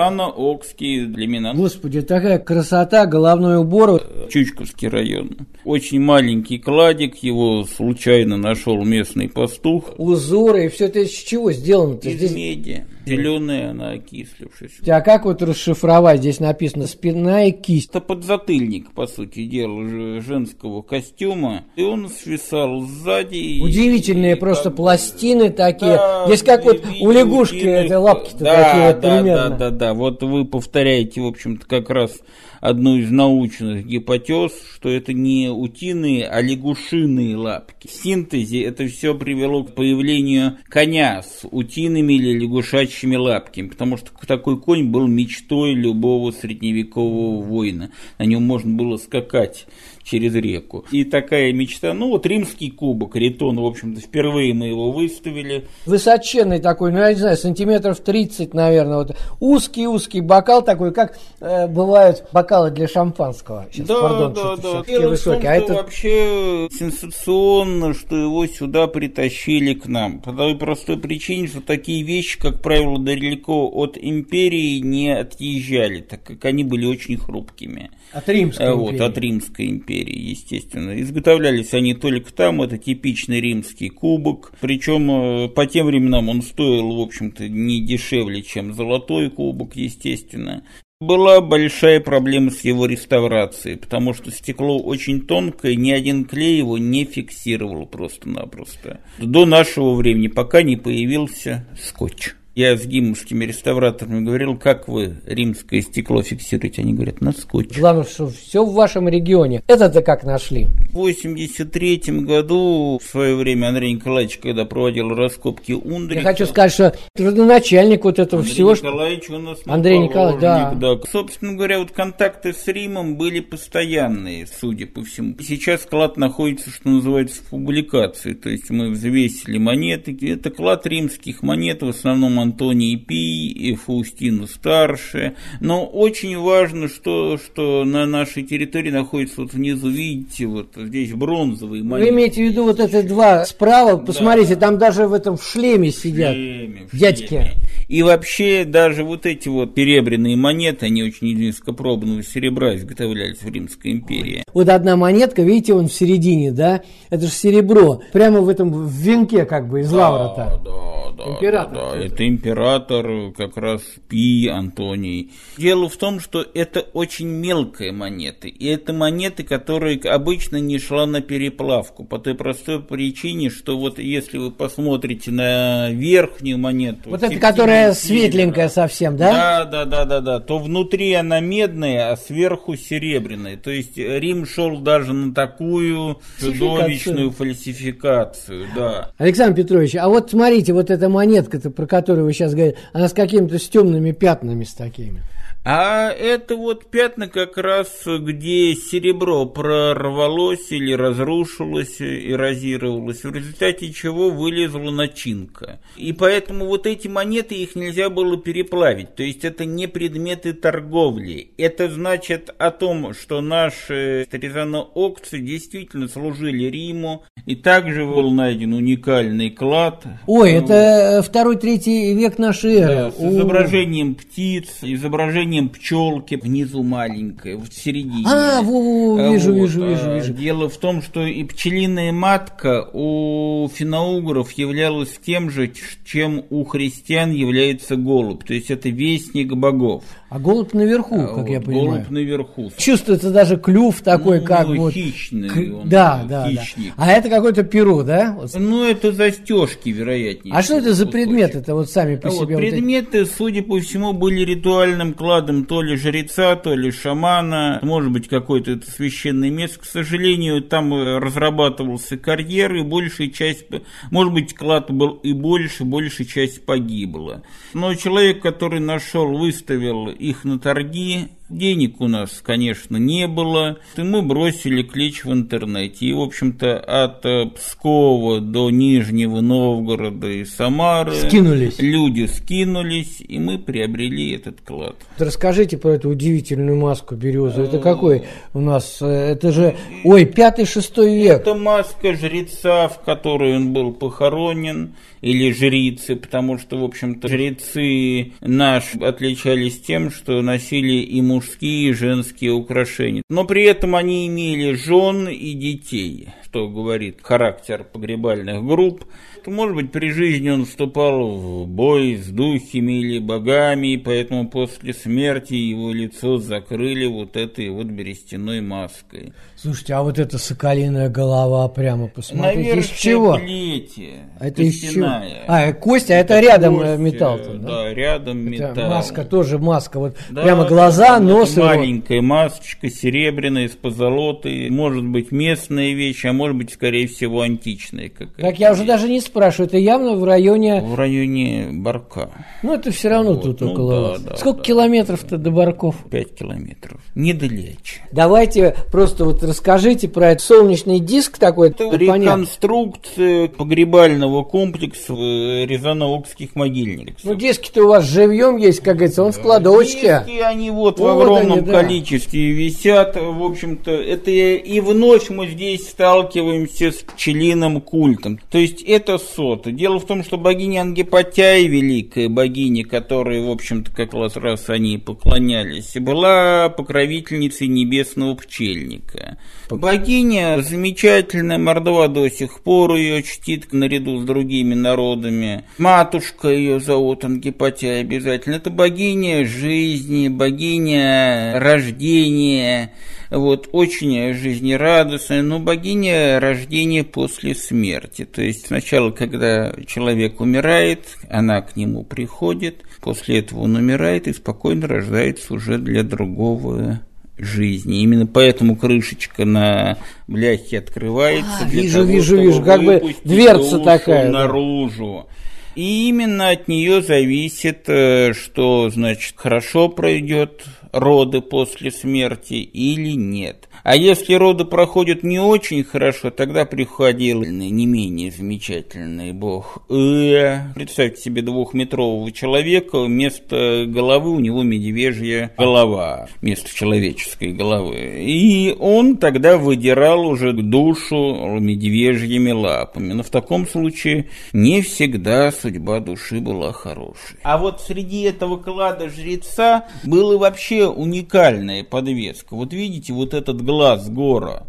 Племена, 1.14 1.54
Господи, 1.54 2.02
такая 2.02 2.38
красота, 2.38 3.06
головной 3.08 3.58
убор. 3.58 4.02
Чучковский 4.30 4.88
район. 4.88 5.38
Очень 5.66 6.02
маленький 6.02 6.60
кладик, 6.60 7.18
его 7.18 7.66
случайно 7.66 8.38
нашел 8.38 8.84
местный 8.84 9.30
пастух. 9.30 9.96
узоры, 9.98 10.66
и 10.66 10.70
все 10.70 10.86
это 10.86 11.00
из 11.00 11.12
чего 11.12 11.52
сделано-то? 11.52 12.10
Из 12.10 12.18
Здесь... 12.18 12.34
меди. 12.34 12.86
Зеленая 13.06 13.72
она 13.72 13.92
окислившаяся. 13.92 14.76
А 14.96 15.02
как 15.02 15.26
вот 15.26 15.42
расшифровать? 15.42 16.20
Здесь 16.20 16.40
написано 16.40 16.88
спина 16.88 17.46
и 17.46 17.52
кисть. 17.52 17.90
Это 17.90 18.02
подзатыльник, 18.02 18.92
по 18.92 19.08
сути 19.08 19.46
дела, 19.46 19.88
же- 19.88 20.22
женского 20.22 20.82
костюма. 20.82 21.64
И 21.76 21.84
он 21.84 22.10
свисал 22.10 22.82
сзади. 22.82 23.60
Удивительные 23.62 24.34
и 24.34 24.40
просто 24.40 24.70
бы- 24.70 24.78
пластины 24.78 25.50
такие. 25.50 25.96
Да, 25.96 26.26
Здесь 26.28 26.44
как 26.44 26.64
вот 26.64 26.84
у 27.02 27.12
лягушки 27.12 27.56
это 27.58 28.00
лапки-то 28.00 28.44
да, 28.44 28.64
такие 28.64 28.88
вот 28.88 29.00
да, 29.02 29.18
примерно. 29.18 29.50
Да, 29.50 29.58
да, 29.58 29.70
да. 29.72 29.94
Вот 29.94 30.24
вы 30.24 30.46
повторяете, 30.46 31.22
в 31.22 31.26
общем-то, 31.26 31.66
как 31.66 31.90
раз 31.90 32.20
одну 32.60 32.98
из 32.98 33.10
научных 33.10 33.88
гипотез, 33.88 34.52
что 34.76 34.90
это 34.90 35.14
не 35.14 35.50
утиные, 35.50 36.28
а 36.28 36.42
лягушиные 36.42 37.36
лапки. 37.36 37.88
В 37.88 37.92
синтезе 37.92 38.62
это 38.64 38.86
все 38.88 39.16
привело 39.16 39.64
к 39.64 39.74
появлению 39.74 40.58
коня 40.70 41.24
с 41.24 41.48
утиными 41.50 42.14
или 42.14 42.38
лягушачьими 42.40 42.92
лапками, 43.16 43.68
потому 43.68 43.98
что 43.98 44.12
такой 44.26 44.60
конь 44.60 44.90
был 44.90 45.08
мечтой 45.08 45.74
любого 45.74 46.32
средневекового 46.32 47.42
воина. 47.44 47.92
На 48.18 48.24
нем 48.24 48.44
можно 48.44 48.74
было 48.74 48.98
скакать 48.98 49.66
через 50.04 50.34
реку. 50.36 50.86
И 50.92 51.04
такая 51.04 51.52
мечта, 51.54 51.94
ну 51.94 52.10
вот 52.10 52.26
римский 52.26 52.70
кубок, 52.72 53.16
ритон, 53.16 53.60
в 53.60 53.66
общем-то, 53.66 54.02
впервые 54.02 54.54
мы 54.54 54.68
его 54.68 54.92
выставили. 54.92 55.68
Высоченный 55.86 56.60
такой, 56.60 56.92
ну 56.92 57.00
я 57.00 57.10
не 57.14 57.20
знаю, 57.20 57.38
сантиметров 57.38 58.00
30, 58.00 58.54
наверное. 58.54 58.98
Вот 58.98 59.16
узкий-узкий 59.40 60.22
бокал 60.22 60.64
такой, 60.64 60.94
как 60.94 61.18
э, 61.40 61.68
бывают 61.68 62.24
бокалы 62.32 62.72
для 62.72 62.88
шампанского. 62.88 63.68
Сейчас, 63.72 63.88
да, 63.88 64.02
пардон, 64.02 64.34
да, 64.34 64.56
да. 64.58 64.84
Дело 64.84 64.84
в 64.84 65.02
том, 65.02 65.10
высокий. 65.10 65.48
А 65.48 65.56
это 65.56 65.74
вообще 65.74 66.68
сенсационно, 66.72 67.94
что 67.94 68.16
его 68.16 68.46
сюда 68.48 68.88
притащили 68.88 69.74
к 69.74 69.88
нам. 69.88 70.20
По 70.20 70.32
той 70.32 70.56
простой 70.56 70.98
причине, 70.98 71.48
что 71.48 71.62
такие 71.62 72.04
вещи, 72.04 72.40
как 72.40 72.62
правило, 72.62 73.00
далеко 73.00 73.70
от 73.74 73.98
империи 73.98 74.80
не 74.80 75.10
отъезжали, 75.16 76.02
так 76.02 76.24
как 76.24 76.46
они 76.46 76.64
были 76.64 76.86
очень 76.86 77.18
хрупкими. 77.18 77.92
от 78.14 78.28
римской 78.30 78.66
Э, 78.66 78.74
Вот, 78.74 78.92
империи. 78.92 79.08
от 79.10 79.18
Римской 79.18 79.66
империи, 79.70 79.91
естественно. 80.00 81.00
Изготовлялись 81.02 81.74
они 81.74 81.94
только 81.94 82.34
там, 82.34 82.62
это 82.62 82.78
типичный 82.78 83.42
римский 83.42 83.90
кубок. 83.90 84.54
Причем 84.62 85.12
э, 85.12 85.48
по 85.50 85.66
тем 85.66 85.88
временам 85.88 86.30
он 86.30 86.42
стоил, 86.42 86.96
в 86.96 87.02
общем-то, 87.02 87.48
не 87.50 87.86
дешевле, 87.86 88.42
чем 88.42 88.74
золотой 88.74 89.30
кубок, 89.30 89.76
естественно. 89.76 90.64
Была 91.02 91.42
большая 91.42 92.00
проблема 92.00 92.52
с 92.52 92.62
его 92.62 92.86
реставрацией, 92.86 93.76
потому 93.76 94.14
что 94.14 94.30
стекло 94.30 94.78
очень 94.78 95.22
тонкое, 95.22 95.74
ни 95.76 95.90
один 95.92 96.26
клей 96.26 96.58
его 96.58 96.78
не 96.78 97.06
фиксировал 97.06 97.88
просто-напросто. 97.88 99.02
До 99.18 99.48
нашего 99.48 99.96
времени, 99.96 100.28
пока 100.28 100.62
не 100.62 100.78
появился 100.78 101.68
скотч. 101.82 102.36
Я 102.62 102.78
с 102.78 102.86
гимовскими 102.86 103.46
реставраторами 103.46 104.24
говорил, 104.24 104.56
как 104.56 104.88
вы 104.88 105.16
римское 105.26 105.82
стекло 105.82 106.22
фиксируете? 106.22 106.84
Они 106.84 106.94
говорят, 106.94 107.20
на 107.20 107.32
скотч. 107.32 107.76
Главное, 107.76 108.04
что 108.04 108.28
все 108.28 108.64
в 108.64 108.74
вашем 108.74 109.10
регионе. 109.10 109.64
Это-то 109.66 110.04
как 110.04 110.24
нашли? 110.24 110.68
В 110.92 110.98
83 110.98 112.02
году, 112.22 113.00
в 113.04 113.10
свое 113.10 113.36
время, 113.36 113.70
Андрей 113.70 113.94
Николаевич, 113.94 114.38
когда 114.38 114.66
проводил 114.66 115.10
раскопки 115.10 115.72
Ундриха... 115.72 116.22
Я 116.22 116.28
хочу 116.28 116.46
сказать, 116.46 116.72
что 116.72 116.96
родоначальник 117.16 118.04
вот 118.04 118.20
этого 118.20 118.42
Андрей 118.44 118.54
всего, 118.54 118.76
что... 118.76 118.86
Николаевич 118.86 119.30
у 119.32 119.40
нас 119.40 119.60
Андрей 119.66 119.98
Николаевич, 119.98 120.42
да. 120.42 120.72
наположник, 120.74 121.10
Собственно 121.12 121.54
говоря, 121.54 121.80
вот 121.80 121.90
контакты 121.90 122.54
с 122.54 122.68
Римом 122.68 123.16
были 123.16 123.40
постоянные, 123.40 124.46
судя 124.46 124.86
по 124.86 125.04
всему. 125.04 125.34
Сейчас 125.40 125.82
клад 125.82 126.16
находится, 126.16 126.70
что 126.70 126.90
называется, 126.90 127.42
в 127.42 127.48
публикации. 127.48 128.34
То 128.34 128.50
есть 128.50 128.70
мы 128.70 128.92
взвесили 128.92 129.58
монеты. 129.58 130.16
Это 130.30 130.52
клад 130.52 130.86
римских 130.86 131.42
монет, 131.42 131.82
в 131.82 131.90
основном 131.90 132.38
Антоний 132.52 132.98
Пий, 132.98 133.50
и 133.50 133.76
Фаустину 133.76 134.46
Старше. 134.46 135.36
Но 135.62 135.86
очень 135.86 136.38
важно, 136.38 136.90
что, 136.90 137.38
что 137.38 137.86
на 137.86 138.06
нашей 138.06 138.44
территории 138.44 138.92
находится 138.92 139.42
вот 139.42 139.54
внизу, 139.54 139.90
видите, 139.90 140.48
вот 140.48 140.74
здесь 140.76 141.14
бронзовый 141.14 141.82
монеты. 141.82 142.12
Вы 142.12 142.16
имеете 142.18 142.46
в 142.46 142.50
виду 142.50 142.64
вот 142.64 142.80
эти 142.80 143.02
два 143.04 143.46
справа, 143.46 143.98
посмотрите, 143.98 144.56
да. 144.56 144.68
там 144.68 144.78
даже 144.78 145.08
в 145.08 145.14
этом 145.14 145.38
в 145.38 145.44
шлеме 145.44 145.92
сидят 145.92 146.34
шлеме, 146.36 146.88
в 146.92 146.98
дядьки. 146.98 147.28
Шлеме. 147.28 147.54
И 147.88 148.04
вообще 148.04 148.66
даже 148.66 149.04
вот 149.04 149.26
эти 149.26 149.48
вот 149.48 149.74
перебренные 149.74 150.36
монеты, 150.36 150.88
они 150.88 151.04
очень 151.04 151.38
низкопробного 151.38 152.24
серебра 152.24 152.76
изготовлялись 152.76 153.42
в 153.42 153.50
Римской 153.50 153.92
империи. 153.92 154.44
Вот 154.54 154.70
одна 154.70 154.96
монетка, 154.96 155.42
видите, 155.42 155.74
он 155.74 155.88
в 155.88 155.94
середине, 155.94 156.52
да, 156.52 156.82
это 157.10 157.26
же 157.26 157.32
серебро, 157.32 158.02
прямо 158.12 158.42
в 158.42 158.50
этом 158.50 158.72
в 158.72 158.92
венке 158.92 159.46
как 159.46 159.70
бы 159.70 159.82
из 159.82 159.92
да, 159.92 160.10
лавра-то. 160.10 160.62
Да, 160.64 161.11
да, 161.26 161.32
император. 161.32 161.74
Да, 161.74 161.92
да, 161.92 162.06
это 162.06 162.28
император 162.28 163.34
как 163.38 163.58
раз 163.58 163.82
Пи 164.08 164.48
Антоний. 164.48 165.32
Дело 165.58 165.90
в 165.90 165.98
том, 165.98 166.20
что 166.20 166.46
это 166.54 166.82
очень 166.94 167.28
мелкая 167.28 167.92
монета, 167.92 168.48
и 168.48 168.66
это 168.68 168.94
монеты, 168.94 169.44
которые 169.44 170.00
обычно 170.00 170.58
не 170.58 170.80
шла 170.80 171.06
на 171.06 171.22
переплавку, 171.22 172.04
по 172.04 172.20
той 172.20 172.36
простой 172.36 172.82
причине, 172.82 173.50
что 173.50 173.78
вот 173.78 174.00
если 174.00 174.38
вы 174.38 174.52
посмотрите 174.52 175.32
на 175.32 175.90
верхнюю 175.92 176.58
монету... 176.58 177.10
Вот 177.10 177.24
это, 177.24 177.36
которая 177.38 177.94
светленькая 177.94 178.70
совсем, 178.70 179.18
да? 179.18 179.32
Да, 179.32 179.66
да, 179.66 179.86
да, 179.86 180.06
да, 180.06 180.20
да, 180.22 180.40
то 180.40 180.58
внутри 180.58 181.14
она 181.14 181.40
медная, 181.40 182.12
а 182.12 182.18
сверху 182.18 182.76
серебряная. 182.76 183.58
То 183.58 183.72
есть 183.72 183.98
Рим 183.98 184.46
шел 184.46 184.80
даже 184.80 185.14
на 185.14 185.34
такую 185.34 186.20
чудовищную 186.40 187.32
фальсификацию, 187.32 188.68
да. 188.76 189.12
Александр 189.18 189.58
Петрович, 189.58 189.96
а 189.96 190.08
вот 190.10 190.32
смотрите, 190.32 190.74
вот 190.74 190.90
эта 190.90 191.10
монетка-то, 191.12 191.70
про 191.70 191.86
которую 191.86 192.26
вы 192.26 192.34
сейчас 192.34 192.54
говорите, 192.54 192.78
она 192.94 193.08
с 193.08 193.14
какими-то 193.14 193.60
с 193.60 193.70
темными 193.70 194.12
пятнами 194.12 194.64
с 194.64 194.74
такими. 194.74 195.22
А 195.64 196.10
это 196.10 196.56
вот 196.56 196.90
пятна 196.90 197.28
как 197.28 197.56
раз, 197.56 198.04
где 198.06 198.74
серебро 198.74 199.46
прорвалось 199.46 200.72
или 200.72 200.92
разрушилось, 200.94 202.02
эрозировалось, 202.02 203.24
в 203.24 203.32
результате 203.32 203.94
чего 203.94 204.32
вылезла 204.32 204.90
начинка. 204.90 205.80
И 205.98 206.14
поэтому 206.14 206.66
вот 206.66 206.88
эти 206.88 207.08
монеты, 207.08 207.54
их 207.54 207.76
нельзя 207.76 208.10
было 208.10 208.38
переплавить. 208.38 209.14
То 209.14 209.22
есть 209.22 209.46
это 209.46 209.66
не 209.66 209.86
предметы 209.86 210.54
торговли. 210.54 211.52
Это 211.60 211.90
значит 211.90 212.50
о 212.58 212.72
том, 212.72 213.14
что 213.14 213.42
наши 213.42 214.28
резаноокцы 214.32 215.38
действительно 215.38 216.08
служили 216.08 216.72
Риму. 216.72 217.24
И 217.46 217.56
также 217.56 218.06
был 218.06 218.32
найден 218.32 218.74
уникальный 218.74 219.52
клад. 219.52 220.06
Ой, 220.26 220.54
это 220.54 221.22
второй-третий 221.24 222.16
век 222.16 222.40
нашей 222.40 222.78
эры. 222.78 222.96
Да, 222.96 223.12
с 223.12 223.20
изображением 223.20 224.16
птиц, 224.16 224.80
изображением 224.82 225.51
изображением 225.52 225.70
пчелки 225.70 226.36
внизу 226.36 226.84
маленькой, 226.84 227.56
в 227.56 227.72
середине. 227.72 228.26
А, 228.26 228.62
во, 228.62 229.16
во, 229.16 229.32
вижу, 229.32 229.54
вот. 229.54 229.62
вижу, 229.62 229.86
вижу, 229.86 230.16
вижу. 230.16 230.34
Дело 230.34 230.70
в 230.70 230.78
том, 230.78 231.02
что 231.02 231.26
и 231.26 231.44
пчелиная 231.44 232.12
матка 232.12 232.90
у 232.94 233.70
финоугров 233.74 234.52
являлась 234.54 235.20
тем 235.24 235.50
же, 235.50 235.72
чем 236.06 236.44
у 236.50 236.64
христиан 236.64 237.32
является 237.32 237.96
голубь. 237.96 238.44
То 238.44 238.54
есть 238.54 238.72
это 238.72 238.90
вестник 238.90 239.54
богов. 239.54 240.04
А 240.32 240.40
голубь 240.40 240.72
наверху, 240.72 241.20
а, 241.20 241.36
как 241.36 241.50
я 241.50 241.60
понимаю. 241.60 241.90
Голубь 241.90 242.10
наверху. 242.10 242.72
Чувствуется 242.78 243.32
даже 243.32 243.58
клюв 243.58 244.00
такой, 244.00 244.40
ну, 244.40 244.46
как 244.46 244.66
ну, 244.66 244.78
вот. 244.78 244.94
Хищный 244.94 245.50
к... 245.50 245.58
он. 245.58 245.90
Да, 245.90 246.24
да, 246.24 246.48
хищник. 246.48 246.94
да. 246.96 247.04
А 247.04 247.12
это 247.12 247.28
какое-то 247.28 247.64
перо, 247.64 248.04
да? 248.04 248.40
Ну, 248.54 248.86
это 248.86 249.12
застежки, 249.12 249.90
вероятнее. 249.90 250.56
А 250.56 250.62
что 250.62 250.78
это 250.78 250.94
за 250.94 251.06
предметы 251.06 251.58
это 251.58 251.76
вот 251.76 251.90
сами 251.90 252.16
по 252.16 252.30
а 252.30 252.32
себе? 252.32 252.56
Вот, 252.56 252.62
предметы, 252.62 253.20
вот 253.20 253.28
эти... 253.28 253.38
судя 253.38 253.62
по 253.62 253.78
всему, 253.82 254.14
были 254.14 254.46
ритуальным 254.46 255.16
кладом 255.16 255.66
то 255.66 255.82
ли 255.82 255.98
жреца, 255.98 256.56
то 256.56 256.76
ли 256.76 256.92
шамана, 256.92 257.80
может 257.82 258.14
быть, 258.14 258.30
какой-то 258.30 258.72
это 258.72 258.90
священный 258.90 259.50
место. 259.50 259.82
К 259.82 259.86
сожалению, 259.86 260.62
там 260.62 260.94
э, 260.94 261.18
разрабатывался 261.18 262.16
карьер, 262.16 262.74
и 262.76 262.84
большая 262.84 263.28
часть, 263.28 263.66
может 264.12 264.32
быть, 264.32 264.56
клад 264.56 264.92
был 264.92 265.16
и 265.24 265.34
больше, 265.34 265.84
большая 265.84 266.26
часть 266.26 266.64
погибла. 266.64 267.44
Но 267.74 267.94
человек, 267.96 268.42
который 268.42 268.80
нашел, 268.80 269.38
выставил 269.38 270.08
их 270.22 270.44
на 270.44 270.60
торги, 270.60 271.30
Денег 271.52 272.00
у 272.00 272.08
нас, 272.08 272.42
конечно, 272.42 272.96
не 272.96 273.28
было. 273.28 273.78
И 273.98 274.02
мы 274.02 274.22
бросили 274.22 274.84
клич 274.84 275.26
в 275.26 275.34
интернете. 275.34 276.06
И, 276.06 276.14
в 276.14 276.22
общем-то, 276.22 276.80
от 276.80 277.26
э, 277.26 277.48
Пскова 277.48 278.40
до 278.40 278.70
Нижнего 278.70 279.42
Новгорода 279.42 280.30
и 280.30 280.46
Самары 280.46 281.14
скинулись. 281.14 281.78
люди 281.80 282.26
скинулись, 282.28 283.18
и 283.20 283.38
мы 283.38 283.60
приобрели 283.60 284.32
этот 284.32 284.62
клад. 284.62 284.96
Расскажите 285.18 285.78
про 285.78 285.96
эту 285.96 286.10
удивительную 286.10 286.78
маску 286.78 287.16
березу. 287.16 287.64
Это 287.64 287.80
какой 287.80 288.24
у 288.54 288.62
нас? 288.62 289.00
Э, 289.02 289.08
это 289.08 289.52
же, 289.52 289.76
ой, 290.06 290.24
пятый-шестой 290.24 291.18
век. 291.18 291.42
Это 291.42 291.54
маска 291.54 292.16
жреца, 292.16 292.88
в 292.88 293.02
которой 293.02 293.58
он 293.58 293.74
был 293.74 293.92
похоронен 293.92 294.96
или 295.22 295.52
жрицы, 295.52 296.16
потому 296.16 296.58
что, 296.58 296.78
в 296.78 296.84
общем-то, 296.84 297.28
жрецы 297.28 298.34
наши 298.42 298.98
отличались 298.98 299.80
тем, 299.80 300.10
что 300.12 300.42
носили 300.42 301.02
и 301.04 301.22
мужские, 301.22 301.41
и 301.88 301.94
женские 301.94 302.52
украшения. 302.52 303.24
Но 303.30 303.46
при 303.46 303.64
этом 303.64 303.96
они 303.96 304.28
имели 304.28 304.74
жен 304.74 305.28
и 305.28 305.54
детей, 305.54 306.30
что 306.52 306.68
говорит 306.68 307.20
характер 307.24 307.86
погребальных 307.86 308.62
групп 308.62 309.06
то, 309.44 309.50
может 309.50 309.76
быть, 309.76 309.92
при 309.92 310.12
жизни 310.12 310.50
он 310.50 310.66
вступал 310.66 311.32
в 311.32 311.68
бой 311.68 312.16
с 312.16 312.28
духами 312.28 313.02
или 313.02 313.20
богами, 313.20 313.94
и 313.94 313.98
поэтому 313.98 314.48
после 314.48 314.94
смерти 314.94 315.56
его 315.56 315.92
лицо 315.92 316.38
закрыли 316.38 317.08
вот 317.08 317.36
этой 317.36 317.70
вот 317.70 317.88
берестяной 317.88 318.62
маской. 318.62 319.34
Слушайте, 319.56 319.94
а 319.96 320.04
вот 320.04 320.20
эта 320.20 320.38
соколиная 320.38 321.10
голова 321.10 321.68
прямо 321.70 322.08
посмотрите, 322.08 322.80
из 322.80 322.88
чего? 322.90 323.36
Плети, 323.36 324.12
а 324.40 324.48
это 324.48 324.62
из 324.62 324.80
чего? 324.80 325.08
А, 325.48 325.74
кость, 325.74 326.12
а 326.12 326.16
это, 326.16 326.36
это 326.36 326.48
рядом 326.48 326.78
кость, 326.78 327.00
металл 327.00 327.38
да? 327.38 327.54
да, 327.54 327.94
рядом 327.94 328.48
это 328.48 328.50
металл. 328.50 328.90
маска 328.90 329.26
тоже 329.26 329.58
маска, 329.58 330.00
вот 330.00 330.18
да, 330.30 330.44
прямо 330.44 330.66
глаза, 330.66 331.20
нос. 331.20 331.58
Маленькая 331.58 332.22
масочка 332.22 332.90
серебряная 332.90 333.66
из 333.66 333.72
позолоты, 333.72 334.68
может 334.70 335.06
быть 335.06 335.32
местная 335.32 335.94
вещь, 335.94 336.26
а 336.26 336.34
может 336.42 336.58
быть, 336.58 336.74
скорее 336.74 337.06
всего, 337.06 337.42
античная 337.42 338.10
какая-то. 338.10 338.42
Так 338.42 338.60
я 338.60 338.72
уже 338.72 338.84
даже 338.84 339.08
не 339.08 339.22
спрашиваю, 339.22 339.68
это 339.68 339.78
явно 339.78 340.16
в 340.16 340.24
районе... 340.24 340.82
В 340.82 340.96
районе 340.96 341.68
Барка. 341.72 342.32
Ну, 342.64 342.74
это 342.74 342.90
все 342.90 343.10
равно 343.10 343.34
вот. 343.34 343.44
тут 343.44 343.62
ну, 343.62 343.72
около 343.72 343.92
да, 343.92 344.02
вас. 344.02 344.22
Да, 344.22 344.38
Сколько 344.38 344.58
да, 344.58 344.64
километров-то 344.64 345.38
до 345.38 345.52
Барков? 345.52 345.98
Пять 346.10 346.34
километров. 346.34 347.00
Недалече. 347.14 348.02
Давайте 348.12 348.76
просто 348.92 349.24
вот 349.24 349.44
расскажите 349.44 350.10
про 350.10 350.32
этот 350.32 350.44
солнечный 350.44 351.00
диск 351.00 351.38
такой. 351.38 351.70
Это 351.70 351.96
реконструкция 351.96 353.48
погребального 353.48 354.44
комплекса 354.44 355.14
Рязано-Окских 355.14 356.56
могильников. 356.56 357.24
Ну, 357.24 357.36
диски-то 357.36 357.84
у 357.84 357.90
вас 357.90 358.06
живьем 358.06 358.58
есть, 358.58 358.80
как 358.80 358.96
говорится, 358.96 359.24
он 359.24 359.32
в 359.32 359.40
кладочке. 359.40 360.24
Диски, 360.26 360.40
они 360.40 360.72
вот, 360.72 360.98
вот 360.98 361.06
в 361.06 361.20
огромном 361.22 361.60
они, 361.60 361.62
да. 361.62 361.82
количестве 361.82 362.50
висят. 362.50 363.16
В 363.16 363.44
общем-то, 363.44 363.92
это 363.92 364.32
и 364.32 364.80
вновь 364.80 365.30
мы 365.30 365.46
здесь 365.48 365.86
сталкиваемся 366.32 366.92
с 366.92 367.04
пчелиным 367.04 367.82
культом. 367.82 368.40
То 368.50 368.58
есть 368.58 368.82
это 368.82 369.18
сота. 369.18 369.72
Дело 369.72 370.00
в 370.00 370.06
том, 370.06 370.24
что 370.24 370.38
богиня 370.38 370.82
Ангипатяй, 370.82 371.68
великая 371.68 372.30
богиня, 372.30 372.86
которой, 372.86 373.46
в 373.46 373.50
общем-то, 373.50 373.92
как 373.92 374.14
раз 374.14 374.70
они 374.70 374.98
поклонялись, 374.98 375.94
была 375.96 376.70
покровительницей 376.70 377.68
небесного 377.68 378.36
пчельника. 378.36 379.38
Богиня 379.78 380.62
замечательная, 380.62 381.58
Мордова 381.58 382.08
до 382.08 382.30
сих 382.30 382.62
пор 382.62 382.96
ее 382.96 383.24
чтит 383.24 383.72
наряду 383.72 384.20
с 384.20 384.26
другими 384.26 384.74
народами. 384.74 385.64
Матушка 385.78 386.50
ее 386.50 386.80
зовут 386.80 387.24
Ангипатяй 387.24 388.02
обязательно. 388.02 388.56
Это 388.56 388.70
богиня 388.70 389.46
жизни, 389.46 390.28
богиня 390.28 391.60
рождения, 391.60 392.94
вот, 393.30 393.70
очень 393.72 394.34
жизнерадостная, 394.34 395.42
но 395.42 395.60
богиня 395.60 396.40
рождения 396.40 397.04
после 397.04 397.56
смерти. 397.56 398.26
То 398.26 398.42
есть 398.42 398.68
сначала, 398.68 399.12
когда 399.12 399.74
человек 399.88 400.42
умирает, 400.42 401.18
она 401.30 401.62
к 401.62 401.76
нему 401.76 402.04
приходит, 402.04 402.84
после 403.00 403.40
этого 403.40 403.62
он 403.62 403.76
умирает 403.76 404.28
и 404.28 404.34
спокойно 404.34 404.88
рождается 404.88 405.54
уже 405.54 405.78
для 405.78 406.04
другого 406.04 407.02
жизни. 407.44 408.02
Именно 408.02 408.28
поэтому 408.28 408.76
крышечка 408.76 409.46
на 409.46 409.98
бляхе 410.28 410.80
открывается. 410.80 411.60
А, 411.62 411.66
вижу, 411.66 412.00
того, 412.00 412.12
вижу, 412.12 412.38
вижу, 412.38 412.64
как 412.64 412.84
бы 412.84 413.16
дверца 413.24 413.80
такая. 413.80 414.30
Наружу. 414.30 415.26
Да. 415.28 415.32
И 415.76 416.10
именно 416.10 416.50
от 416.50 416.68
нее 416.68 417.02
зависит, 417.02 417.88
э, 417.88 418.34
что, 418.34 418.90
значит, 418.90 419.36
хорошо 419.38 419.88
пройдет 419.88 420.64
роды 420.92 421.42
после 421.42 421.92
смерти 421.92 422.56
или 422.56 423.12
нет. 423.12 423.70
А 423.84 423.96
если 423.96 424.36
роды 424.36 424.66
проходят 424.66 425.24
не 425.24 425.40
очень 425.40 425.84
хорошо, 425.84 426.30
тогда 426.30 426.66
приходил 426.66 427.44
не 427.44 427.86
менее 427.86 428.32
замечательный 428.32 429.32
бог 429.32 429.82
Э. 429.90 430.74
Представьте 430.74 431.22
себе 431.22 431.42
двухметрового 431.42 432.32
человека, 432.32 433.02
вместо 433.02 433.86
головы 433.88 434.32
у 434.32 434.40
него 434.40 434.64
медвежья 434.64 435.52
голова, 435.58 436.28
вместо 436.42 436.74
человеческой 436.74 437.54
головы. 437.54 438.24
И 438.24 438.76
он 438.80 439.18
тогда 439.18 439.58
выдирал 439.58 440.26
уже 440.26 440.54
душу 440.54 441.60
медвежьими 441.60 442.52
лапами. 442.52 443.14
Но 443.14 443.24
в 443.24 443.30
таком 443.30 443.68
случае 443.68 444.30
не 444.54 444.82
всегда 444.82 445.52
судьба 445.52 446.00
души 446.00 446.40
была 446.40 446.72
хорошей. 446.72 447.38
А 447.44 447.58
вот 447.58 447.82
среди 447.82 448.22
этого 448.22 448.58
клада 448.58 449.10
жреца 449.10 449.86
была 450.04 450.38
вообще 450.38 450.88
уникальная 450.88 451.84
подвеска. 451.84 452.56
Вот 452.56 452.74
видите, 452.74 453.14
вот 453.14 453.34
этот 453.34 453.62
глаз 453.72 454.10
гора. 454.10 454.64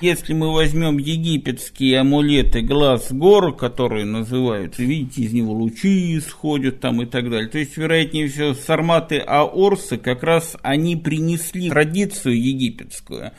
Если 0.00 0.32
мы 0.32 0.52
возьмем 0.52 0.98
египетские 0.98 2.00
амулеты 2.00 2.60
глаз 2.60 3.12
гор, 3.12 3.56
которые 3.56 4.04
называются, 4.04 4.82
видите, 4.82 5.22
из 5.22 5.32
него 5.32 5.52
лучи 5.52 6.18
исходят 6.18 6.80
там 6.80 7.02
и 7.02 7.06
так 7.06 7.30
далее. 7.30 7.48
То 7.48 7.58
есть, 7.58 7.76
вероятнее 7.76 8.28
всего, 8.28 8.54
сарматы 8.54 9.18
аорсы 9.18 9.96
как 9.96 10.22
раз 10.24 10.56
они 10.62 10.96
принесли 10.96 11.68
традицию 11.68 12.40
египетскую, 12.40 13.32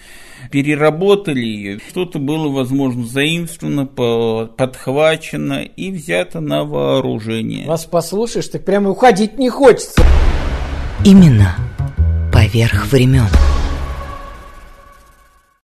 переработали 0.52 1.46
ее. 1.46 1.80
Что-то 1.90 2.20
было, 2.20 2.48
возможно, 2.50 3.06
заимствовано, 3.06 3.86
подхвачено 3.86 5.64
и 5.64 5.92
взято 5.92 6.40
на 6.40 6.64
вооружение. 6.64 7.68
Вас 7.68 7.86
послушаешь, 7.86 8.48
так 8.48 8.64
прямо 8.64 8.90
уходить 8.90 9.38
не 9.38 9.50
хочется. 9.50 10.02
Именно 11.06 11.56
поверх 12.34 12.92
времен. 12.92 13.28